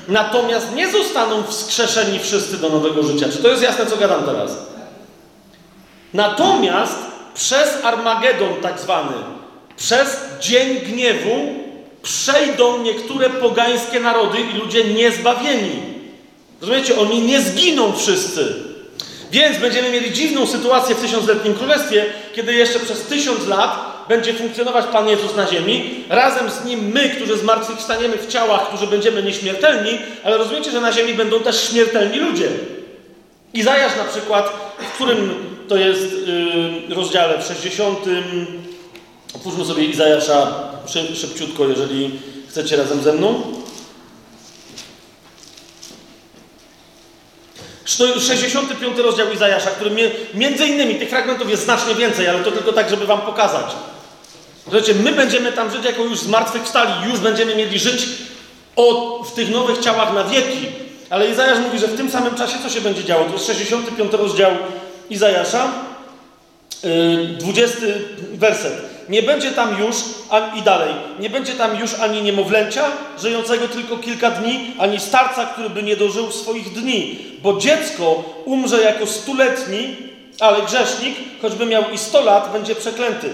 [0.09, 3.27] Natomiast nie zostaną wskrzeszeni wszyscy do nowego życia.
[3.32, 4.57] Czy to jest jasne, co gadam teraz?
[6.15, 6.99] Natomiast
[7.35, 9.12] przez Armagedon tak zwany,
[9.77, 11.68] przez dzień gniewu
[12.02, 15.82] przejdą niektóre pogańskie narody i ludzie niezbawieni.
[16.60, 16.98] Rozumiecie?
[16.98, 18.54] Oni nie zginą wszyscy.
[19.30, 24.86] Więc będziemy mieli dziwną sytuację w tysiącletnim królestwie, kiedy jeszcze przez tysiąc lat będzie funkcjonować
[24.86, 29.98] Pan Jezus na ziemi, razem z Nim my, którzy zmartwychwstaniemy w ciałach, którzy będziemy nieśmiertelni,
[30.24, 32.48] ale rozumiecie, że na ziemi będą też śmiertelni ludzie.
[33.54, 35.34] Izajasz na przykład, w którym
[35.68, 36.12] to jest
[36.88, 37.98] yy, rozdziale w 60.
[39.34, 40.68] Otwórzmy sobie Izajasza
[41.15, 43.43] szybciutko, jeżeli chcecie razem ze mną.
[47.86, 49.90] 65 rozdział Izajasza, który
[50.35, 53.66] między innymi, tych fragmentów jest znacznie więcej, ale to tylko tak, żeby wam pokazać.
[54.62, 58.09] Słuchajcie, my będziemy tam żyć jako już zmartwychwstali, już będziemy mieli żyć
[58.77, 60.66] od, w tych nowych ciałach na wieki.
[61.10, 63.24] Ale Izajasz mówi, że w tym samym czasie co się będzie działo?
[63.24, 64.52] To jest 65 rozdział
[65.10, 65.73] Izajasza,
[67.39, 67.77] 20
[68.32, 68.88] werset.
[69.09, 69.97] Nie będzie tam już,
[70.59, 72.85] i dalej, nie będzie tam już ani niemowlęcia,
[73.22, 78.82] żyjącego tylko kilka dni, ani starca, który by nie dożył swoich dni, bo dziecko umrze
[78.82, 79.97] jako stuletni,
[80.40, 83.30] ale grzesznik, choćby miał i 100 lat, będzie przeklęty.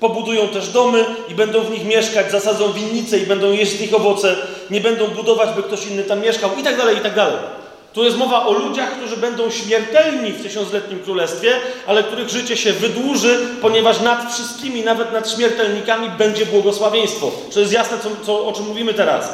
[0.00, 3.94] Pobudują też domy i będą w nich mieszkać, zasadzą winnice i będą jeść z nich
[3.94, 4.36] owoce,
[4.70, 7.36] nie będą budować, by ktoś inny tam mieszkał, i tak dalej, i tak dalej.
[7.94, 11.56] Tu jest mowa o ludziach, którzy będą śmiertelni w tysiącletnim królestwie,
[11.86, 17.30] ale których życie się wydłuży, ponieważ nad wszystkimi, nawet nad śmiertelnikami, będzie błogosławieństwo.
[17.54, 19.32] To jest jasne, co, co, o czym mówimy teraz.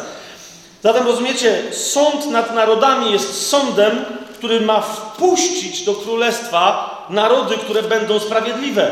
[0.82, 4.04] Zatem rozumiecie, sąd nad narodami jest sądem,
[4.34, 8.90] który ma wpuścić do królestwa narody, które będą sprawiedliwe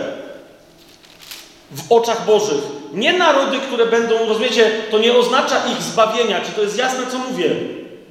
[1.70, 2.62] w oczach Bożych.
[2.92, 6.40] Nie narody, które będą, rozumiecie, to nie oznacza ich zbawienia.
[6.40, 7.50] Czy to jest jasne, co mówię?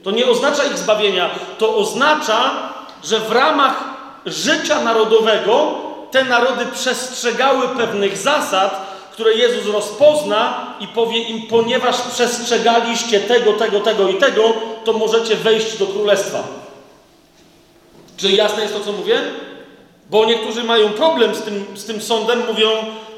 [0.08, 1.30] To nie oznacza ich zbawienia.
[1.58, 2.52] To oznacza,
[3.04, 3.84] że w ramach
[4.26, 5.76] życia narodowego
[6.12, 13.80] te narody przestrzegały pewnych zasad, które Jezus rozpozna i powie im, ponieważ przestrzegaliście tego, tego,
[13.80, 14.54] tego i tego,
[14.86, 16.44] to możecie wejść do królestwa.
[18.18, 19.22] Czy jasne jest to, co mówię?
[20.10, 22.70] Bo niektórzy mają problem z tym, z tym sądem, mówią,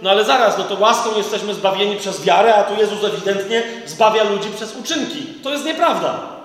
[0.01, 4.23] no ale zaraz, no to łaską jesteśmy zbawieni przez wiarę, a tu Jezus ewidentnie zbawia
[4.23, 5.25] ludzi przez uczynki.
[5.43, 6.38] To jest nieprawda.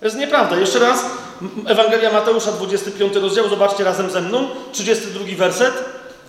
[0.00, 0.56] To jest nieprawda.
[0.56, 1.04] Jeszcze raz,
[1.66, 5.74] Ewangelia Mateusza, 25 rozdział, zobaczcie razem ze mną, 32 werset.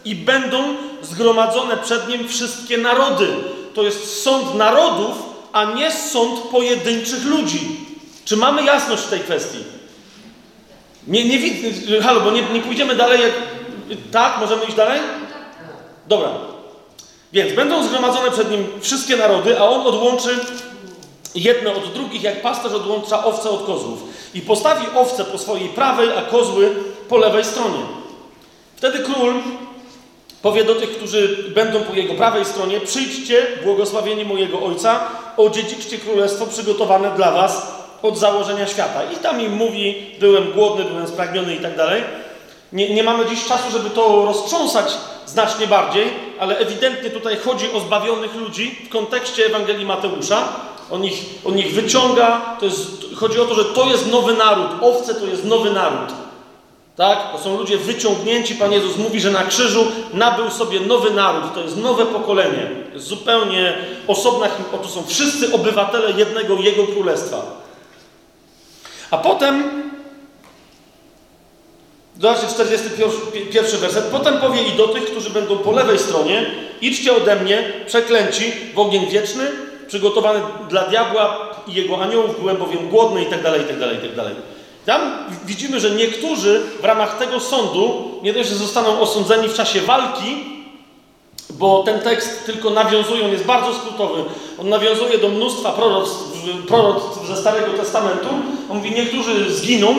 [0.05, 0.63] I będą
[1.01, 3.27] zgromadzone przed Nim wszystkie narody.
[3.73, 5.17] To jest sąd narodów,
[5.53, 7.77] a nie sąd pojedynczych ludzi.
[8.25, 9.63] Czy mamy jasność w tej kwestii?
[11.07, 13.31] Nie, nie widzę, halo, bo nie, nie pójdziemy dalej jak...
[14.11, 14.37] Tak?
[14.39, 14.99] Możemy iść dalej?
[16.07, 16.29] Dobra.
[17.33, 20.39] Więc będą zgromadzone przed nim wszystkie narody, a on odłączy
[21.35, 24.03] jedne od drugich, jak pasterz odłącza owce od kozłów.
[24.33, 26.75] I postawi owce po swojej prawej, a kozły
[27.09, 27.79] po lewej stronie.
[28.75, 29.33] Wtedy król
[30.41, 34.99] powie do tych, którzy będą po jego prawej stronie: Przyjdźcie, błogosławieni mojego ojca,
[35.37, 37.67] odziedziczcie królestwo przygotowane dla was
[38.01, 39.03] od założenia świata.
[39.03, 42.03] I tam im mówi: Byłem głodny, byłem spragniony i tak dalej.
[42.73, 46.07] Nie, nie mamy dziś czasu, żeby to roztrząsać znacznie bardziej,
[46.39, 50.47] ale ewidentnie tutaj chodzi o zbawionych ludzi w kontekście Ewangelii Mateusza.
[50.91, 54.67] On ich, on ich wyciąga, to jest, chodzi o to, że to jest nowy naród.
[54.81, 56.13] Owce to jest nowy naród.
[56.95, 57.31] Tak?
[57.31, 58.55] To są ludzie wyciągnięci.
[58.55, 61.53] Pan Jezus mówi, że na krzyżu nabył sobie nowy naród.
[61.53, 62.69] To jest nowe pokolenie.
[62.93, 63.77] Jest zupełnie
[64.07, 64.47] osobna.
[64.83, 67.61] To są wszyscy obywatele jednego Jego królestwa.
[69.11, 69.81] A potem
[72.21, 74.05] Zobaczcie, 41 werset.
[74.05, 76.45] Potem powie i do tych, którzy będą po lewej stronie:
[76.81, 79.51] Idźcie ode mnie, przeklęci, w ogień wieczny,
[79.91, 80.39] przygotowany
[80.69, 81.37] dla diabła
[81.67, 84.35] i jego aniołów, byłem bowiem głodny i tak dalej, i tak dalej, i tak dalej.
[84.85, 89.81] Tam widzimy, że niektórzy w ramach tego sądu nie dość, że zostaną osądzeni w czasie
[89.81, 90.45] walki,
[91.49, 94.23] bo ten tekst tylko nawiązuje, on jest bardzo skrótowy,
[94.61, 96.23] on nawiązuje do mnóstwa proroctw,
[96.67, 98.27] proroctw ze Starego Testamentu.
[98.69, 99.95] On mówi, niektórzy zginą,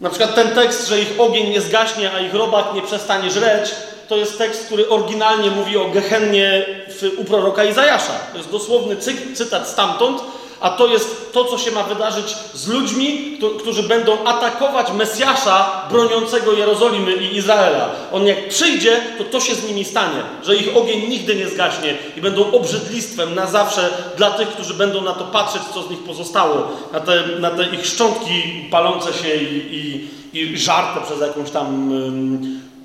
[0.00, 3.70] na przykład ten tekst, że ich ogień nie zgaśnie, a ich robak nie przestanie żreć,
[4.08, 8.12] to jest tekst, który oryginalnie mówi o Gehennie w, u proroka Izajasza.
[8.32, 10.22] To jest dosłowny cy, cytat stamtąd,
[10.60, 16.52] a to jest to, co się ma wydarzyć z ludźmi, którzy będą atakować Mesjasza broniącego
[16.52, 17.90] Jerozolimy i Izraela.
[18.12, 21.94] On jak przyjdzie, to to się z nimi stanie, że ich ogień nigdy nie zgaśnie
[22.16, 26.04] i będą obrzydlistwem na zawsze dla tych, którzy będą na to patrzeć, co z nich
[26.04, 31.50] pozostało, na te, na te ich szczątki palące się i, i, i żarte przez jakąś
[31.50, 31.90] tam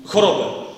[0.06, 0.69] chorobę.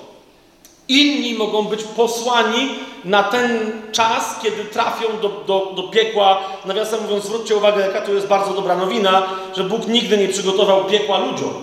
[0.88, 2.68] Inni mogą być posłani
[3.04, 6.40] na ten czas, kiedy trafią do, do, do piekła.
[6.64, 9.22] Nawiasem mówiąc, zwróćcie uwagę, jaka to jest bardzo dobra nowina,
[9.56, 11.54] że Bóg nigdy nie przygotował piekła ludziom.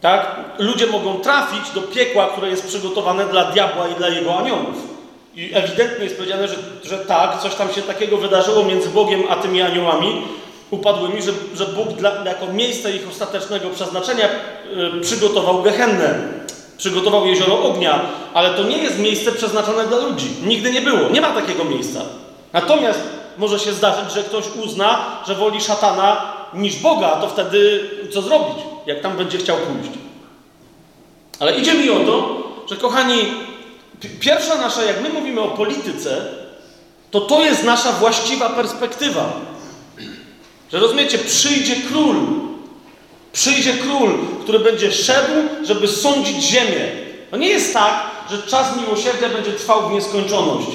[0.00, 0.36] Tak?
[0.58, 4.76] Ludzie mogą trafić do piekła, które jest przygotowane dla diabła i dla jego aniołów.
[5.34, 9.36] I ewidentnie jest powiedziane, że, że tak, coś tam się takiego wydarzyło między Bogiem a
[9.36, 10.22] tymi aniołami
[10.70, 14.28] upadłymi, że, że Bóg dla, jako miejsce ich ostatecznego przeznaczenia
[14.76, 16.14] yy, przygotował Gehennę
[16.82, 18.00] przygotował jezioro ognia,
[18.34, 20.30] ale to nie jest miejsce przeznaczone dla ludzi.
[20.44, 21.08] Nigdy nie było.
[21.08, 22.00] Nie ma takiego miejsca.
[22.52, 23.00] Natomiast
[23.38, 28.56] może się zdarzyć, że ktoś uzna, że woli szatana niż Boga, to wtedy co zrobić,
[28.86, 29.98] jak tam będzie chciał pójść?
[31.40, 33.18] Ale idzie mi o to, że kochani,
[34.20, 36.24] pierwsza nasza, jak my mówimy o polityce,
[37.10, 39.32] to to jest nasza właściwa perspektywa.
[40.72, 42.16] Że rozumiecie, przyjdzie król,
[43.32, 45.32] Przyjdzie król, który będzie szedł,
[45.64, 46.88] żeby sądzić ziemię.
[47.30, 50.68] To nie jest tak, że czas miłosierdzia będzie trwał w nieskończoność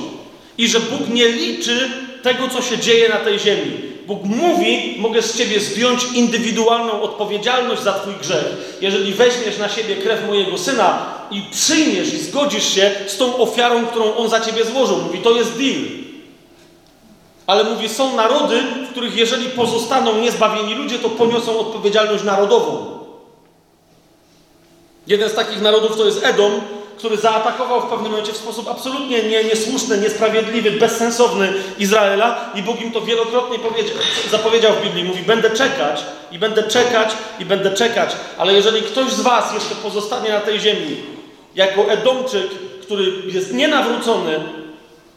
[0.58, 1.90] i że Bóg nie liczy
[2.24, 3.72] tego, co się dzieje na tej ziemi.
[4.08, 8.78] Bóg mówi: Mogę z ciebie zdjąć indywidualną odpowiedzialność za twój grzech.
[8.82, 13.86] Jeżeli weźmiesz na siebie krew mojego syna i przyjmiesz i zgodzisz się z tą ofiarą,
[13.86, 14.98] którą on za ciebie złożył.
[14.98, 16.07] Mówi: To jest deal.
[17.48, 22.98] Ale mówi, są narody, w których jeżeli pozostaną niezbawieni ludzie, to poniosą odpowiedzialność narodową.
[25.08, 26.62] Jeden z takich narodów to jest Edom,
[26.98, 32.82] który zaatakował w pewnym momencie w sposób absolutnie nie, niesłuszny, niesprawiedliwy, bezsensowny Izraela i Bóg
[32.82, 33.58] im to wielokrotnie
[34.32, 35.04] zapowiedział w Biblii.
[35.04, 37.10] Mówi, będę czekać i będę czekać
[37.40, 40.96] i będę czekać, ale jeżeli ktoś z was jeszcze pozostanie na tej ziemi
[41.56, 42.50] jako Edomczyk,
[42.82, 44.40] który jest nienawrócony,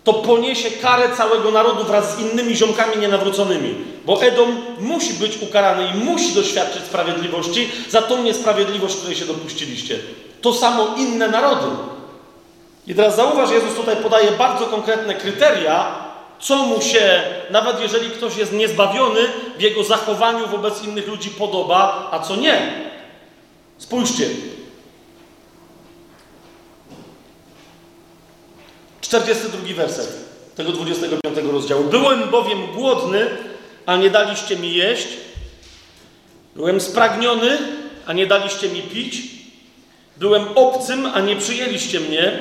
[0.05, 3.75] to poniesie karę całego narodu wraz z innymi ziomkami nienawróconymi.
[4.07, 9.99] Bo Edom musi być ukarany i musi doświadczyć sprawiedliwości za tą niesprawiedliwość, której się dopuściliście.
[10.41, 11.67] To samo inne narody.
[12.87, 15.95] I teraz zauważ, Jezus tutaj podaje bardzo konkretne kryteria,
[16.41, 19.21] co mu się, nawet jeżeli ktoś jest niezbawiony,
[19.59, 22.73] w jego zachowaniu wobec innych ludzi podoba, a co nie.
[23.79, 24.27] Spójrzcie,
[29.01, 31.85] 42 werset tego 25 rozdziału.
[31.85, 33.27] Byłem bowiem głodny,
[33.87, 35.09] a nie daliście mi jeść.
[36.57, 37.59] Byłem spragniony,
[38.07, 39.23] a nie daliście mi pić.
[40.17, 42.39] Byłem obcym, a nie przyjęliście mnie.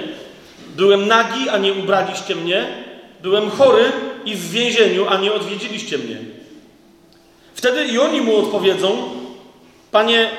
[0.75, 2.67] Byłem nagi, a nie ubraliście mnie.
[3.21, 3.91] Byłem chory
[4.25, 6.17] i w więzieniu, a nie odwiedziliście mnie.
[7.53, 9.09] Wtedy i oni mu odpowiedzą:
[9.91, 10.29] Panie,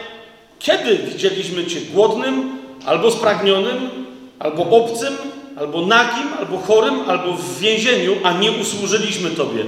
[0.58, 3.90] kiedy widzieliśmy Cię głodnym, albo spragnionym,
[4.38, 5.16] albo obcym,
[5.56, 9.64] albo nagim, albo chorym, albo w więzieniu, a nie usłużyliśmy Tobie.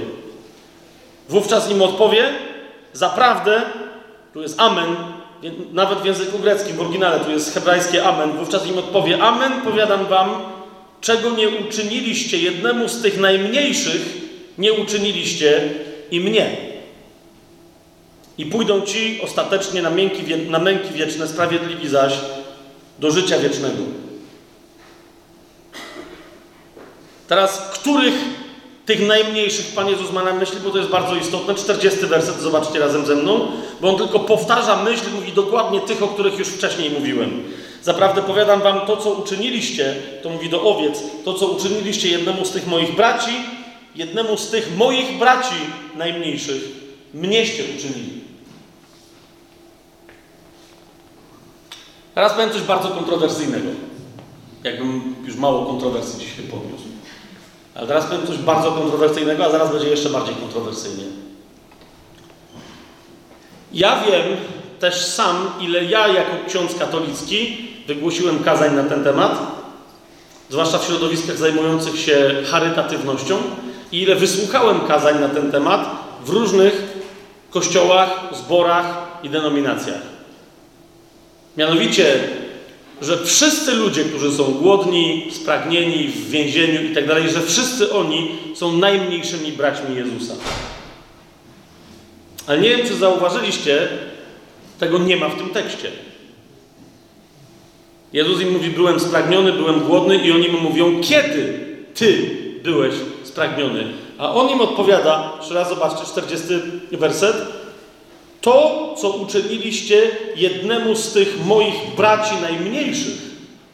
[1.29, 2.29] Wówczas im odpowie,
[2.93, 3.61] zaprawdę,
[4.33, 4.95] tu jest amen,
[5.73, 10.05] nawet w języku greckim, w oryginale tu jest hebrajskie amen, wówczas im odpowie, amen, powiadam
[10.05, 10.29] wam,
[11.01, 14.17] czego nie uczyniliście jednemu z tych najmniejszych,
[14.57, 15.69] nie uczyniliście
[16.11, 16.57] i mnie.
[18.37, 22.13] I pójdą ci ostatecznie na męki, na męki wieczne, sprawiedliwi zaś
[22.99, 24.02] do życia wiecznego.
[27.33, 28.13] Teraz, których
[28.85, 31.55] tych najmniejszych Pan Jezus ma na myśli, bo to jest bardzo istotne.
[31.55, 33.47] 40 werset, zobaczcie razem ze mną,
[33.81, 37.43] bo on tylko powtarza myśl, mówi dokładnie tych, o których już wcześniej mówiłem.
[37.83, 42.51] Zaprawdę powiadam wam, to co uczyniliście, to mówi do owiec, to co uczyniliście jednemu z
[42.51, 43.31] tych moich braci,
[43.95, 45.55] jednemu z tych moich braci
[45.95, 46.63] najmniejszych,
[47.13, 48.21] mnieście uczynili.
[52.15, 53.69] Teraz powiem coś bardzo kontrowersyjnego.
[54.63, 56.93] Jakbym już mało kontrowersji dzisiaj podniósł.
[57.75, 61.03] Ale teraz powiem coś bardzo kontrowersyjnego, a zaraz będzie jeszcze bardziej kontrowersyjnie.
[63.73, 64.37] Ja wiem
[64.79, 69.37] też sam, ile ja jako ksiądz katolicki wygłosiłem kazań na ten temat,
[70.49, 73.37] zwłaszcza w środowiskach zajmujących się charytatywnością,
[73.91, 75.89] i ile wysłuchałem kazań na ten temat
[76.25, 76.93] w różnych
[77.49, 78.85] kościołach, zborach
[79.23, 80.01] i denominacjach.
[81.57, 82.19] Mianowicie,
[83.01, 88.31] że wszyscy ludzie, którzy są głodni, spragnieni, w więzieniu i tak dalej, że wszyscy oni
[88.55, 90.33] są najmniejszymi braćmi Jezusa.
[92.47, 93.87] Ale nie wiem, czy zauważyliście,
[94.79, 95.91] tego nie ma w tym tekście.
[98.13, 101.59] Jezus im mówi: Byłem spragniony, byłem głodny, i oni mu mówią: Kiedy
[101.93, 102.29] ty
[102.63, 102.93] byłeś
[103.23, 103.85] spragniony?
[104.17, 106.47] A on im odpowiada, jeszcze raz zobaczcie, 40
[106.91, 107.62] werset.
[108.43, 113.17] To, co uczyniliście jednemu z tych moich braci najmniejszych,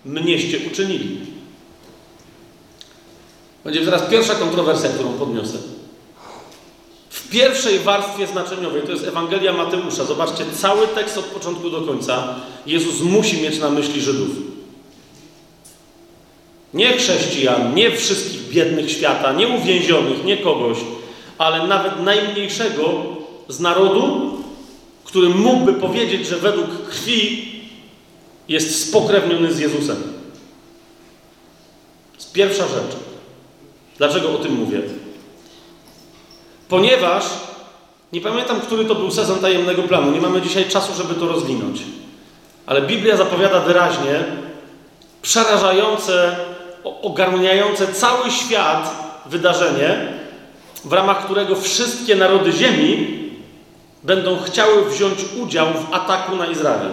[0.05, 1.17] mnieście uczynili.
[3.63, 5.57] Będzie teraz pierwsza kontrowersja, którą podniosę.
[7.09, 12.35] W pierwszej warstwie znaczeniowej, to jest Ewangelia Mateusza, zobaczcie, cały tekst od początku do końca,
[12.65, 14.29] Jezus musi mieć na myśli Żydów.
[16.73, 20.77] Nie chrześcijan, nie wszystkich biednych świata, nie uwięzionych, nie kogoś,
[21.37, 23.03] ale nawet najmniejszego
[23.47, 24.38] z narodu,
[25.09, 27.51] który mógłby powiedzieć, że według krwi
[28.47, 29.97] jest spokrewniony z Jezusem.
[32.11, 32.95] To jest pierwsza rzecz.
[33.97, 34.81] Dlaczego o tym mówię?
[36.67, 37.23] Ponieważ
[38.13, 40.11] nie pamiętam, który to był sezon tajemnego planu.
[40.11, 41.81] Nie mamy dzisiaj czasu, żeby to rozwinąć.
[42.65, 44.23] Ale Biblia zapowiada wyraźnie
[45.21, 46.35] przerażające,
[46.83, 48.95] ogarniające cały świat
[49.25, 50.13] wydarzenie,
[50.85, 53.28] w ramach którego wszystkie narody ziemi
[54.03, 56.91] będą chciały wziąć udział w ataku na Izrael.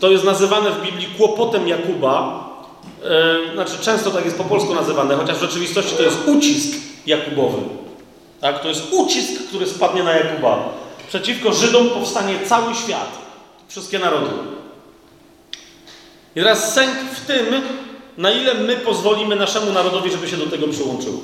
[0.00, 2.46] To jest nazywane w Biblii kłopotem Jakuba.
[3.46, 7.62] Yy, znaczy, często tak jest po polsku nazywane, chociaż w rzeczywistości to jest ucisk Jakubowy.
[8.40, 8.62] Tak?
[8.62, 10.68] To jest ucisk, który spadnie na Jakuba.
[11.08, 13.18] Przeciwko Żydom powstanie cały świat.
[13.68, 14.30] Wszystkie narody.
[16.36, 17.46] I teraz sęk w tym,
[18.18, 21.22] na ile my pozwolimy naszemu narodowi, żeby się do tego przyłączył.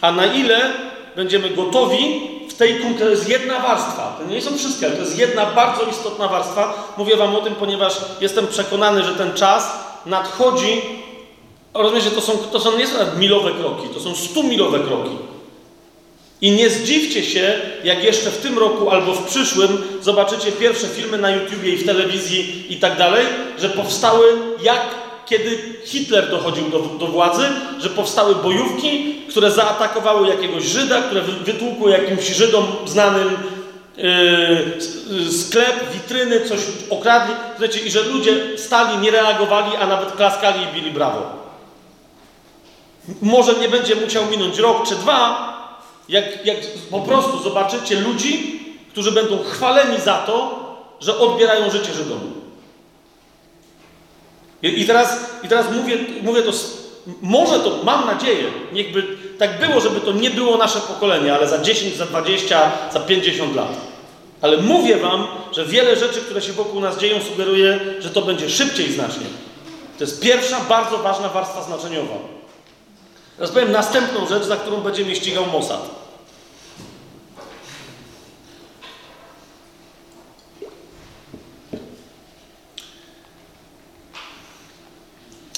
[0.00, 0.72] A na ile
[1.16, 2.20] będziemy gotowi
[2.58, 4.16] tej to jest jedna warstwa.
[4.18, 6.94] To nie są wszystkie, ale to jest jedna bardzo istotna warstwa.
[6.96, 9.72] Mówię Wam o tym, ponieważ jestem przekonany, że ten czas
[10.06, 10.82] nadchodzi.
[11.74, 15.10] Rozumiecie, to są, to są nie są milowe kroki, to są stumilowe kroki.
[16.40, 21.18] I nie zdziwcie się, jak jeszcze w tym roku albo w przyszłym zobaczycie pierwsze filmy
[21.18, 23.26] na YouTubie i w telewizji i tak dalej,
[23.58, 24.26] że powstały
[24.62, 24.80] jak
[25.28, 27.44] kiedy Hitler dochodził do, do, władzy,
[27.78, 33.36] że powstały bojówki, które zaatakowały jakiegoś Żyda, które wytłukły jakimś Żydom znanym
[33.96, 36.60] yy, sklep, witryny, coś
[36.90, 41.22] okradli, wiecie, i że ludzie stali, nie reagowali, a nawet klaskali i bili brawo.
[43.22, 45.48] Może nie będzie musiał minąć rok czy dwa,
[46.08, 46.56] jak, jak
[46.90, 48.60] po prostu zobaczycie ludzi,
[48.92, 50.58] którzy będą chwaleni za to,
[51.00, 52.37] że odbierają życie Żydom.
[54.62, 56.52] I, teraz, i teraz mówię, mówię to,
[57.22, 59.02] może to, mam nadzieję, niechby
[59.38, 63.56] tak było, żeby to nie było nasze pokolenie, ale za 10, za 20, za 50
[63.56, 63.68] lat.
[64.40, 68.50] Ale mówię Wam, że wiele rzeczy, które się wokół nas dzieją, sugeruje, że to będzie
[68.50, 69.26] szybciej znacznie.
[69.98, 72.14] To jest pierwsza, bardzo ważna warstwa znaczeniowa.
[73.36, 75.97] Teraz powiem następną rzecz, za którą będzie mnie ścigał Mossad.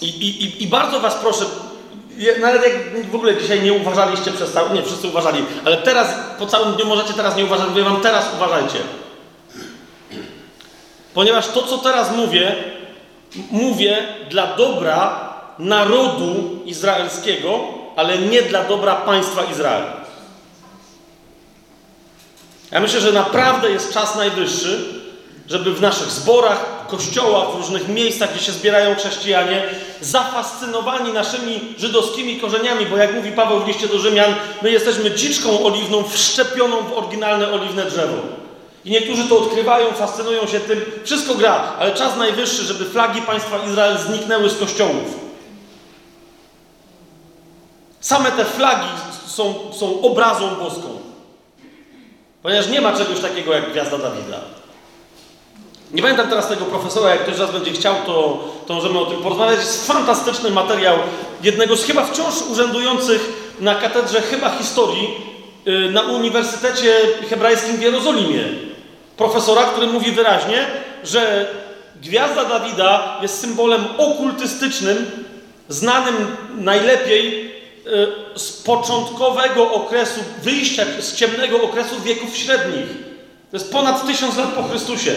[0.01, 1.45] I, i, I bardzo Was proszę,
[2.41, 6.47] nawet jak w ogóle dzisiaj nie uważaliście przez cały, nie, wszyscy uważali, ale teraz, po
[6.47, 8.79] całym dniu możecie teraz nie uważać, mówię Wam teraz uważajcie.
[11.15, 12.57] Ponieważ to, co teraz mówię,
[13.51, 17.61] mówię dla dobra narodu izraelskiego,
[17.97, 19.85] ale nie dla dobra państwa Izrael.
[22.71, 25.01] Ja myślę, że naprawdę jest czas najwyższy,
[25.49, 29.63] żeby w naszych zborach, kościołach, w różnych miejscach, gdzie się zbierają chrześcijanie,
[30.01, 35.65] zafascynowani naszymi żydowskimi korzeniami, bo jak mówi Paweł w liście do Rzymian, my jesteśmy dziczką
[35.65, 38.17] oliwną wszczepioną w oryginalne oliwne drzewo.
[38.85, 43.67] I niektórzy to odkrywają, fascynują się tym, wszystko gra, ale czas najwyższy, żeby flagi państwa
[43.67, 45.31] Izrael zniknęły z kościołów.
[48.01, 48.89] Same te flagi
[49.27, 51.01] są, są obrazą boską.
[52.43, 54.60] Ponieważ nie ma czegoś takiego jak gwiazda Dawida.
[55.93, 59.23] Nie pamiętam teraz tego profesora, jak ktoś raz będzie chciał, to, to możemy o tym
[59.23, 59.59] porozmawiać.
[59.59, 60.97] Jest fantastyczny materiał
[61.43, 65.09] jednego z chyba wciąż urzędujących na katedrze chyba historii
[65.65, 66.97] yy, na Uniwersytecie
[67.31, 68.45] Hebrajskim w Jerozolimie.
[69.17, 70.67] Profesora, który mówi wyraźnie,
[71.05, 71.51] że
[72.03, 75.11] gwiazda Dawida jest symbolem okultystycznym,
[75.69, 77.51] znanym najlepiej
[77.87, 82.87] Y, z początkowego okresu, wyjścia z ciemnego okresu wieków średnich.
[83.51, 85.13] To jest ponad tysiąc lat po Chrystusie.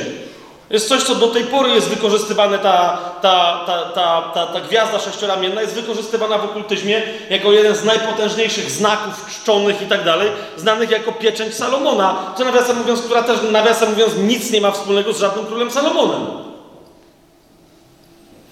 [0.70, 5.00] Jest coś, co do tej pory jest wykorzystywane, ta, ta, ta, ta, ta, ta gwiazda
[5.00, 10.90] sześcioramienna jest wykorzystywana w okultyzmie jako jeden z najpotężniejszych znaków czczonych i tak dalej, znanych
[10.90, 15.20] jako pieczęć Salomona, co nawiasem mówiąc, która też nawiasem mówiąc nic nie ma wspólnego z
[15.20, 16.44] żadnym królem Salomonem.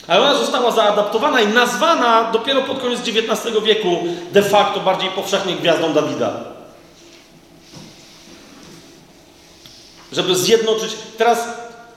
[0.07, 3.97] Ale ona została zaadaptowana i nazwana dopiero pod koniec XIX wieku
[4.31, 6.31] de facto bardziej powszechnie gwiazdą Dawida.
[10.11, 10.91] Żeby zjednoczyć.
[11.17, 11.39] Teraz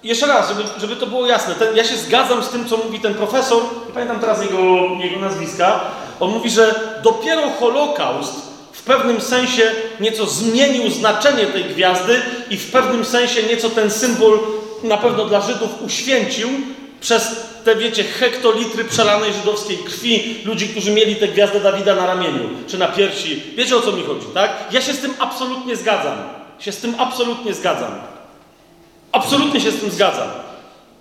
[0.05, 1.55] jeszcze raz, żeby, żeby to było jasne.
[1.55, 3.63] Ten, ja się zgadzam z tym, co mówi ten profesor.
[3.87, 4.59] Nie pamiętam teraz jego,
[5.01, 5.81] jego nazwiska.
[6.21, 8.35] On mówi, że dopiero Holokaust
[8.73, 9.71] w pewnym sensie
[10.01, 14.39] nieco zmienił znaczenie tej gwiazdy i w pewnym sensie nieco ten symbol
[14.83, 16.49] na pewno dla Żydów uświęcił
[17.01, 22.49] przez te, wiecie, hektolitry przelanej żydowskiej krwi ludzi, którzy mieli tę gwiazdę Dawida na ramieniu
[22.67, 23.43] czy na piersi.
[23.57, 24.51] Wiecie o co mi chodzi, tak?
[24.71, 26.19] Ja się z tym absolutnie zgadzam.
[26.59, 28.14] Się z tym absolutnie zgadzam.
[29.15, 30.29] Absolutnie się z tym zgadzam.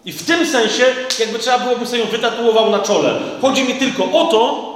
[0.05, 0.85] I w tym sensie,
[1.19, 3.13] jakby trzeba było, bym sobie ją wytatuował na czole.
[3.41, 4.73] Chodzi mi tylko o to,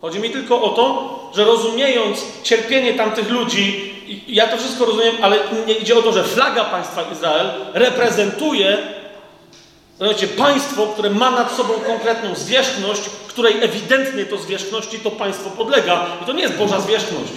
[0.00, 3.94] chodzi mi tylko o to, że rozumiejąc cierpienie tamtych ludzi,
[4.28, 8.78] ja to wszystko rozumiem, ale nie idzie o to, że flaga państwa Izrael reprezentuje
[10.36, 16.06] państwo, które ma nad sobą konkretną zwierzchność, której ewidentnie to zwierzchności to państwo podlega.
[16.22, 17.32] I to nie jest Boża zwierzchność.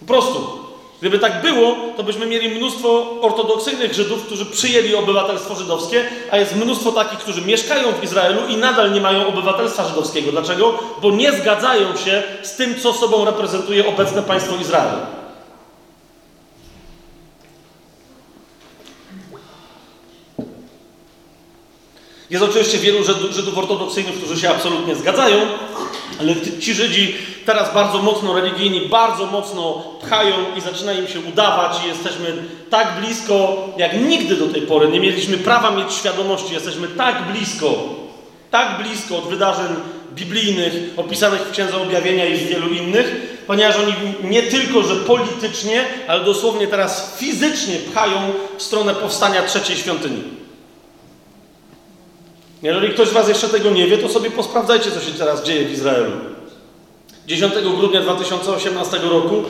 [0.00, 0.61] Po prostu.
[1.02, 6.56] Gdyby tak było, to byśmy mieli mnóstwo ortodoksyjnych Żydów, którzy przyjęli obywatelstwo żydowskie, a jest
[6.56, 10.32] mnóstwo takich, którzy mieszkają w Izraelu i nadal nie mają obywatelstwa żydowskiego.
[10.32, 10.78] Dlaczego?
[11.02, 14.98] Bo nie zgadzają się z tym, co sobą reprezentuje obecne państwo Izrael.
[22.30, 25.38] Jest oczywiście wielu Żydów ortodoksyjnych, którzy się absolutnie zgadzają,
[26.22, 27.14] ale ci Żydzi
[27.46, 32.34] teraz bardzo mocno religijni, bardzo mocno pchają i zaczyna im się udawać i jesteśmy
[32.70, 34.88] tak blisko, jak nigdy do tej pory.
[34.88, 37.74] Nie mieliśmy prawa mieć świadomości, jesteśmy tak blisko,
[38.50, 39.66] tak blisko od wydarzeń
[40.14, 43.94] biblijnych opisanych w Księdze Objawienia i w wielu innych, ponieważ oni
[44.24, 48.18] nie tylko, że politycznie, ale dosłownie teraz fizycznie pchają
[48.58, 50.41] w stronę powstania trzeciej świątyni.
[52.62, 55.64] Jeżeli ktoś z Was jeszcze tego nie wie, to sobie posprawdzajcie, co się teraz dzieje
[55.66, 56.12] w Izraelu.
[57.26, 59.42] 10 grudnia 2018 roku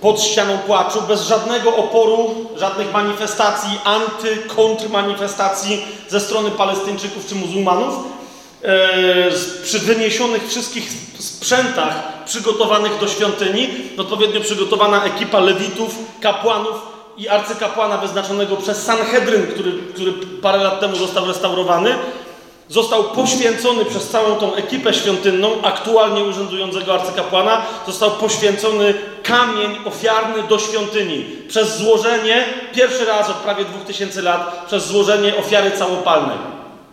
[0.00, 7.94] pod ścianą płaczu, bez żadnego oporu, żadnych manifestacji, anty, kontrmanifestacji ze strony Palestyńczyków czy muzułmanów,
[8.62, 9.30] e,
[9.62, 13.68] przy wyniesionych wszystkich sprzętach przygotowanych do świątyni,
[13.98, 20.12] odpowiednio przygotowana ekipa lewitów, kapłanów, i arcykapłana wyznaczonego przez Sanhedryn, który, który
[20.42, 21.94] parę lat temu został restaurowany,
[22.68, 30.58] został poświęcony przez całą tą ekipę świątynną, aktualnie urzędującego arcykapłana, został poświęcony kamień ofiarny do
[30.58, 36.38] świątyni przez złożenie, pierwszy raz od prawie 2000 lat, przez złożenie ofiary całopalnej.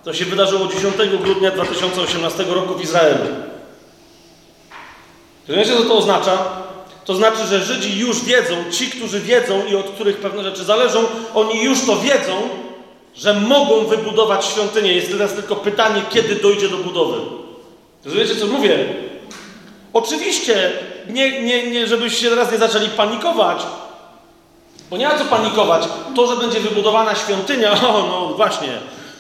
[0.04, 3.26] To się wydarzyło 10 grudnia 2018 roku w Izraelu.
[5.48, 6.38] Wiecie, co to oznacza?
[7.06, 11.04] To znaczy, że Żydzi już wiedzą, ci, którzy wiedzą i od których pewne rzeczy zależą,
[11.34, 12.50] oni już to wiedzą,
[13.16, 14.94] że mogą wybudować świątynię.
[14.94, 17.18] Jest teraz tylko pytanie, kiedy dojdzie do budowy.
[18.06, 18.86] Rozumiecie, co mówię?
[19.94, 20.72] Oczywiście,
[21.10, 23.62] nie, nie, nie, żebyście teraz nie zaczęli panikować,
[24.90, 25.84] bo nie ma co panikować.
[26.16, 28.70] To, że będzie wybudowana świątynia, o, no właśnie,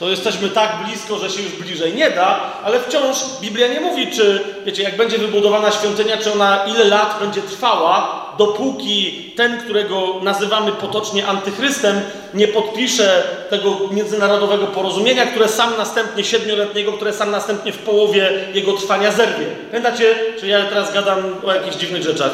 [0.02, 4.11] to jesteśmy tak blisko, że się już bliżej nie da, ale wciąż Biblia nie mówi,
[4.11, 10.19] czy, wiecie, jak będzie wybudowana świątynia, czy ona ile lat będzie trwała, dopóki ten, którego
[10.23, 12.02] nazywamy potocznie antychrystem,
[12.34, 18.73] nie podpisze tego międzynarodowego porozumienia, które sam następnie, siedmioletniego, które sam następnie w połowie jego
[18.73, 19.45] trwania zerwie.
[19.72, 22.32] Pamiętacie, że ja teraz gadam o jakichś dziwnych rzeczach.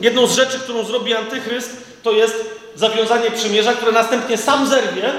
[0.00, 5.12] Jedną z rzeczy, którą zrobi antychryst, to jest zawiązanie przymierza, które następnie sam zerwie,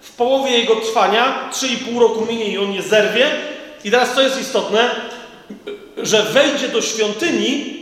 [0.00, 3.30] W połowie jego trwania 3,5 roku minie i on je zerwie.
[3.84, 4.90] I teraz co jest istotne?
[6.02, 7.80] Że wejdzie do świątyni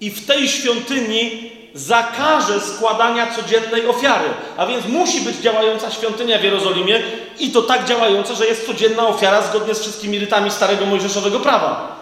[0.00, 4.28] i w tej świątyni zakaże składania codziennej ofiary.
[4.56, 7.02] A więc musi być działająca świątynia w Jerozolimie
[7.38, 11.96] i to tak działająca, że jest codzienna ofiara zgodnie z wszystkimi rytami starego mojżeszowego prawa.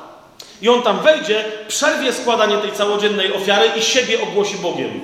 [0.62, 5.00] I on tam wejdzie, przerwie składanie tej całodziennej ofiary i siebie ogłosi Bogiem.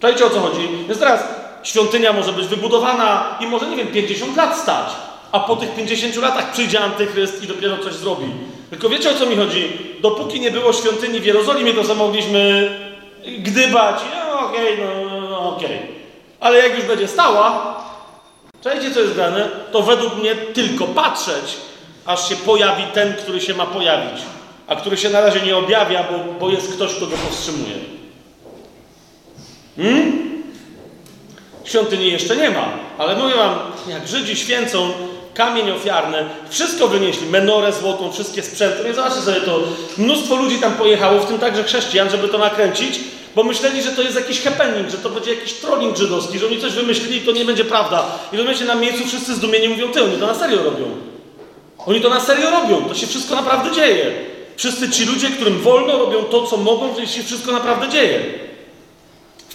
[0.00, 0.68] Czajcie o co chodzi?
[0.88, 1.24] Więc teraz
[1.68, 4.86] świątynia może być wybudowana i może, nie wiem, 50 lat stać,
[5.32, 8.24] a po tych 50 latach przyjdzie antychryst i dopiero coś zrobi.
[8.70, 9.72] Tylko wiecie o co mi chodzi?
[10.00, 12.70] Dopóki nie było świątyni w Jerozolimie, to sobie mogliśmy
[13.38, 15.76] gdybać, no okej, okay, no, no okej.
[15.76, 15.88] Okay.
[16.40, 17.76] Ale jak już będzie stała,
[18.62, 21.56] czajcie co jest grane, to według mnie tylko patrzeć,
[22.06, 24.22] aż się pojawi ten, który się ma pojawić,
[24.66, 27.74] a który się na razie nie objawia, bo, bo jest ktoś, kto go powstrzymuje.
[29.76, 30.27] Hmm?
[31.68, 32.68] Świątyni jeszcze nie ma,
[32.98, 33.58] ale mówię wam,
[33.88, 34.92] jak Żydzi święcą
[35.34, 38.78] kamień ofiarny, wszystko wynieśli, menorę złotą, wszystkie sprzęty.
[38.82, 39.60] No i zobaczcie sobie to,
[39.98, 43.00] mnóstwo ludzi tam pojechało, w tym także chrześcijan, żeby to nakręcić,
[43.34, 46.60] bo myśleli, że to jest jakiś happening, że to będzie jakiś trolling żydowski, że oni
[46.60, 48.06] coś wymyślili i to nie będzie prawda.
[48.32, 50.86] I rozumiecie, na miejscu wszyscy zdumieni mówią, ty, oni to na serio robią.
[51.86, 54.12] Oni to na serio robią, to się wszystko naprawdę dzieje.
[54.56, 58.47] Wszyscy ci ludzie, którym wolno, robią to, co mogą, to się wszystko naprawdę dzieje.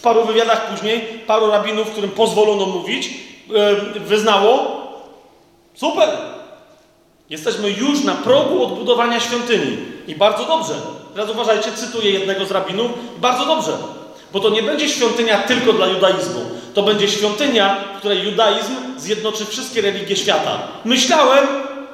[0.04, 3.10] Paru wywiadach później, paru rabinów, którym pozwolono mówić,
[3.96, 4.84] wyznało,
[5.76, 6.10] Super!
[7.30, 9.78] Jesteśmy już na progu odbudowania świątyni.
[10.08, 10.74] I bardzo dobrze.
[11.14, 12.92] Teraz uważajcie, cytuję jednego z rabinów.
[13.18, 13.72] Bardzo dobrze.
[14.34, 16.42] Bo to nie będzie świątynia tylko dla judaizmu.
[16.74, 20.60] To będzie świątynia, w której judaizm zjednoczy wszystkie religie świata.
[20.86, 21.48] Myślałem,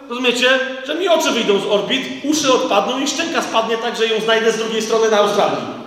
[0.10, 4.22] rozumiecie, że mi oczy wyjdą z orbit, uszy odpadną i szczęka spadnie tak, że ją
[4.22, 5.80] znajdę z drugiej strony na Australii.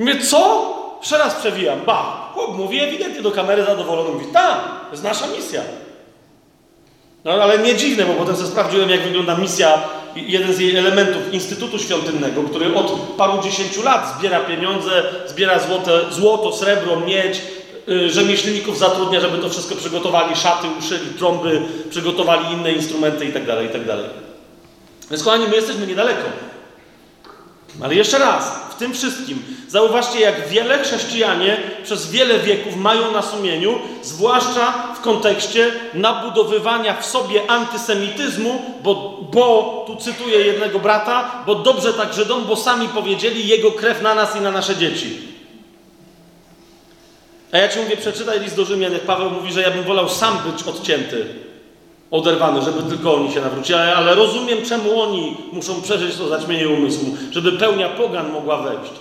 [0.00, 0.70] Mówię, co?
[1.00, 1.80] Jeszcze raz przewijam.
[1.86, 4.10] Ba, chłop mówi ewidentnie do kamery zadowolony.
[4.10, 5.62] Mówi, tak, to jest nasza misja.
[7.24, 9.82] No ale nie dziwne, bo potem sobie sprawdziłem, jak wygląda misja,
[10.16, 16.00] jeden z jej elementów Instytutu Świątynnego, który od paru dziesięciu lat zbiera pieniądze, zbiera złote,
[16.10, 17.42] złoto, srebro, miedź,
[17.86, 23.62] yy, rzemieślników zatrudnia, żeby to wszystko przygotowali, szaty, uszyli, trąby, przygotowali inne instrumenty itd., tak
[23.62, 23.96] itd.
[23.96, 24.10] Tak
[25.10, 26.28] Więc kochani, my jesteśmy niedaleko.
[27.82, 33.78] Ale jeszcze raz, tym wszystkim zauważcie, jak wiele chrześcijanie przez wiele wieków mają na sumieniu,
[34.02, 41.92] zwłaszcza w kontekście nabudowywania w sobie antysemityzmu, bo, bo tu cytuję jednego brata, bo dobrze
[41.92, 45.18] tak Żydom, bo sami powiedzieli jego krew na nas i na nasze dzieci.
[47.52, 50.08] A ja ci mówię, przeczytaj list do Rzymian, jak Paweł mówi, że ja bym wolał
[50.08, 51.49] sam być odcięty
[52.10, 56.68] oderwany, żeby tylko oni się nawrócili, ale, ale rozumiem, czemu oni muszą przeżyć to zaćmienie
[56.68, 58.92] umysłu, żeby pełnia pogan mogła wejść.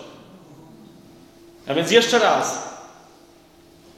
[1.68, 2.70] A więc jeszcze raz,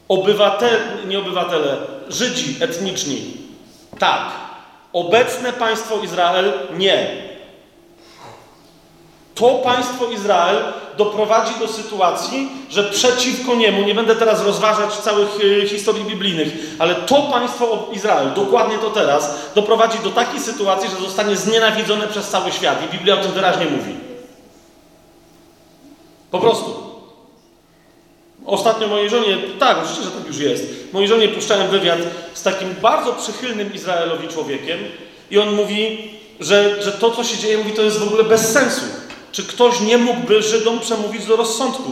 [0.08, 1.78] obywatele, nie obywatele,
[2.10, 3.22] Żydzi etniczni,
[4.00, 4.32] tak.
[4.94, 7.31] Obecne państwo Izrael, nie.
[9.42, 10.58] To państwo Izrael
[10.98, 16.48] doprowadzi do sytuacji, że przeciwko niemu, nie będę teraz rozważać całych y, historii biblijnych,
[16.80, 22.30] ale to państwo Izrael, dokładnie to teraz, doprowadzi do takiej sytuacji, że zostanie znienawidzone przez
[22.30, 22.86] cały świat.
[22.86, 23.96] I Biblia o tym wyraźnie mówi.
[26.32, 26.74] Po prostu.
[28.46, 30.64] Ostatnio mojej żonie, tak, oczywiście, że tak już jest,
[30.94, 32.00] mojej żonie puszczałem wywiad
[32.34, 34.80] z takim bardzo przychylnym Izraelowi człowiekiem
[35.32, 38.52] i on mówi, że, że to, co się dzieje, mówi, to jest w ogóle bez
[38.52, 38.82] sensu.
[39.32, 41.92] Czy ktoś nie mógłby Żydom przemówić do rozsądku?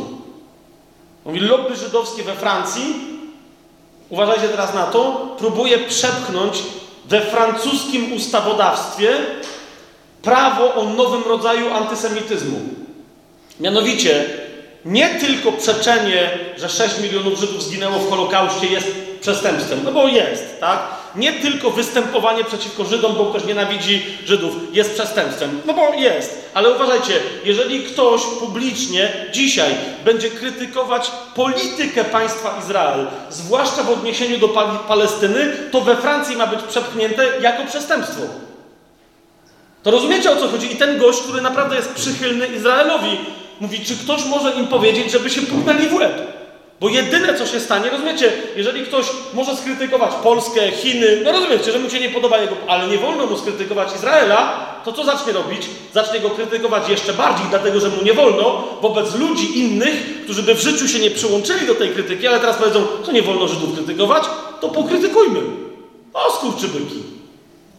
[1.25, 2.95] Mówi, lobby żydowskie we Francji,
[4.09, 6.63] uważajcie teraz na to, próbuje przepchnąć
[7.05, 9.17] we francuskim ustawodawstwie
[10.21, 12.59] prawo o nowym rodzaju antysemityzmu.
[13.59, 14.25] Mianowicie,
[14.85, 18.87] nie tylko przeczenie, że 6 milionów Żydów zginęło w Holokauście jest
[19.21, 20.98] przestępstwem, no bo jest, tak?
[21.15, 26.49] Nie tylko występowanie przeciwko Żydom, bo ktoś nienawidzi Żydów, jest przestępstwem, no bo jest.
[26.53, 27.13] Ale uważajcie,
[27.45, 29.75] jeżeli ktoś publicznie dzisiaj
[30.05, 34.47] będzie krytykować politykę państwa Izrael, zwłaszcza w odniesieniu do
[34.87, 38.21] Palestyny, to we Francji ma być przepchnięte jako przestępstwo.
[39.83, 40.73] To rozumiecie o co chodzi?
[40.73, 43.17] I ten gość, który naprawdę jest przychylny Izraelowi,
[43.59, 46.38] mówi, czy ktoś może im powiedzieć, żeby się puknęli w łeb.
[46.79, 51.79] Bo jedyne, co się stanie, rozumiecie, jeżeli ktoś może skrytykować Polskę, Chiny, no rozumiecie, że
[51.79, 55.61] mu się nie podoba jego, ale nie wolno mu skrytykować Izraela, to co zacznie robić?
[55.93, 60.55] Zacznie go krytykować jeszcze bardziej, dlatego że mu nie wolno wobec ludzi innych, którzy by
[60.55, 63.75] w życiu się nie przyłączyli do tej krytyki, ale teraz powiedzą, co nie wolno Żydów
[63.75, 64.23] krytykować,
[64.61, 65.39] to pokrytykujmy.
[66.13, 67.08] O skurczybyki.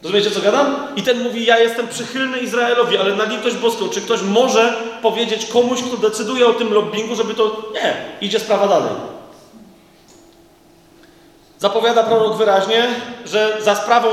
[0.03, 0.87] Rozumiecie, co gadam?
[0.97, 5.47] I ten mówi, ja jestem przychylny Izraelowi, ale na litość boską, czy ktoś może powiedzieć
[5.47, 7.63] komuś, kto decyduje o tym lobbingu, żeby to...
[7.75, 8.93] Nie, idzie sprawa dalej.
[11.59, 12.89] Zapowiada prorok wyraźnie,
[13.25, 14.09] że za sprawą,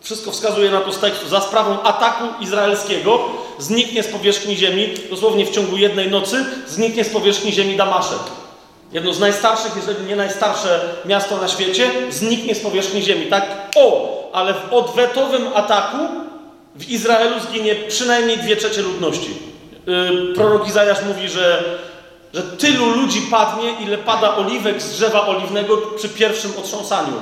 [0.00, 3.20] wszystko wskazuje na to z tekstu, za sprawą ataku izraelskiego
[3.58, 8.18] zniknie z powierzchni ziemi, dosłownie w ciągu jednej nocy, zniknie z powierzchni ziemi Damaszek.
[8.92, 13.26] Jedno z najstarszych, jeżeli nie najstarsze miasto na świecie, zniknie z powierzchni ziemi.
[13.26, 15.96] Tak, o, ale w odwetowym ataku
[16.76, 19.30] w Izraelu zginie przynajmniej dwie trzecie ludności.
[19.86, 21.64] Yy, prorok Izajasz mówi, że,
[22.34, 27.12] że tylu ludzi padnie, ile pada oliwek z drzewa oliwnego przy pierwszym otrząsaniu.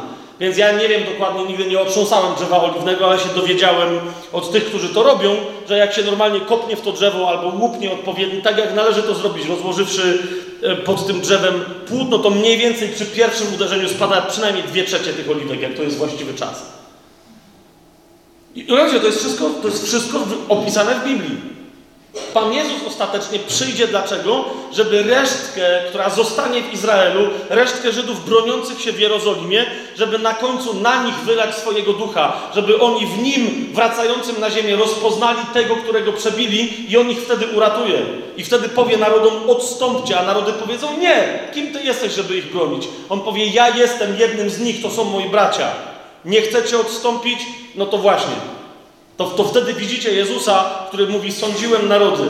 [0.41, 4.01] Więc ja nie wiem dokładnie, nigdy nie otrząsałem drzewa oliwnego, ale się dowiedziałem
[4.33, 5.37] od tych, którzy to robią,
[5.69, 9.15] że jak się normalnie kopnie w to drzewo albo łupnie odpowiednio, tak jak należy to
[9.15, 10.19] zrobić, rozłożywszy
[10.63, 15.13] e, pod tym drzewem płótno, to mniej więcej przy pierwszym uderzeniu spada przynajmniej dwie trzecie
[15.13, 16.80] tych oliwek, jak to jest właściwy czas.
[18.55, 20.19] I to jest wszystko, to jest wszystko
[20.49, 21.51] opisane w Biblii.
[22.35, 24.45] Pan Jezus ostatecznie przyjdzie dlaczego?
[24.73, 29.67] Żeby resztkę, która zostanie w Izraelu, resztkę Żydów broniących się w Jerozolimie,
[29.97, 34.77] żeby na końcu na nich wylać swojego ducha, żeby oni w nim wracającym na ziemię
[34.77, 38.03] rozpoznali tego, którego przebili i on ich wtedy uratuje.
[38.37, 42.89] I wtedy powie narodom odstąpcie, a narody powiedzą nie, kim ty jesteś, żeby ich bronić?
[43.09, 45.90] On powie ja jestem jednym z nich, to są moi bracia.
[46.25, 47.39] Nie chcecie odstąpić?
[47.75, 48.35] No to właśnie.
[49.17, 52.29] To, to wtedy widzicie Jezusa, który mówi: Sądziłem narody,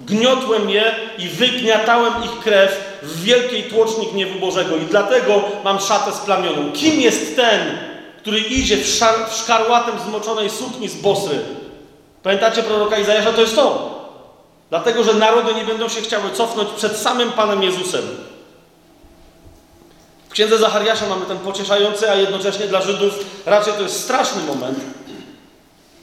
[0.00, 6.12] gniotłem je i wygniatałem ich krew w wielkiej tłoczni gniewu Bożego, i dlatego mam szatę
[6.12, 6.72] splamioną.
[6.72, 7.78] Kim jest ten,
[8.18, 11.38] który idzie w, szar, w szkarłatem zmoczonej sukni z Bosry?
[12.22, 13.32] Pamiętacie proroka Izajasza?
[13.32, 14.00] To jest to.
[14.70, 18.02] Dlatego, że narody nie będą się chciały cofnąć przed samym Panem Jezusem.
[20.30, 23.14] W księdze Zachariasza mamy ten pocieszający, a jednocześnie dla Żydów
[23.46, 24.78] raczej to jest straszny moment.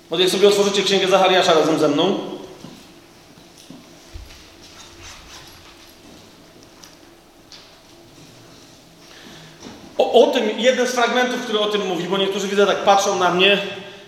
[0.09, 2.19] Bo jak sobie otworzycie księgę Zachariasza razem ze mną,
[9.97, 13.19] O, o, tym, jeden z fragmentów, który o tym mówi, bo niektórzy widzę tak patrzą
[13.19, 13.57] na mnie.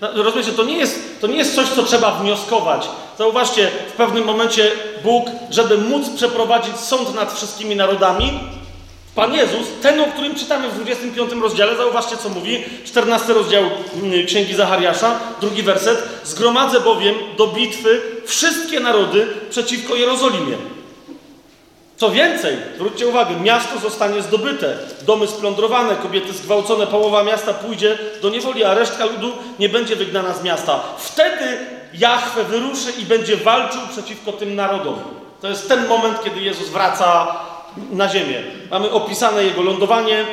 [0.02, 2.88] Rozumiecie, to nie, jest, to nie jest coś, co trzeba wnioskować.
[3.18, 4.72] Zauważcie, w pewnym momencie
[5.04, 8.40] Bóg, żeby móc przeprowadzić sąd nad wszystkimi narodami,
[9.16, 13.64] Pan Jezus, ten, o którym czytamy w 25 rozdziale, zauważcie co mówi, 14 rozdział
[14.04, 16.04] mm, Księgi Zachariasza, drugi werset.
[16.24, 20.58] Zgromadzę bowiem do bitwy wszystkie narody przeciwko Jerozolimie.
[21.98, 28.30] Co więcej, zwróćcie uwagę, miasto zostanie zdobyte, domy splądrowane, kobiety zgwałcone, połowa miasta pójdzie do
[28.30, 30.80] niewoli, a resztka ludu nie będzie wygnana z miasta.
[30.98, 31.58] Wtedy
[31.94, 34.96] Jahwe wyruszy i będzie walczył przeciwko tym narodom.
[35.42, 37.28] To jest ten moment, kiedy Jezus wraca
[37.92, 38.42] na ziemię.
[38.72, 40.26] Mamy opisane jego lądowanie,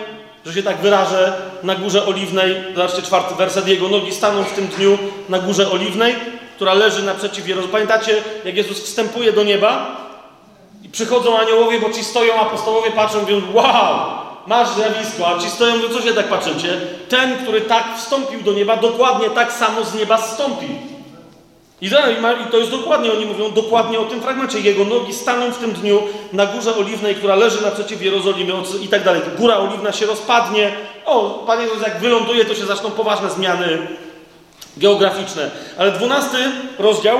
[0.46, 1.32] że się tak wyrażę,
[1.62, 2.56] na górze oliwnej.
[2.74, 3.68] Zobaczcie czwarty werset.
[3.68, 4.98] Jego nogi staną w tym dniu
[5.28, 6.14] na górze oliwnej,
[6.56, 7.72] która leży naprzeciw Jerozolimie.
[7.72, 9.96] Pamiętacie, jak Jezus wstępuje do nieba
[10.84, 13.96] i przychodzą aniołowie, bo ci stoją, apostołowie patrzą mówią, wow,
[14.46, 16.80] masz zjawisko, a ci stoją, mówią, co się tak patrzycie?
[17.08, 20.95] Ten, który tak wstąpił do nieba, dokładnie tak samo z nieba zstąpi.
[21.80, 21.90] I
[22.50, 24.60] to jest dokładnie, oni mówią dokładnie o tym fragmencie.
[24.60, 29.04] Jego nogi staną w tym dniu na górze oliwnej, która leży naprzeciw Jerozolimy i tak
[29.04, 29.22] dalej.
[29.38, 30.72] Góra oliwna się rozpadnie.
[31.04, 33.86] O, Panie Jezus, jak wyląduje, to się zaczną poważne zmiany
[34.76, 35.50] geograficzne.
[35.78, 36.38] Ale dwunasty
[36.78, 37.18] rozdział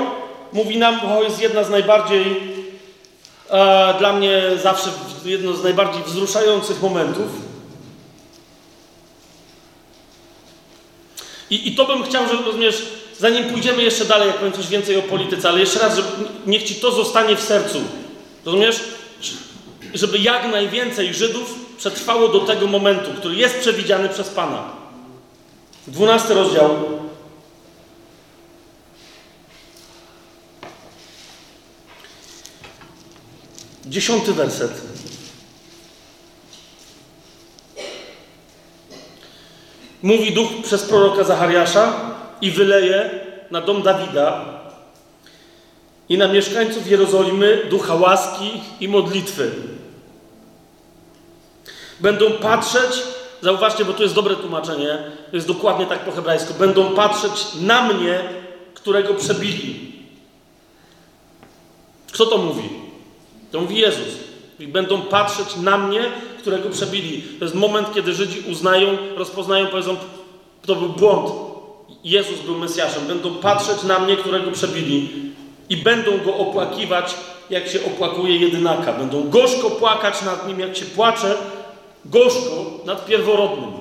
[0.53, 2.53] mówi nam, bo jest jedna z najbardziej,
[3.49, 4.89] e, dla mnie zawsze
[5.25, 7.27] jedno z najbardziej wzruszających momentów.
[11.49, 14.97] I, i to bym chciał, żeby rozumiesz, zanim pójdziemy jeszcze dalej, jak powiem coś więcej
[14.97, 16.07] o polityce, ale jeszcze raz, żeby,
[16.45, 17.81] niech ci to zostanie w sercu.
[18.45, 18.79] Rozumiesz?
[19.93, 24.63] Żeby jak najwięcej Żydów przetrwało do tego momentu, który jest przewidziany przez Pana.
[25.87, 26.75] Dwunasty rozdział.
[33.85, 34.81] Dziesiąty werset.
[40.03, 43.09] Mówi duch przez proroka Zachariasza i wyleje
[43.51, 44.45] na dom Dawida
[46.09, 49.51] i na mieszkańców Jerozolimy ducha łaski i modlitwy.
[51.99, 53.03] Będą patrzeć,
[53.41, 54.97] zauważcie, bo tu jest dobre tłumaczenie,
[55.29, 58.19] to jest dokładnie tak po hebrajsku, będą patrzeć na mnie,
[58.73, 59.93] którego przebili.
[62.11, 62.69] Kto to mówi?
[63.51, 64.17] To mówi Jezus.
[64.59, 66.01] I będą patrzeć na mnie,
[66.39, 67.21] którego przebili.
[67.39, 69.97] To jest moment, kiedy Żydzi uznają, rozpoznają, powiedzą,
[70.65, 71.46] to był błąd.
[72.09, 73.07] Jezus był Mesjaszem.
[73.07, 75.09] Będą patrzeć na mnie, którego przebili
[75.69, 77.15] i będą go opłakiwać,
[77.49, 78.93] jak się opłakuje jedynaka.
[78.93, 81.37] Będą gorzko płakać nad nim, jak się płacze
[82.05, 83.71] gorzko nad pierworodnym.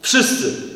[0.00, 0.72] Wszyscy.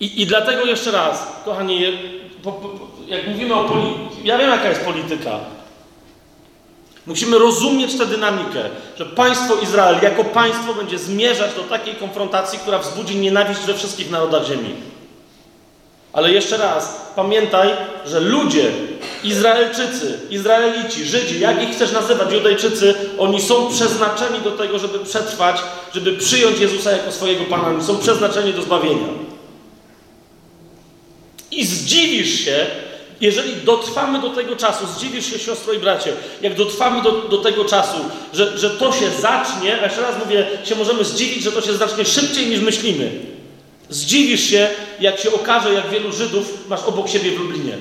[0.00, 1.80] I, I dlatego jeszcze raz, kochani,
[3.06, 5.55] jak mówimy o polityce, ja wiem jaka jest polityka.
[7.06, 8.62] Musimy rozumieć tę dynamikę,
[8.98, 14.10] że państwo Izrael jako państwo będzie zmierzać do takiej konfrontacji, która wzbudzi nienawiść we wszystkich
[14.10, 14.74] narodach ziemi.
[16.12, 17.68] Ale jeszcze raz, pamiętaj,
[18.06, 18.70] że ludzie,
[19.24, 25.56] Izraelczycy, Izraelici, Żydzi, jak ich chcesz nazywać, Judejczycy, oni są przeznaczeni do tego, żeby przetrwać,
[25.94, 27.68] żeby przyjąć Jezusa jako swojego Pana.
[27.68, 29.06] Oni są przeznaczeni do zbawienia.
[31.50, 32.66] I zdziwisz się,
[33.20, 36.12] jeżeli dotrwamy do tego czasu, zdziwisz się, siostro i bracie,
[36.42, 37.98] jak dotrwamy do, do tego czasu,
[38.32, 41.72] że, że to się zacznie, a jeszcze raz mówię, się możemy zdziwić, że to się
[41.72, 43.10] zacznie szybciej niż myślimy.
[43.88, 44.68] Zdziwisz się,
[45.00, 47.78] jak się okaże, jak wielu Żydów masz obok siebie w Lublinie.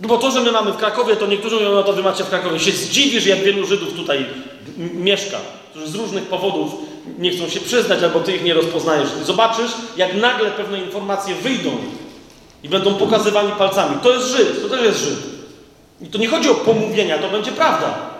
[0.00, 2.24] No bo to, że my mamy w Krakowie, to niektórzy mówią, no to wy macie
[2.24, 2.60] w Krakowie.
[2.60, 4.26] Się zdziwisz, jak wielu Żydów tutaj
[4.76, 5.38] mieszka,
[5.70, 6.74] którzy z różnych powodów
[7.18, 9.08] nie chcą się przyznać, albo ty ich nie rozpoznajesz.
[9.24, 11.70] Zobaczysz, jak nagle pewne informacje wyjdą
[12.64, 13.96] i będą pokazywani palcami.
[14.02, 15.18] To jest Żyd, to też jest Żyd.
[16.00, 18.10] I to nie chodzi o pomówienia, to będzie prawda.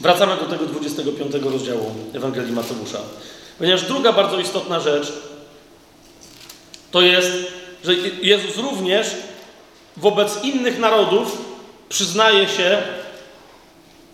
[0.00, 2.98] Wracamy do tego 25 rozdziału Ewangelii Mateusza.
[3.58, 5.12] Ponieważ druga bardzo istotna rzecz
[6.90, 7.30] to jest,
[7.84, 9.06] że Jezus również
[9.96, 11.38] wobec innych narodów
[11.88, 12.82] przyznaje się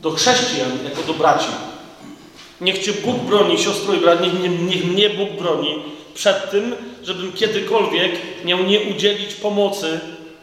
[0.00, 1.48] do chrześcijan jako do braci.
[2.60, 5.82] Niech Cię Bóg broni, siostro i brat, niech, niech mnie Bóg broni
[6.14, 6.74] przed tym,
[7.08, 8.12] żebym kiedykolwiek
[8.44, 10.00] miał nie udzielić pomocy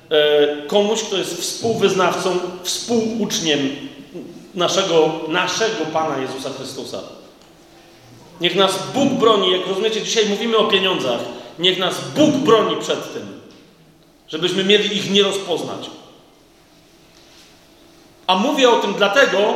[0.10, 3.76] e, komuś, kto jest współwyznawcą, współuczniem
[4.56, 7.02] naszego, naszego Pana Jezusa Chrystusa.
[8.42, 11.20] Niech nas Bóg broni, jak rozumiecie, dzisiaj mówimy o pieniądzach.
[11.60, 13.42] Niech nas Bóg broni przed tym,
[14.28, 15.90] żebyśmy mieli ich nie rozpoznać.
[18.28, 19.54] A mówię o tym dlatego,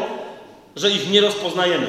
[0.76, 1.88] że ich nie rozpoznajemy.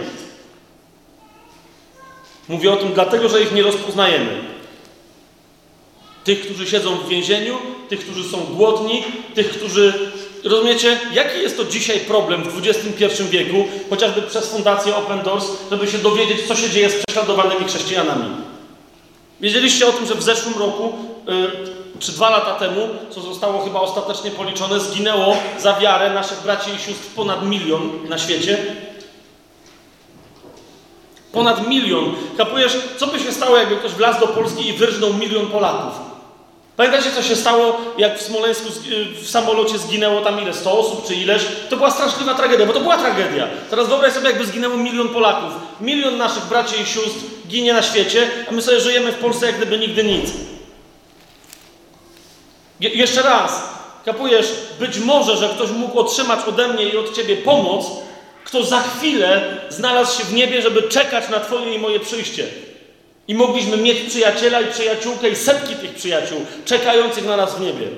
[2.48, 4.59] Mówię o tym dlatego, że ich nie rozpoznajemy.
[6.24, 10.10] Tych, którzy siedzą w więzieniu, tych, którzy są głodni, tych, którzy.
[10.44, 15.86] Rozumiecie, jaki jest to dzisiaj problem w XXI wieku, chociażby przez Fundację Open Doors, żeby
[15.86, 18.24] się dowiedzieć, co się dzieje z prześladowanymi chrześcijanami?
[19.40, 20.92] Wiedzieliście o tym, że w zeszłym roku,
[21.26, 21.50] yy,
[21.98, 26.78] czy dwa lata temu, co zostało chyba ostatecznie policzone, zginęło za wiarę naszych braci i
[26.78, 28.76] sióstr ponad milion na świecie?
[31.32, 32.14] Ponad milion.
[32.36, 36.09] Kapujesz, co by się stało, jakby ktoś wlazł do Polski i wyrżnął milion Polaków?
[36.80, 38.68] Pamiętacie, co się stało, jak w Smoleńsku
[39.22, 40.54] w samolocie zginęło tam ile?
[40.54, 41.42] 100 osób czy ileś?
[41.70, 43.48] To była straszliwa tragedia, bo to była tragedia.
[43.70, 45.52] Teraz wyobraź sobie, jakby zginęło milion Polaków.
[45.80, 49.56] Milion naszych braci i sióstr ginie na świecie, a my sobie żyjemy w Polsce jak
[49.56, 50.30] gdyby nigdy nic.
[52.80, 53.62] Je jeszcze raz,
[54.04, 54.46] kapujesz,
[54.78, 57.86] być może, że ktoś mógł otrzymać ode mnie i od ciebie pomoc,
[58.44, 62.46] kto za chwilę znalazł się w niebie, żeby czekać na Twoje i moje przyjście.
[63.30, 67.88] I mogliśmy mieć przyjaciela i przyjaciółkę i setki tych przyjaciół czekających na nas w niebie.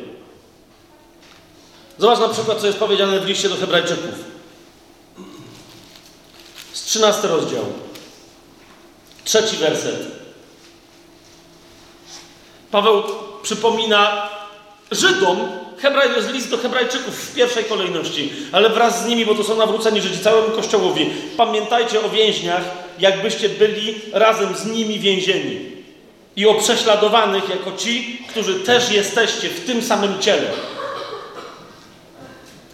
[1.99, 4.15] Zobacz na przykład, co jest powiedziane w liście do Hebrajczyków.
[6.73, 7.65] Z 13 rozdział.
[9.25, 10.07] Trzeci werset.
[12.71, 13.03] Paweł
[13.43, 14.29] przypomina
[14.91, 15.49] Żydom,
[15.79, 19.57] Hebraj jest list do Hebrajczyków w pierwszej kolejności, ale wraz z nimi, bo to są
[19.57, 21.11] nawróceni Żydzi całemu Kościołowi.
[21.37, 25.61] Pamiętajcie o więźniach, jakbyście byli razem z nimi więzieni.
[26.37, 30.51] I o prześladowanych jako ci, którzy też jesteście w tym samym ciele.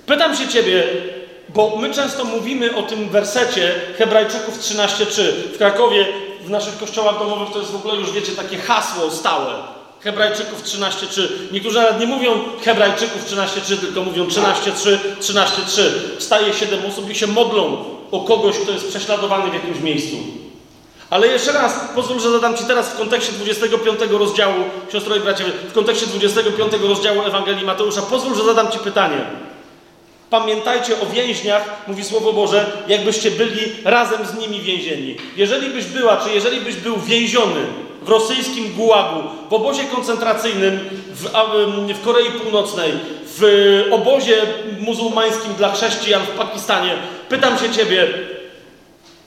[0.07, 0.85] Pytam się Ciebie,
[1.49, 5.23] bo my często mówimy o tym wersecie Hebrajczyków 13.3.
[5.55, 6.07] W Krakowie,
[6.45, 9.55] w naszych kościołach domowych to jest w ogóle już, wiecie, takie hasło stałe.
[10.01, 11.23] Hebrajczyków 13.3.
[11.53, 12.31] Niektórzy nawet nie mówią
[12.65, 15.83] Hebrajczyków 13.3, tylko mówią 13.3, 13.3.
[16.19, 20.17] Wstaje siedem osób i się modlą o kogoś, kto jest prześladowany w jakimś miejscu.
[21.11, 24.55] Ale jeszcze raz, pozwól, że zadam Ci teraz w kontekście 25 rozdziału,
[24.93, 29.25] siostro i bracie, w kontekście 25 rozdziału Ewangelii Mateusza, pozwól, że zadam Ci pytanie.
[30.31, 35.17] Pamiętajcie o więźniach, mówi Słowo Boże, jakbyście byli razem z nimi więzieni.
[35.37, 37.61] Jeżeli byś była, czy jeżeli byś był więziony
[38.03, 40.81] w rosyjskim gułagu, w obozie koncentracyjnym
[41.11, 41.25] w,
[41.95, 42.93] w Korei Północnej,
[43.27, 44.37] w obozie
[44.81, 46.97] muzułmańskim dla chrześcijan w Pakistanie,
[47.29, 48.09] pytam się Ciebie,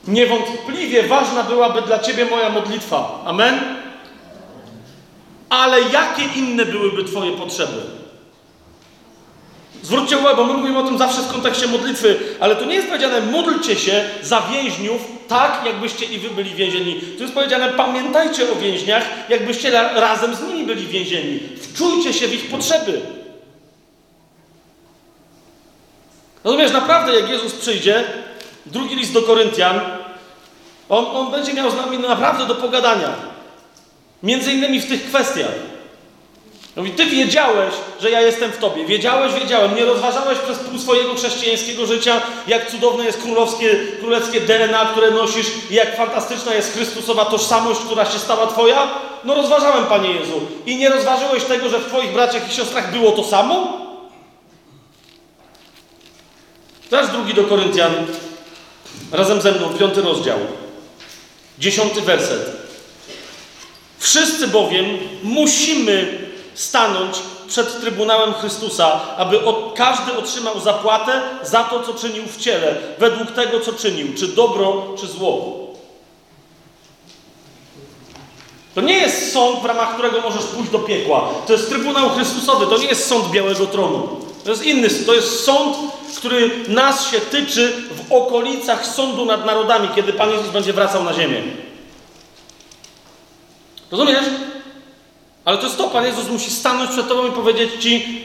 [0.08, 3.22] niewątpliwie ważna byłaby dla Ciebie moja modlitwa.
[3.24, 3.60] Amen?
[5.48, 7.80] Ale jakie inne byłyby Twoje potrzeby?
[9.82, 12.88] Zwróćcie uwagę, bo my mówimy o tym zawsze w kontekście modlitwy, ale tu nie jest
[12.88, 17.00] powiedziane módlcie się za więźniów tak, jakbyście i wy byli więzieni.
[17.16, 21.40] Tu jest powiedziane pamiętajcie o więźniach, jakbyście razem z nimi byli więzieni.
[21.60, 23.00] Wczujcie się w ich potrzeby.
[26.44, 28.04] Rozumiesz, naprawdę jak Jezus przyjdzie,
[28.66, 29.80] drugi list do Koryntian,
[30.88, 33.08] on, on będzie miał z nami naprawdę do pogadania.
[34.22, 35.52] Między innymi w tych kwestiach.
[36.76, 38.84] Mówi, ty wiedziałeś, że ja jestem w tobie.
[38.84, 39.76] Wiedziałeś, wiedziałem.
[39.76, 45.46] Nie rozważałeś przez pół swojego chrześcijańskiego życia, jak cudowne jest królowskie, królewskie DNA, które nosisz
[45.70, 48.90] i jak fantastyczna jest Chrystusowa tożsamość, która się stała twoja?
[49.24, 50.40] No rozważałem, Panie Jezu.
[50.66, 53.81] I nie rozważyłeś tego, że w twoich braciach i siostrach było to samo?
[56.92, 57.92] Teraz drugi do Koryntian,
[59.12, 60.38] razem ze mną, piąty rozdział,
[61.58, 62.52] dziesiąty werset.
[63.98, 64.86] Wszyscy bowiem
[65.22, 66.18] musimy
[66.54, 67.16] stanąć
[67.48, 69.38] przed Trybunałem Chrystusa, aby
[69.74, 74.86] każdy otrzymał zapłatę za to, co czynił w ciele, według tego, co czynił, czy dobro,
[75.00, 75.58] czy zło.
[78.74, 81.28] To nie jest sąd, w ramach którego możesz pójść do piekła.
[81.46, 84.31] To jest Trybunał Chrystusowy, to nie jest sąd Białego Tronu.
[84.44, 85.76] To jest inny, to jest sąd,
[86.16, 91.14] który nas się tyczy w okolicach sądu nad narodami, kiedy Pan Jezus będzie wracał na
[91.14, 91.42] ziemię.
[93.90, 94.24] Rozumiesz?
[95.44, 98.24] Ale to jest to, Pan Jezus musi stanąć przed Tobą i powiedzieć Ci,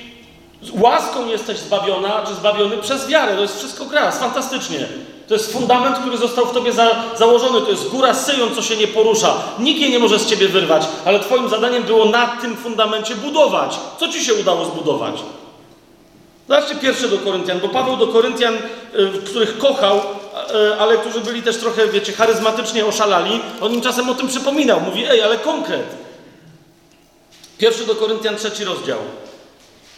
[0.72, 3.36] łaską jesteś zbawiona, czy zbawiony przez wiarę.
[3.36, 4.88] To jest wszystko gra, fantastycznie.
[5.28, 7.62] To jest fundament, który został w Tobie za, założony.
[7.62, 9.34] To jest góra Syjon, co się nie porusza.
[9.60, 13.80] Nikt jej nie może z Ciebie wyrwać, ale Twoim zadaniem było na tym fundamencie budować.
[14.00, 15.16] Co Ci się udało zbudować?
[16.48, 18.60] Zobaczcie pierwsze do Koryntian, bo Paweł do Koryntian, y,
[19.26, 24.16] których kochał, y, ale którzy byli też trochę, wiecie, charyzmatycznie oszalali, on im czasem o
[24.16, 24.82] tym przypominał.
[24.82, 25.86] Mówi, ej, ale konkret.
[27.58, 28.98] Pierwszy do Koryntian, trzeci rozdział.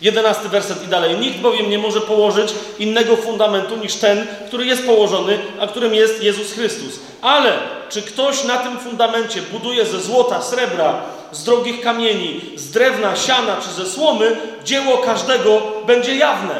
[0.01, 1.17] Jedenasty werset i dalej.
[1.17, 6.23] Nikt bowiem nie może położyć innego fundamentu niż ten, który jest położony, a którym jest
[6.23, 6.99] Jezus Chrystus.
[7.21, 7.53] Ale
[7.89, 11.01] czy ktoś na tym fundamencie buduje ze złota, srebra,
[11.31, 16.55] z drogich kamieni, z drewna, siana czy ze słomy, dzieło każdego będzie jawne.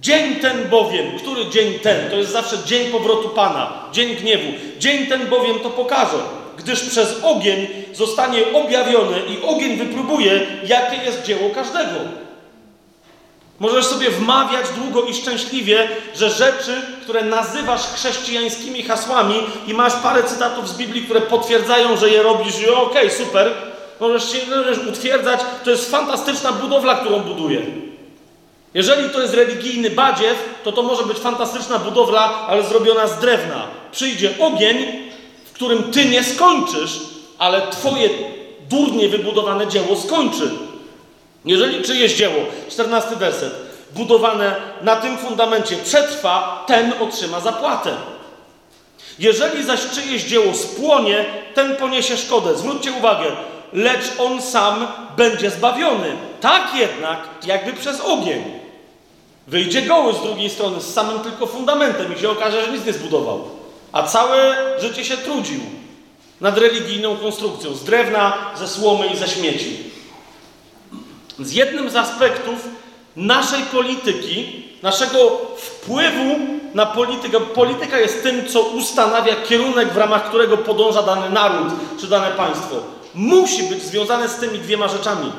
[0.00, 2.10] Dzień ten bowiem, który dzień ten?
[2.10, 4.52] To jest zawsze dzień powrotu Pana, dzień gniewu.
[4.78, 6.18] Dzień ten bowiem to pokaże
[6.62, 12.00] gdyż przez ogień zostanie objawiony i ogień wypróbuje, jakie jest dzieło każdego.
[13.60, 19.34] Możesz sobie wmawiać długo i szczęśliwie, że rzeczy, które nazywasz chrześcijańskimi hasłami
[19.66, 23.52] i masz parę cytatów z Biblii, które potwierdzają, że je robisz i okej, okay, super,
[24.02, 27.60] możesz się możesz utwierdzać, to jest fantastyczna budowla, którą buduję.
[28.74, 33.66] Jeżeli to jest religijny badziew, to to może być fantastyczna budowla, ale zrobiona z drewna.
[33.92, 35.02] Przyjdzie ogień
[35.62, 37.00] którym ty nie skończysz,
[37.38, 38.08] ale twoje
[38.70, 40.50] durnie wybudowane dzieło skończy.
[41.44, 42.34] Jeżeli czyjeś dzieło,
[42.70, 43.52] 14 werset,
[43.94, 47.90] budowane na tym fundamencie przetrwa, ten otrzyma zapłatę.
[49.18, 51.24] Jeżeli zaś czyjeś dzieło spłonie,
[51.54, 52.56] ten poniesie szkodę.
[52.56, 53.24] Zwróćcie uwagę,
[53.72, 54.86] lecz on sam
[55.16, 56.16] będzie zbawiony.
[56.40, 58.44] Tak jednak, jakby przez ogień.
[59.46, 62.92] Wyjdzie goły z drugiej strony, z samym tylko fundamentem i się okaże, że nic nie
[62.92, 63.62] zbudował
[63.92, 65.60] a całe życie się trudził
[66.40, 69.76] nad religijną konstrukcją z drewna, ze słomy i ze śmieci.
[71.38, 72.68] Z jednym z aspektów
[73.16, 76.38] naszej polityki, naszego wpływu
[76.74, 81.68] na politykę, polityka jest tym, co ustanawia kierunek, w ramach którego podąża dany naród
[82.00, 82.76] czy dane państwo,
[83.14, 85.32] musi być związane z tymi dwiema rzeczami.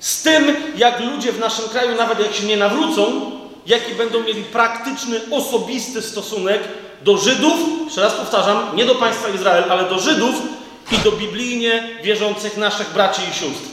[0.00, 3.30] Z tym, jak ludzie w naszym kraju, nawet jak się nie nawrócą,
[3.66, 6.62] jaki będą mieli praktyczny, osobisty stosunek
[7.02, 10.34] do Żydów, jeszcze raz powtarzam, nie do państwa Izrael, ale do Żydów
[10.92, 13.68] i do biblijnie wierzących naszych braci i sióstr.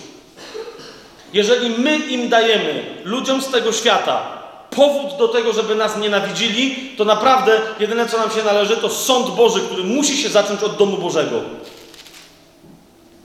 [1.34, 7.06] Jeżeli my im dajemy, ludziom z tego świata, powód do tego, żeby nas nienawidzili, to
[7.06, 10.98] naprawdę jedyne, co nam się należy, to sąd Boży, który musi się zacząć od domu
[10.98, 11.42] Bożego.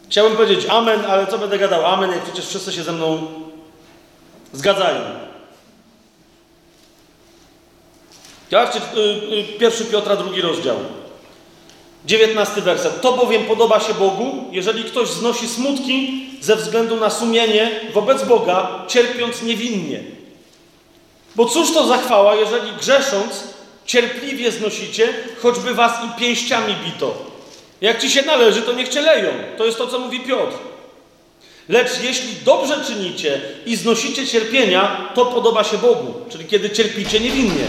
[0.08, 3.26] Chciałbym powiedzieć amen, ale co będę gadał amen, jak przecież wszyscy się ze mną
[4.52, 5.00] zgadzają.
[8.50, 9.00] Zobaczcie, y,
[9.34, 10.76] y, pierwszy Piotra, drugi rozdział.
[12.04, 13.00] Dziewiętnasty werset.
[13.00, 18.84] To bowiem podoba się Bogu, jeżeli ktoś znosi smutki ze względu na sumienie wobec Boga,
[18.88, 20.00] cierpiąc niewinnie.
[21.36, 23.44] Bo cóż to za chwała, jeżeli grzesząc,
[23.86, 27.25] cierpliwie znosicie, choćby was i pięściami bito.
[27.80, 29.30] Jak ci się należy, to niech cię leją.
[29.58, 30.56] To jest to, co mówi Piotr.
[31.68, 37.66] Lecz jeśli dobrze czynicie i znosicie cierpienia, to podoba się Bogu, czyli kiedy cierpicie niewinnie.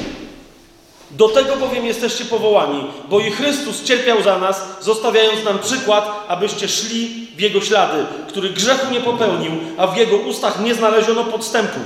[1.12, 6.68] Do tego bowiem jesteście powołani, bo i Chrystus cierpiał za nas, zostawiając nam przykład, abyście
[6.68, 11.80] szli w Jego ślady, który grzechu nie popełnił, a w Jego ustach nie znaleziono podstępu,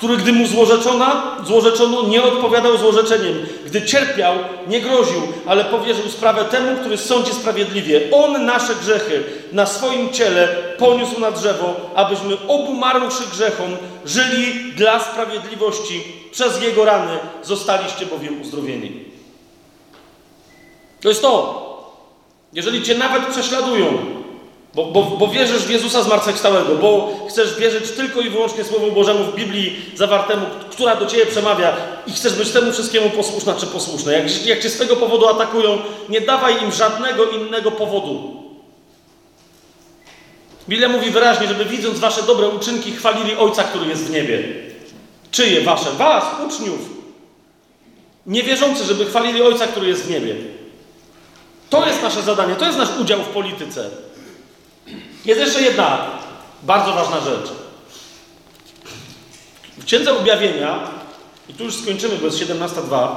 [0.00, 1.06] który gdy mu złorzeczono,
[1.46, 4.34] złorzeczono nie odpowiadał złorzeczeniem, gdy cierpiał,
[4.68, 8.00] nie groził, ale powierzył sprawę temu, który sądzi sprawiedliwie.
[8.12, 10.48] On nasze grzechy na swoim ciele
[10.78, 16.02] poniósł na drzewo, abyśmy obumarłszy grzechom, żyli dla sprawiedliwości
[16.32, 19.04] przez Jego rany zostaliście bowiem uzdrowieni.
[21.00, 21.66] To jest to.
[22.52, 23.98] Jeżeli Cię nawet prześladują,
[24.74, 29.24] Bo, bo, bo wierzysz w Jezusa zmartwychwstałego, bo chcesz wierzyć tylko i wyłącznie Słowu Bożemu
[29.24, 31.76] w Biblii zawartemu, która do Ciebie przemawia
[32.06, 34.12] i chcesz być temu wszystkiemu posłuszna czy posłuszny.
[34.12, 35.78] Jak, jak Cię z tego powodu atakują,
[36.08, 38.42] nie dawaj im żadnego innego powodu.
[40.68, 44.42] Biblia mówi wyraźnie, żeby widząc Wasze dobre uczynki chwalili Ojca, który jest w niebie.
[45.30, 45.92] Czyje Wasze?
[45.92, 46.80] Was, uczniów.
[48.26, 50.34] Niewierzący, żeby chwalili Ojca, który jest w niebie.
[51.70, 53.90] To jest nasze zadanie, to jest nasz udział w polityce.
[55.24, 56.06] Jest jeszcze jedna
[56.62, 57.50] bardzo ważna rzecz.
[59.78, 60.80] W Księdze Objawienia,
[61.48, 63.08] i tu już skończymy, bo jest 17.2,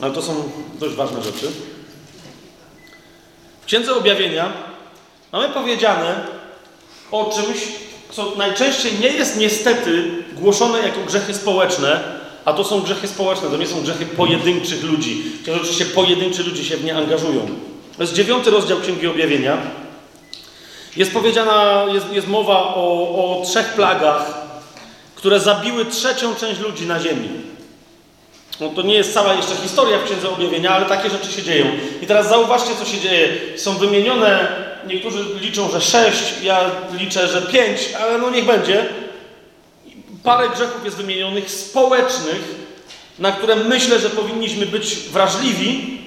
[0.00, 1.50] ale to są dość ważne rzeczy.
[3.62, 4.52] W Księdze Objawienia
[5.32, 6.26] mamy powiedziane
[7.10, 7.58] o czymś,
[8.10, 13.56] co najczęściej nie jest niestety głoszone jako grzechy społeczne, a to są grzechy społeczne, to
[13.56, 15.22] nie są grzechy pojedynczych ludzi.
[15.40, 17.46] Chociaż oczywiście pojedynczy ludzie się w nie angażują.
[17.96, 19.58] To jest dziewiąty rozdział Księgi Objawienia.
[20.96, 24.50] Jest powiedziana, jest, jest mowa o, o trzech plagach,
[25.14, 27.28] które zabiły trzecią część ludzi na ziemi.
[28.60, 31.66] No to nie jest cała jeszcze historia w Księdze Objawienia, ale takie rzeczy się dzieją.
[32.02, 33.28] I teraz zauważcie, co się dzieje.
[33.56, 34.48] Są wymienione,
[34.86, 36.60] niektórzy liczą, że sześć, ja
[36.98, 38.86] liczę, że pięć, ale no niech będzie.
[40.22, 42.54] Parę grzechów jest wymienionych, społecznych,
[43.18, 45.98] na które myślę, że powinniśmy być wrażliwi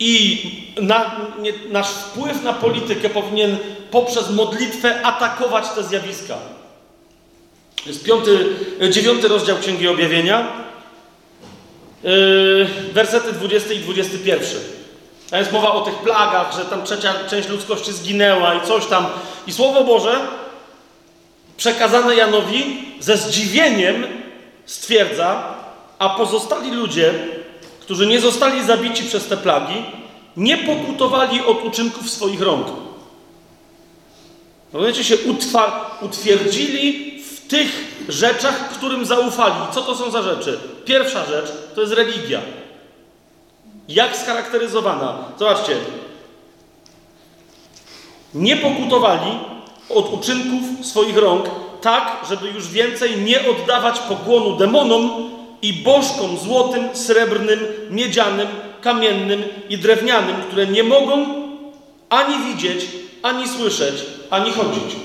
[0.00, 0.42] i
[0.80, 3.56] na, nie, nasz wpływ na politykę powinien
[3.90, 6.36] poprzez modlitwę atakować te zjawiska.
[7.84, 8.46] To jest piąty,
[8.90, 10.52] dziewiąty rozdział Księgi Objawienia,
[12.02, 14.60] yy, wersety 20 i 21.
[15.30, 19.06] A jest mowa o tych plagach, że tam trzecia część ludzkości zginęła i coś tam.
[19.46, 20.20] I Słowo Boże
[21.56, 24.06] przekazane Janowi ze zdziwieniem
[24.66, 25.54] stwierdza,
[25.98, 27.14] a pozostali ludzie,
[27.80, 29.84] którzy nie zostali zabici przez te plagi,
[30.36, 32.66] nie pokutowali od uczynków swoich rąk.
[34.76, 35.16] Rozumiecie się
[36.00, 37.68] utwierdzili w tych
[38.08, 39.54] rzeczach, którym zaufali.
[39.72, 40.58] Co to są za rzeczy?
[40.84, 42.40] Pierwsza rzecz to jest religia.
[43.88, 45.18] Jak scharakteryzowana?
[45.38, 45.76] Zobaczcie.
[48.34, 49.30] Nie pokutowali
[49.88, 51.44] od uczynków swoich rąk,
[51.80, 55.30] tak, żeby już więcej nie oddawać pokłonu demonom
[55.62, 58.48] i bożkom złotym, srebrnym, miedzianym,
[58.80, 61.26] kamiennym i drewnianym, które nie mogą
[62.08, 62.86] ani widzieć,
[63.22, 63.94] ani słyszeć,
[64.30, 64.96] ani chodzić.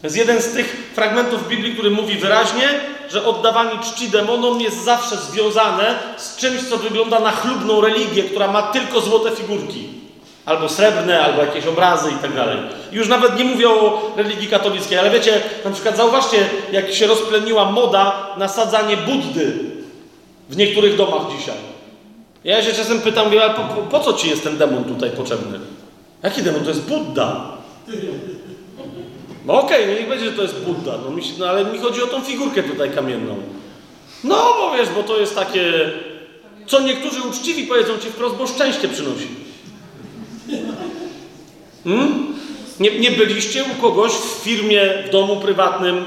[0.00, 2.68] To jest jeden z tych fragmentów Biblii, który mówi wyraźnie,
[3.10, 8.48] że oddawanie czci demonom jest zawsze związane z czymś, co wygląda na chlubną religię, która
[8.48, 9.88] ma tylko złote figurki.
[10.46, 12.58] Albo srebrne, albo jakieś obrazy i tak dalej.
[12.92, 17.70] Już nawet nie mówię o religii katolickiej, ale wiecie, na przykład zauważcie, jak się rozpleniła
[17.70, 19.58] moda na sadzanie Buddy
[20.48, 21.56] w niektórych domach dzisiaj.
[22.44, 25.58] Ja się czasem pytam, po, po, po co ci jest ten demon tutaj potrzebny?
[26.22, 26.62] Jaki demon?
[26.62, 27.57] To jest Buddha.
[29.46, 31.78] No okej, okay, no niech będzie, że to jest Buddha, no, mi no ale mi
[31.78, 33.36] chodzi o tą figurkę tutaj kamienną.
[34.24, 35.90] No, bo wiesz, bo to jest takie,
[36.66, 39.28] co niektórzy uczciwi powiedzą ci wprost, bo szczęście przynosi.
[41.84, 42.26] Hmm?
[42.80, 46.04] Nie, nie byliście u kogoś w firmie, w domu prywatnym,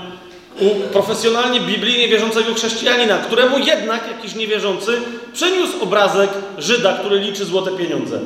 [0.59, 5.01] u profesjonalnie Biblii niewierzącego chrześcijanina, któremu jednak jakiś niewierzący
[5.33, 8.19] przyniósł obrazek Żyda, który liczy złote pieniądze.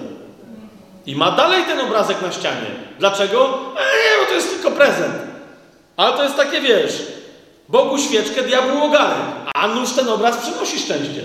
[1.05, 2.67] I ma dalej ten obrazek na ścianie.
[2.99, 3.53] Dlaczego?
[3.77, 5.13] E, bo to jest tylko prezent.
[5.97, 7.03] Ale to jest takie, wiesz,
[7.69, 9.17] Bogu świeczkę, diabłu ogarek.
[9.55, 11.21] A nuż ten obraz przynosi szczęście.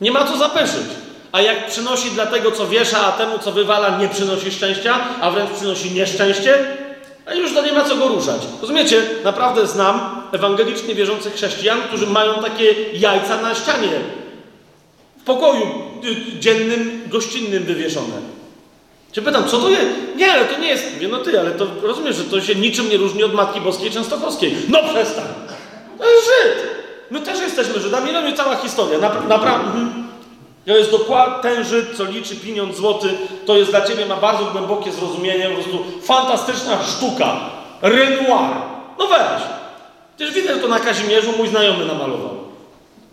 [0.00, 0.86] Nie ma co zapeszyć.
[1.32, 5.30] A jak przynosi dla tego, co wiesza, a temu, co wywala, nie przynosi szczęścia, a
[5.30, 6.58] wręcz przynosi nieszczęście,
[7.26, 8.40] a już to nie ma co go ruszać.
[8.60, 9.02] Rozumiecie?
[9.24, 13.90] Naprawdę znam ewangelicznie wierzących chrześcijan, którzy mają takie jajca na ścianie.
[15.20, 15.66] W pokoju
[16.04, 18.33] y, dziennym, gościnnym wywieszone.
[19.14, 19.86] Cię pytam, co to jest?
[20.16, 20.94] Nie, ale to nie jest.
[20.94, 23.90] Mówię, no ty, ale to rozumiesz, że to się niczym nie różni od Matki Boskiej
[23.90, 24.56] Częstochowskiej.
[24.68, 25.24] No przestań!
[25.98, 26.68] To jest Żyd!
[27.10, 28.98] My też jesteśmy Żydami, no i cała historia.
[28.98, 29.66] Naprawdę.
[29.66, 30.04] Mhm.
[30.66, 33.08] To jest dokładnie ten Żyd, co liczy pieniądz złoty,
[33.46, 37.36] to jest dla Ciebie, ma bardzo głębokie zrozumienie, po prostu fantastyczna sztuka.
[37.82, 38.56] Renoir.
[38.98, 39.42] No weź.
[40.16, 42.30] Przecież widzę, że to na Kazimierzu mój znajomy namalował.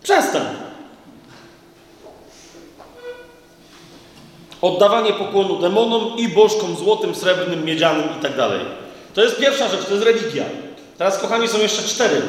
[0.02, 0.42] Przestań.
[4.62, 8.60] Oddawanie pokłonu demonom i bożkom złotym, srebrnym, miedzianym i tak dalej.
[9.14, 10.44] To jest pierwsza rzecz, to jest religia.
[10.98, 12.22] Teraz, kochani, są jeszcze cztery.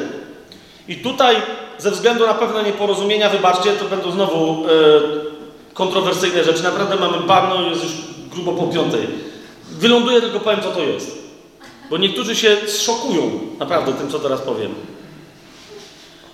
[0.88, 1.36] I tutaj,
[1.78, 4.70] ze względu na pewne nieporozumienia, wybaczcie, to będą znowu e,
[5.74, 6.62] kontrowersyjne rzeczy.
[6.62, 7.92] Naprawdę mamy barno, jest już
[8.34, 9.06] grubo po piątej.
[9.70, 11.18] Wyląduję, tylko powiem, co to jest.
[11.90, 14.74] Bo niektórzy się zszokują naprawdę tym, co teraz powiem.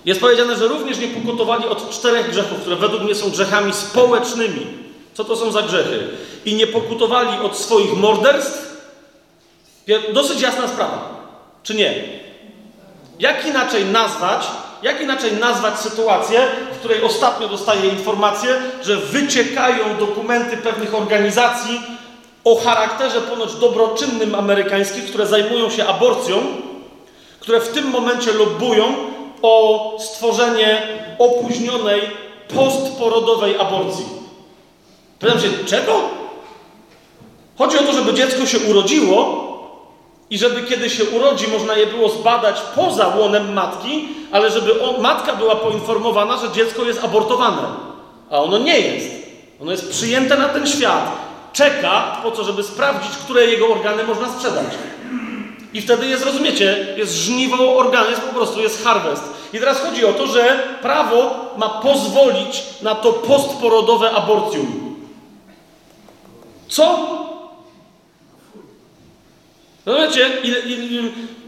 [0.05, 4.80] Jest powiedziane, że również nie pokutowali od czterech grzechów, które według mnie są grzechami społecznymi.
[5.21, 6.07] Co to są za grzechy?
[6.45, 8.71] I nie pokutowali od swoich morderstw,
[10.13, 11.09] Dosyć jasna sprawa.
[11.63, 12.03] Czy nie?
[13.19, 14.47] Jak inaczej nazwać,
[14.83, 16.39] jak inaczej nazwać sytuację,
[16.73, 21.81] w której ostatnio dostaję informację, że wyciekają dokumenty pewnych organizacji
[22.43, 26.37] o charakterze ponoć dobroczynnym amerykańskich, które zajmują się aborcją,
[27.39, 28.95] które w tym momencie lobbują
[29.41, 30.81] o stworzenie
[31.19, 32.01] opóźnionej,
[32.55, 34.20] postporodowej aborcji.
[35.21, 36.01] Pytam się, czego?
[37.57, 39.41] Chodzi o to, żeby dziecko się urodziło
[40.29, 45.01] i żeby kiedy się urodzi, można je było zbadać poza łonem matki, ale żeby on,
[45.01, 47.61] matka była poinformowana, że dziecko jest abortowane.
[48.31, 49.11] A ono nie jest.
[49.61, 51.11] Ono jest przyjęte na ten świat.
[51.53, 54.65] Czeka po co, żeby sprawdzić, które jego organy można sprzedać.
[55.73, 59.23] I wtedy jest, rozumiecie, jest żniwo organu, jest po prostu, jest harvest.
[59.53, 64.90] I teraz chodzi o to, że prawo ma pozwolić na to postporodowe aborcjum.
[66.71, 66.97] Co?
[69.85, 70.29] No wiecie,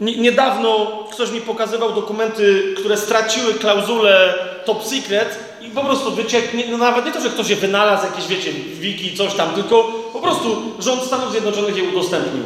[0.00, 4.34] niedawno ktoś mi pokazywał dokumenty, które straciły klauzulę
[4.64, 8.26] top secret i po prostu wyciekł, no nawet nie to, że ktoś je wynalazł, jakieś
[8.26, 9.82] wiecie, wiki, coś tam, tylko
[10.12, 12.42] po prostu rząd Stanów Zjednoczonych je udostępnił.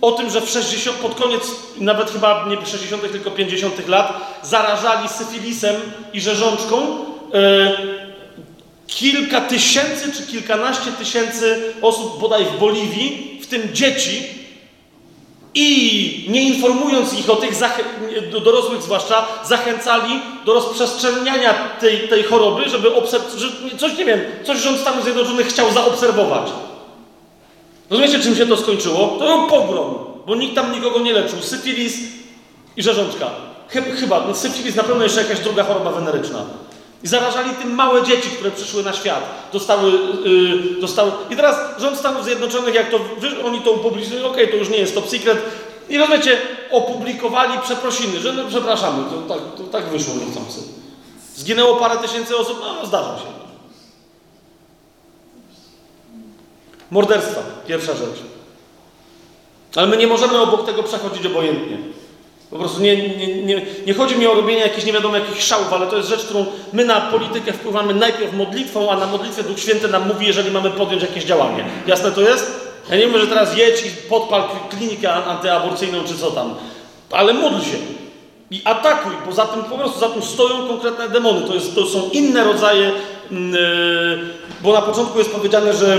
[0.00, 1.50] O tym, że w 60, pod koniec,
[1.80, 3.88] nawet chyba nie 60., tylko 50.
[3.88, 5.76] lat, zarażali syfilisem
[6.12, 6.76] i rzeżączką
[7.34, 8.03] e,
[8.94, 14.22] kilka tysięcy czy kilkanaście tysięcy osób bodaj w Boliwii, w tym dzieci,
[15.54, 17.52] i nie informując ich o tych
[18.44, 23.34] dorosłych zwłaszcza, zachęcali do rozprzestrzeniania tej, tej choroby, żeby obserwować,
[23.78, 26.50] coś nie wiem, coś rząd Stanów Zjednoczonych chciał zaobserwować.
[27.90, 29.16] Rozumiecie, czym się to skończyło?
[29.18, 29.94] To był pogrom,
[30.26, 31.42] bo nikt tam nikogo nie leczył.
[31.42, 31.94] Syfilis
[32.76, 33.30] i rzeżączka.
[34.00, 36.44] Chyba, syfilis na pewno jeszcze jakaś druga choroba weneryczna.
[37.04, 39.24] I zarażali tym małe dzieci, które przyszły na świat.
[39.52, 39.92] Dostały,
[40.24, 41.12] yy, dostały.
[41.30, 43.00] I teraz rząd Stanów Zjednoczonych, jak to
[43.44, 45.38] oni to upublicznili, okej, okay, to już nie jest top secret.
[45.88, 46.38] I rozumiecie,
[46.70, 50.60] opublikowali przeprosiny, że no przepraszamy, to tak, to tak wyszło niechcący.
[51.36, 53.34] Zginęło parę tysięcy osób, no zdarza się.
[56.90, 58.22] Morderstwa, pierwsza rzecz.
[59.76, 61.78] Ale my nie możemy obok tego przechodzić obojętnie.
[62.54, 65.72] Po prostu nie, nie, nie, nie, chodzi mi o robienie jakichś nie wiadomo jakich szałów,
[65.72, 69.60] ale to jest rzecz, którą my na politykę wpływamy najpierw modlitwą, a na modlitwę Duch
[69.60, 71.64] Święty nam mówi, jeżeli mamy podjąć jakieś działanie.
[71.86, 72.70] Jasne to jest?
[72.90, 76.54] Ja nie mówię, że teraz jedź i podpal klinikę antyaborcyjną czy co tam,
[77.10, 77.76] ale módl się
[78.50, 81.46] i atakuj, bo za tym po prostu za tym stoją konkretne demony.
[81.46, 82.92] To, jest, to są inne rodzaje,
[83.30, 83.38] yy,
[84.62, 85.98] bo na początku jest powiedziane, że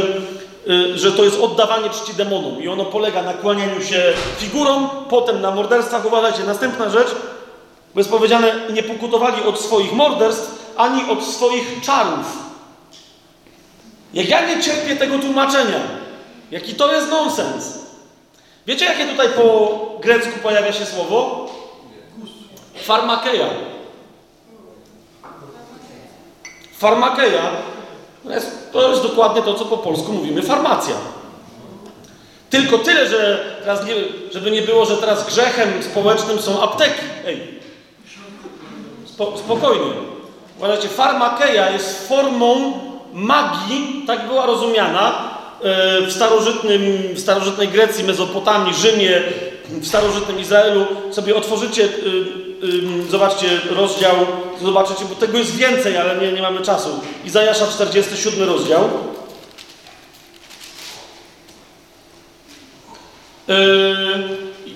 [0.95, 5.51] że to jest oddawanie czci demonom i ono polega na kłanianiu się figurom, potem na
[5.51, 6.05] morderstwach.
[6.05, 7.15] Uważajcie, następna rzecz,
[7.93, 12.25] bo jest powiedziane, nie pokutowali od swoich morderstw, ani od swoich czarów.
[14.13, 15.79] Jak ja nie cierpię tego tłumaczenia,
[16.51, 17.79] jaki to jest nonsens.
[18.67, 21.49] Wiecie, jakie tutaj po grecku pojawia się słowo?
[22.83, 23.47] Farmakeja.
[26.77, 27.41] Farmakeja
[28.25, 30.95] to jest, to jest dokładnie to, co po polsku mówimy farmacja.
[32.49, 33.93] Tylko tyle, że teraz nie,
[34.33, 37.01] żeby nie było, że teraz grzechem społecznym są apteki.
[37.25, 37.55] Ej,
[39.05, 39.91] Spo, spokojnie.
[40.57, 42.73] Uważajcie, farmakeja jest formą
[43.13, 45.29] magii, tak była rozumiana
[45.63, 46.81] e, w, starożytnym,
[47.13, 49.21] w starożytnej Grecji, Mezopotamii, Rzymie,
[49.69, 50.85] w starożytnym Izraelu.
[51.11, 51.87] Sobie otworzycie e,
[53.09, 54.15] zobaczcie rozdział,
[54.63, 56.89] zobaczycie, bo tego jest więcej, ale nie, nie mamy czasu.
[57.25, 58.89] Izajasza 47 rozdział.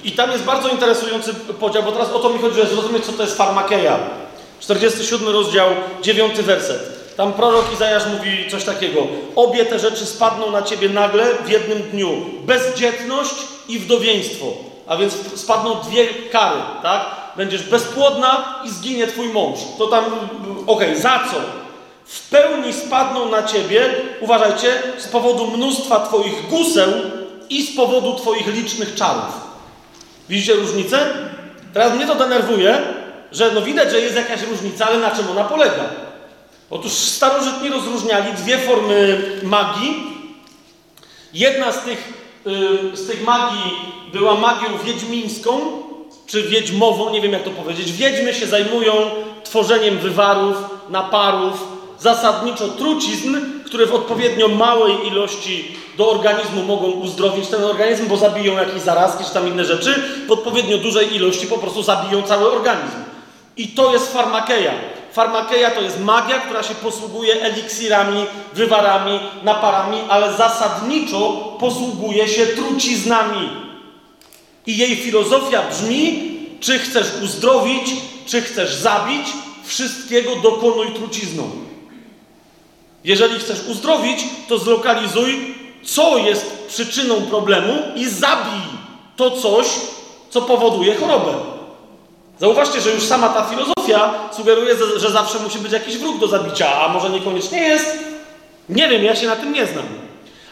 [0.03, 3.11] I tam jest bardzo interesujący podział, bo teraz o to mi chodzi, żeby zrozumieć, co
[3.11, 3.99] to jest farmakeja.
[4.59, 5.69] 47 rozdział,
[6.01, 6.99] 9 werset.
[7.17, 9.07] Tam prorok Izajasz mówi coś takiego.
[9.35, 12.25] Obie te rzeczy spadną na ciebie nagle w jednym dniu.
[12.45, 13.35] Bezdzietność
[13.67, 14.45] i wdowieństwo.
[14.87, 17.18] A więc spadną dwie kary, tak?
[17.39, 19.59] Będziesz bezpłodna i zginie twój mąż.
[19.77, 20.05] To tam,
[20.67, 21.37] okej, okay, za co?
[22.05, 23.89] W pełni spadną na ciebie,
[24.21, 26.93] uważajcie, z powodu mnóstwa twoich guseł
[27.49, 29.49] i z powodu twoich licznych czarów.
[30.29, 31.07] Widzicie różnicę?
[31.73, 32.77] Teraz mnie to denerwuje,
[33.31, 35.89] że no widać, że jest jakaś różnica, ale na czym ona polega?
[36.69, 40.03] Otóż starożytni rozróżniali dwie formy magii.
[41.33, 42.13] Jedna z tych,
[42.45, 43.71] yy, z tych magii
[44.13, 45.59] była magią wiedźmińską,
[46.29, 47.91] czy wiedźmową, nie wiem jak to powiedzieć.
[47.91, 48.93] Wiedźmy się zajmują
[49.43, 50.57] tworzeniem wywarów,
[50.89, 51.67] naparów,
[51.99, 58.53] zasadniczo trucizn, które w odpowiednio małej ilości do organizmu mogą uzdrowić ten organizm, bo zabiją
[58.53, 59.95] jakieś zarazki czy tam inne rzeczy,
[60.27, 62.97] w odpowiednio dużej ilości po prostu zabiją cały organizm.
[63.57, 64.71] I to jest farmakeja.
[65.13, 73.68] Farmakeja to jest magia, która się posługuje eliksirami, wywarami, naparami, ale zasadniczo posługuje się truciznami.
[74.67, 77.91] I jej filozofia brzmi: czy chcesz uzdrowić,
[78.25, 79.27] czy chcesz zabić,
[79.63, 81.49] wszystkiego dokonuj trucizną.
[83.03, 88.61] Jeżeli chcesz uzdrowić, to zlokalizuj, co jest przyczyną problemu i zabij
[89.15, 89.67] to coś,
[90.29, 91.33] co powoduje chorobę.
[92.39, 96.81] Zauważcie, że już sama ta filozofia sugeruje, że zawsze musi być jakiś wróg do zabicia,
[96.81, 97.99] a może niekoniecznie jest.
[98.69, 99.85] Nie wiem, ja się na tym nie znam.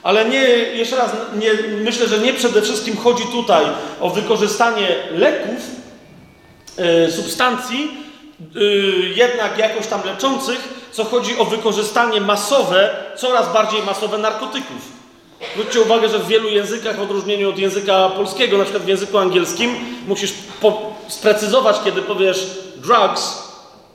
[0.07, 0.39] Ale nie,
[0.73, 1.53] jeszcze raz, nie,
[1.83, 3.65] myślę, że nie przede wszystkim chodzi tutaj
[4.01, 5.59] o wykorzystanie leków,
[6.77, 7.91] yy, substancji,
[8.55, 8.61] yy,
[9.15, 14.91] jednak jakoś tam leczących, co chodzi o wykorzystanie masowe, coraz bardziej masowe narkotyków.
[15.53, 19.17] Zwróćcie uwagę, że w wielu językach, w odróżnieniu od języka polskiego, na przykład w języku
[19.17, 19.75] angielskim,
[20.07, 20.33] musisz
[21.07, 23.43] sprecyzować, kiedy powiesz drugs,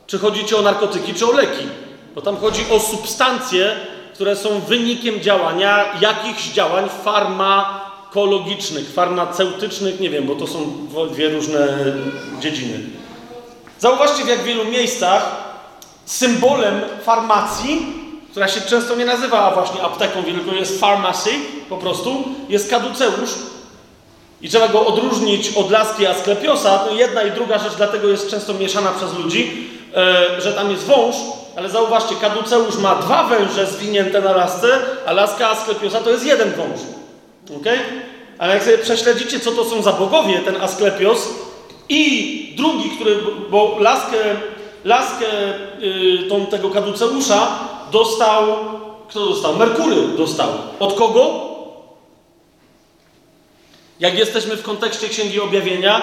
[0.07, 1.67] czy chodzi ci o narkotyki, czy o leki.
[2.15, 3.77] Bo tam chodzi o substancje,
[4.23, 10.73] które są wynikiem działania jakichś działań farmakologicznych, farmaceutycznych, nie wiem, bo to są
[11.11, 11.69] dwie różne
[12.41, 12.81] dziedziny.
[13.79, 15.37] Zauważcie, w jak wielu miejscach
[16.05, 21.31] symbolem farmacji która się często nie nazywa właśnie apteką, tylko jest pharmacy
[21.69, 23.31] po prostu, jest kaduceusz.
[24.43, 26.85] I trzeba go odróżnić od laski asklepiosa.
[26.87, 30.85] No jedna i druga rzecz dlatego jest często mieszana przez ludzi, e, że tam jest
[30.85, 31.17] wąż,
[31.57, 36.53] ale zauważcie, kaduceusz ma dwa węże zwinięte na lasce, a laska asklepiosa to jest jeden
[36.53, 36.81] wąż.
[37.57, 37.67] ok?
[38.39, 41.29] Ale jak sobie prześledzicie, co to są za bogowie, ten asklepios
[41.89, 43.17] i drugi, który,
[43.51, 44.17] bo laskę,
[44.85, 45.27] laskę
[45.81, 47.59] yy, tą, tego kaduceusza
[47.93, 48.43] dostał,
[49.09, 49.57] kto dostał?
[49.57, 50.49] Merkury dostał.
[50.81, 51.53] Od kogo?
[54.01, 56.01] Jak jesteśmy w kontekście Księgi Objawienia,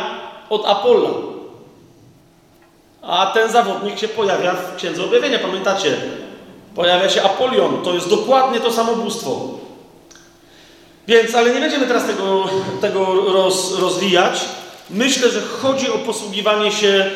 [0.50, 1.10] od Apolla.
[3.02, 5.98] A ten zawodnik się pojawia w Księdze Objawienia, pamiętacie?
[6.76, 9.48] Pojawia się Apolion, to jest dokładnie to samo bóstwo.
[11.08, 12.50] Więc, ale nie będziemy teraz tego,
[12.82, 14.46] tego roz, rozwijać.
[14.90, 17.12] Myślę, że chodzi o posługiwanie się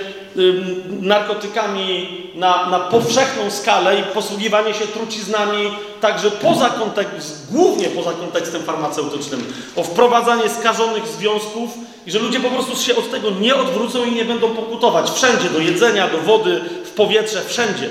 [1.01, 8.63] narkotykami na, na powszechną skalę i posługiwanie się truciznami także poza kontekst, głównie poza kontekstem
[8.63, 11.69] farmaceutycznym, o wprowadzanie skażonych związków
[12.05, 15.11] i że ludzie po prostu się od tego nie odwrócą i nie będą pokutować.
[15.11, 17.89] Wszędzie, do jedzenia, do wody, w powietrze, wszędzie.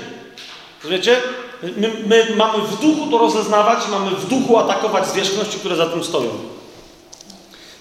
[0.83, 1.17] Wiecie?
[1.77, 6.03] My, my mamy w duchu to rozeznawać, mamy w duchu atakować zwierzchności, które za tym
[6.03, 6.29] stoją.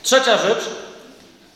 [0.03, 0.65] Trzecia rzecz,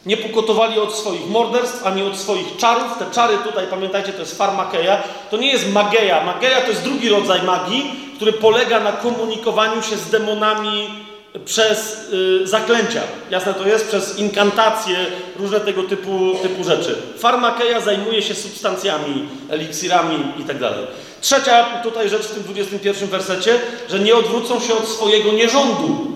[0.07, 2.99] nie pokotowali od swoich morderstw, ani od swoich czarów.
[2.99, 5.03] Te czary tutaj, pamiętajcie, to jest farmakeja.
[5.31, 6.25] To nie jest mageja.
[6.25, 11.07] Mageja to jest drugi rodzaj magii, który polega na komunikowaniu się z demonami
[11.45, 13.01] przez y, zaklęcia.
[13.31, 13.89] Jasne to jest?
[13.89, 14.97] Przez inkantacje,
[15.39, 16.97] różne tego typu, typu rzeczy.
[17.19, 20.71] Farmakeja zajmuje się substancjami, eliksirami itd.
[20.71, 20.77] Tak
[21.21, 26.16] Trzecia tutaj rzecz w tym 21 wersecie, że nie odwrócą się od swojego nierządu.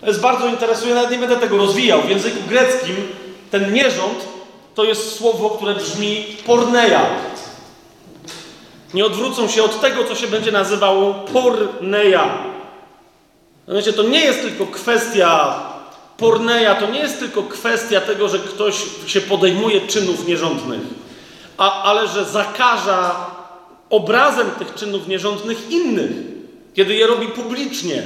[0.00, 2.02] To jest bardzo interesujące, nawet nie będę tego rozwijał.
[2.02, 2.96] W języku greckim
[3.50, 4.24] ten nierząd
[4.74, 7.06] to jest słowo, które brzmi porneia.
[8.94, 12.38] Nie odwrócą się od tego, co się będzie nazywało porneia.
[13.68, 15.62] Wiecie, to nie jest tylko kwestia
[16.16, 18.74] porneia, to nie jest tylko kwestia tego, że ktoś
[19.06, 20.80] się podejmuje czynów nierządnych,
[21.58, 23.26] a, ale że zakaża
[23.90, 26.10] obrazem tych czynów nierządnych innych,
[26.74, 28.02] kiedy je robi publicznie.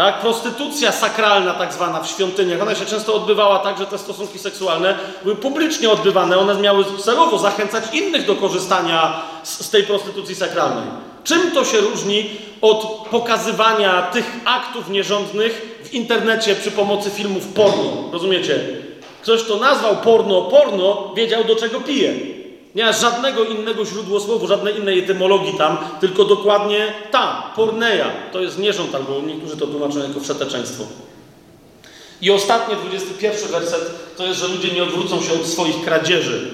[0.00, 0.20] Tak?
[0.20, 4.98] Prostytucja sakralna, tak zwana w świątyniach, ona się często odbywała tak, że te stosunki seksualne
[5.22, 6.38] były publicznie odbywane.
[6.38, 10.84] One miały celowo zachęcać innych do korzystania z, z tej prostytucji sakralnej.
[11.24, 18.10] Czym to się różni od pokazywania tych aktów nierządnych w internecie przy pomocy filmów porno?
[18.12, 18.60] Rozumiecie?
[19.22, 22.39] Ktoś, kto nazwał porno porno, wiedział do czego pije.
[22.74, 28.10] Nie ma żadnego innego źródłosłowu, żadnej innej etymologii tam, tylko dokładnie ta, porneia.
[28.32, 30.84] To jest nierząd, albo niektórzy to tłumaczą jako wszeteczeństwo.
[32.22, 36.50] I ostatnie, 21 werset, to jest, że ludzie nie odwrócą się od swoich kradzieży.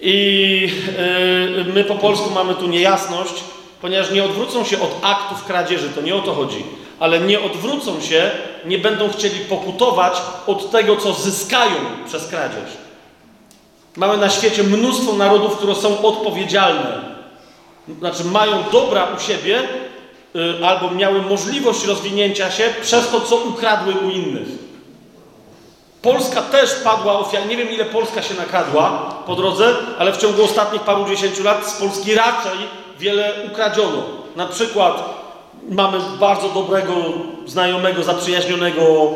[0.00, 0.60] I
[1.56, 3.34] yy, my po polsku mamy tu niejasność,
[3.80, 6.64] ponieważ nie odwrócą się od aktów kradzieży, to nie o to chodzi,
[7.00, 8.30] ale nie odwrócą się,
[8.64, 10.14] nie będą chcieli pokutować
[10.46, 11.76] od tego, co zyskają
[12.06, 12.79] przez kradzież.
[13.96, 17.00] Mamy na świecie mnóstwo narodów, które są odpowiedzialne.
[17.98, 19.62] Znaczy, mają dobra u siebie,
[20.36, 24.48] y, albo miały możliwość rozwinięcia się przez to, co ukradły u innych.
[26.02, 27.46] Polska też padła ofiarą.
[27.46, 31.66] Nie wiem, ile Polska się nakradła po drodze, ale w ciągu ostatnich paru dziesięciu lat
[31.66, 32.58] z Polski raczej
[32.98, 34.02] wiele ukradziono.
[34.36, 35.20] Na przykład
[35.68, 36.94] mamy bardzo dobrego,
[37.46, 39.10] znajomego, zaprzyjaźnionego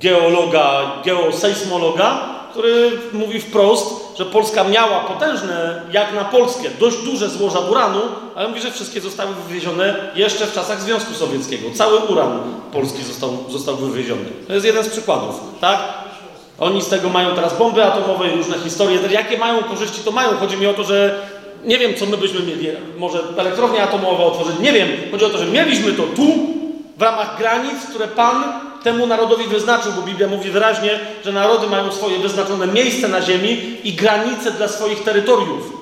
[0.00, 2.20] geologa, geosejsmologa,
[2.50, 8.00] który mówi wprost, że Polska miała potężne, jak na Polskę, dość duże złoża uranu,
[8.34, 11.68] ale mówi, że wszystkie zostały wywiezione jeszcze w czasach Związku Sowieckiego.
[11.74, 12.40] Cały uran
[12.72, 14.24] polski został, został wywieziony.
[14.46, 15.78] To jest jeden z przykładów, tak?
[16.58, 18.98] Oni z tego mają teraz bomby atomowe i różne historie.
[19.10, 20.36] Jakie mają korzyści, to mają.
[20.36, 21.26] Chodzi mi o to, że
[21.64, 22.68] nie wiem, co my byśmy mieli.
[22.98, 24.58] Może elektrownię atomową otworzyć.
[24.60, 24.88] Nie wiem.
[25.10, 26.22] Chodzi o to, że mieliśmy to tu,
[26.96, 28.44] w ramach granic, które Pan
[28.82, 33.76] temu narodowi wyznaczył, bo Biblia mówi wyraźnie, że narody mają swoje wyznaczone miejsce na ziemi
[33.84, 35.72] i granice dla swoich terytoriów.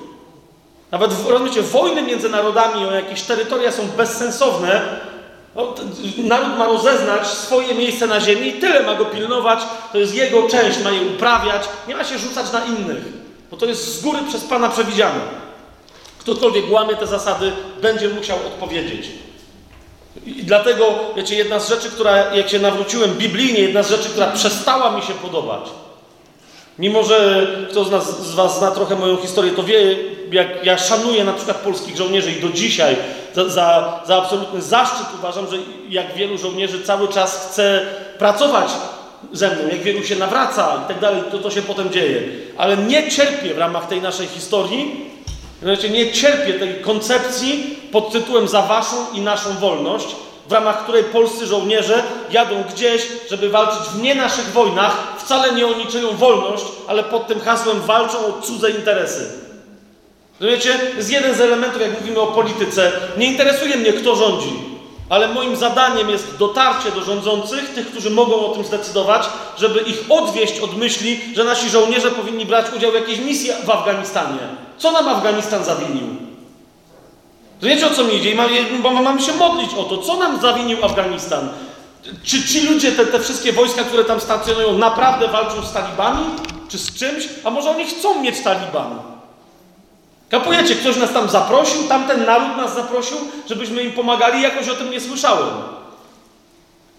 [0.91, 4.81] Nawet, rozumiecie, wojny między narodami o jakieś terytoria są bezsensowne.
[6.17, 9.59] Naród ma rozeznać swoje miejsce na ziemi i tyle ma go pilnować.
[9.91, 11.63] To jest jego część, ma je uprawiać.
[11.87, 13.03] Nie ma się rzucać na innych,
[13.51, 15.19] bo to jest z góry przez Pana przewidziane.
[16.19, 17.51] Ktokolwiek łamie te zasady,
[17.81, 19.09] będzie musiał odpowiedzieć.
[20.25, 20.85] I dlatego,
[21.15, 25.01] wiecie, jedna z rzeczy, która, jak się nawróciłem biblijnie, jedna z rzeczy, która przestała mi
[25.01, 25.61] się podobać,
[26.79, 29.97] mimo że kto z, nas, z Was zna trochę moją historię, to wie,
[30.31, 32.95] jak ja szanuję na przykład polskich żołnierzy i do dzisiaj
[33.35, 35.57] za, za, za absolutny zaszczyt uważam, że
[35.89, 37.81] jak wielu żołnierzy cały czas chce
[38.17, 38.69] pracować
[39.33, 42.21] ze mną, jak wielu się nawraca i tak dalej, to to się potem dzieje.
[42.57, 45.05] Ale nie cierpię w ramach tej naszej historii,
[45.91, 50.07] nie cierpię tej koncepcji pod tytułem za waszą i naszą wolność,
[50.47, 55.67] w ramach której polscy żołnierze jadą gdzieś, żeby walczyć w nie naszych wojnach, wcale nie
[55.67, 59.31] o niczyją wolność, ale pod tym hasłem walczą o cudze interesy.
[60.39, 60.79] Rozumiecie?
[60.97, 62.91] Jest jeden z elementów, jak mówimy o polityce.
[63.17, 64.53] Nie interesuje mnie, kto rządzi,
[65.09, 70.03] ale moim zadaniem jest dotarcie do rządzących, tych, którzy mogą o tym zdecydować, żeby ich
[70.09, 74.39] odwieść od myśli, że nasi żołnierze powinni brać udział w jakiejś misji w Afganistanie.
[74.77, 76.28] Co nam Afganistan zawinił?
[77.61, 78.35] Wiecie o co mi idzie?
[78.83, 81.49] Bo mamy się modlić o to, co nam zawinił Afganistan.
[82.23, 86.25] Czy ci ludzie, te, te wszystkie wojska, które tam stacjonują, naprawdę walczą z talibami?
[86.69, 87.29] Czy z czymś?
[87.43, 88.99] A może oni chcą mieć taliban?
[90.29, 93.17] Kapujecie, ktoś nas tam zaprosił, tamten naród nas zaprosił,
[93.49, 95.49] żebyśmy im pomagali, jakoś o tym nie słyszałem.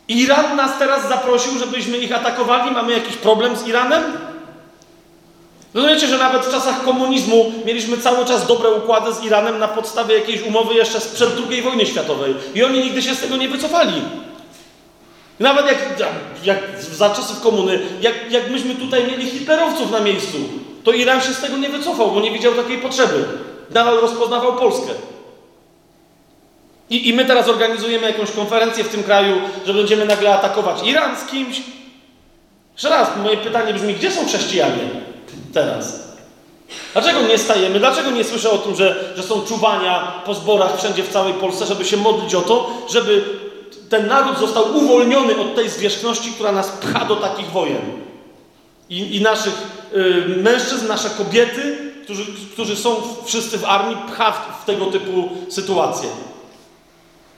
[0.08, 4.02] Iran nas teraz zaprosił, żebyśmy ich atakowali, mamy jakiś problem z Iranem?
[5.74, 10.14] Rozumiecie, że nawet w czasach komunizmu mieliśmy cały czas dobre układy z Iranem na podstawie
[10.14, 12.34] jakiejś umowy jeszcze sprzed II wojny światowej.
[12.54, 14.02] I oni nigdy się z tego nie wycofali.
[15.40, 15.78] Nawet jak,
[16.44, 20.38] jak za czasów komuny, jak, jak myśmy tutaj mieli hitlerowców na miejscu,
[20.84, 23.24] to Iran się z tego nie wycofał, bo nie widział takiej potrzeby.
[23.70, 24.92] Nadal rozpoznawał Polskę.
[26.90, 29.36] I, I my teraz organizujemy jakąś konferencję w tym kraju,
[29.66, 31.62] że będziemy nagle atakować Iran z kimś.
[32.72, 35.09] Jeszcze raz, moje pytanie brzmi, gdzie są chrześcijanie
[35.52, 36.10] teraz?
[36.92, 37.78] Dlaczego nie stajemy?
[37.78, 41.66] Dlaczego nie słyszę o tym, że, że są czuwania po zborach wszędzie w całej Polsce,
[41.66, 43.24] żeby się modlić o to, żeby
[43.88, 47.82] ten naród został uwolniony od tej zwierzchności, która nas pcha do takich wojen?
[48.90, 49.54] I, i naszych
[49.94, 55.28] y, mężczyzn, nasze kobiety, którzy, którzy są wszyscy w armii, pcha w, w tego typu
[55.48, 56.08] sytuacje.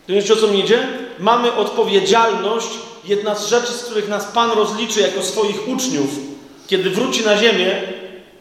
[0.09, 0.89] Wiecie o co mi idzie?
[1.19, 2.69] Mamy odpowiedzialność.
[3.05, 6.11] Jedna z rzeczy, z których nas Pan rozliczy jako swoich uczniów,
[6.67, 7.83] kiedy wróci na ziemię,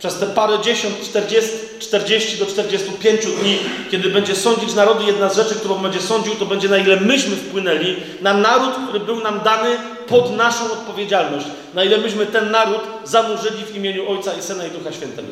[0.01, 1.49] przez te parę dziesiąt, 40,
[1.79, 3.59] 40 do 45 dni,
[3.91, 7.35] kiedy będzie sądzić narody, jedna z rzeczy, którą będzie sądził, to będzie na ile myśmy
[7.35, 11.45] wpłynęli na naród, który był nam dany pod naszą odpowiedzialność.
[11.73, 15.27] Na ile myśmy ten naród zanurzyli w imieniu Ojca i Syna i Ducha Świętego.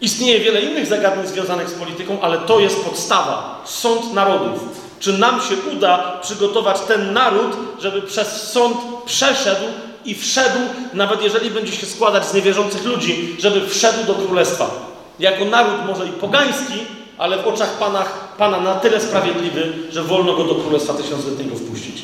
[0.00, 3.62] Istnieje wiele innych zagadnień związanych z polityką, ale to jest podstawa.
[3.64, 4.60] Sąd narodów.
[5.00, 8.76] Czy nam się uda przygotować ten naród, żeby przez sąd
[9.06, 9.64] przeszedł
[10.04, 10.58] i wszedł,
[10.94, 14.70] nawet jeżeli będzie się składać z niewierzących ludzi, żeby wszedł do królestwa.
[15.18, 16.74] Jako naród może i pogański,
[17.18, 18.04] ale w oczach Pana,
[18.38, 22.02] Pana na tyle sprawiedliwy, że wolno go do królestwa tysiącletniego wpuścić.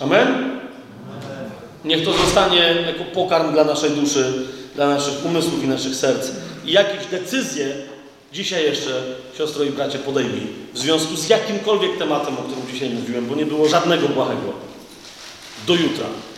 [0.00, 0.60] Amen?
[1.84, 4.32] Niech to zostanie jako pokarm dla naszej duszy,
[4.74, 6.30] dla naszych umysłów i naszych serc.
[6.64, 7.74] I jakieś decyzje
[8.32, 9.02] dzisiaj jeszcze,
[9.38, 13.46] siostro i bracie, podejmij w związku z jakimkolwiek tematem, o którym dzisiaj mówiłem, bo nie
[13.46, 14.71] było żadnego błahego.
[15.66, 16.31] Do jutra.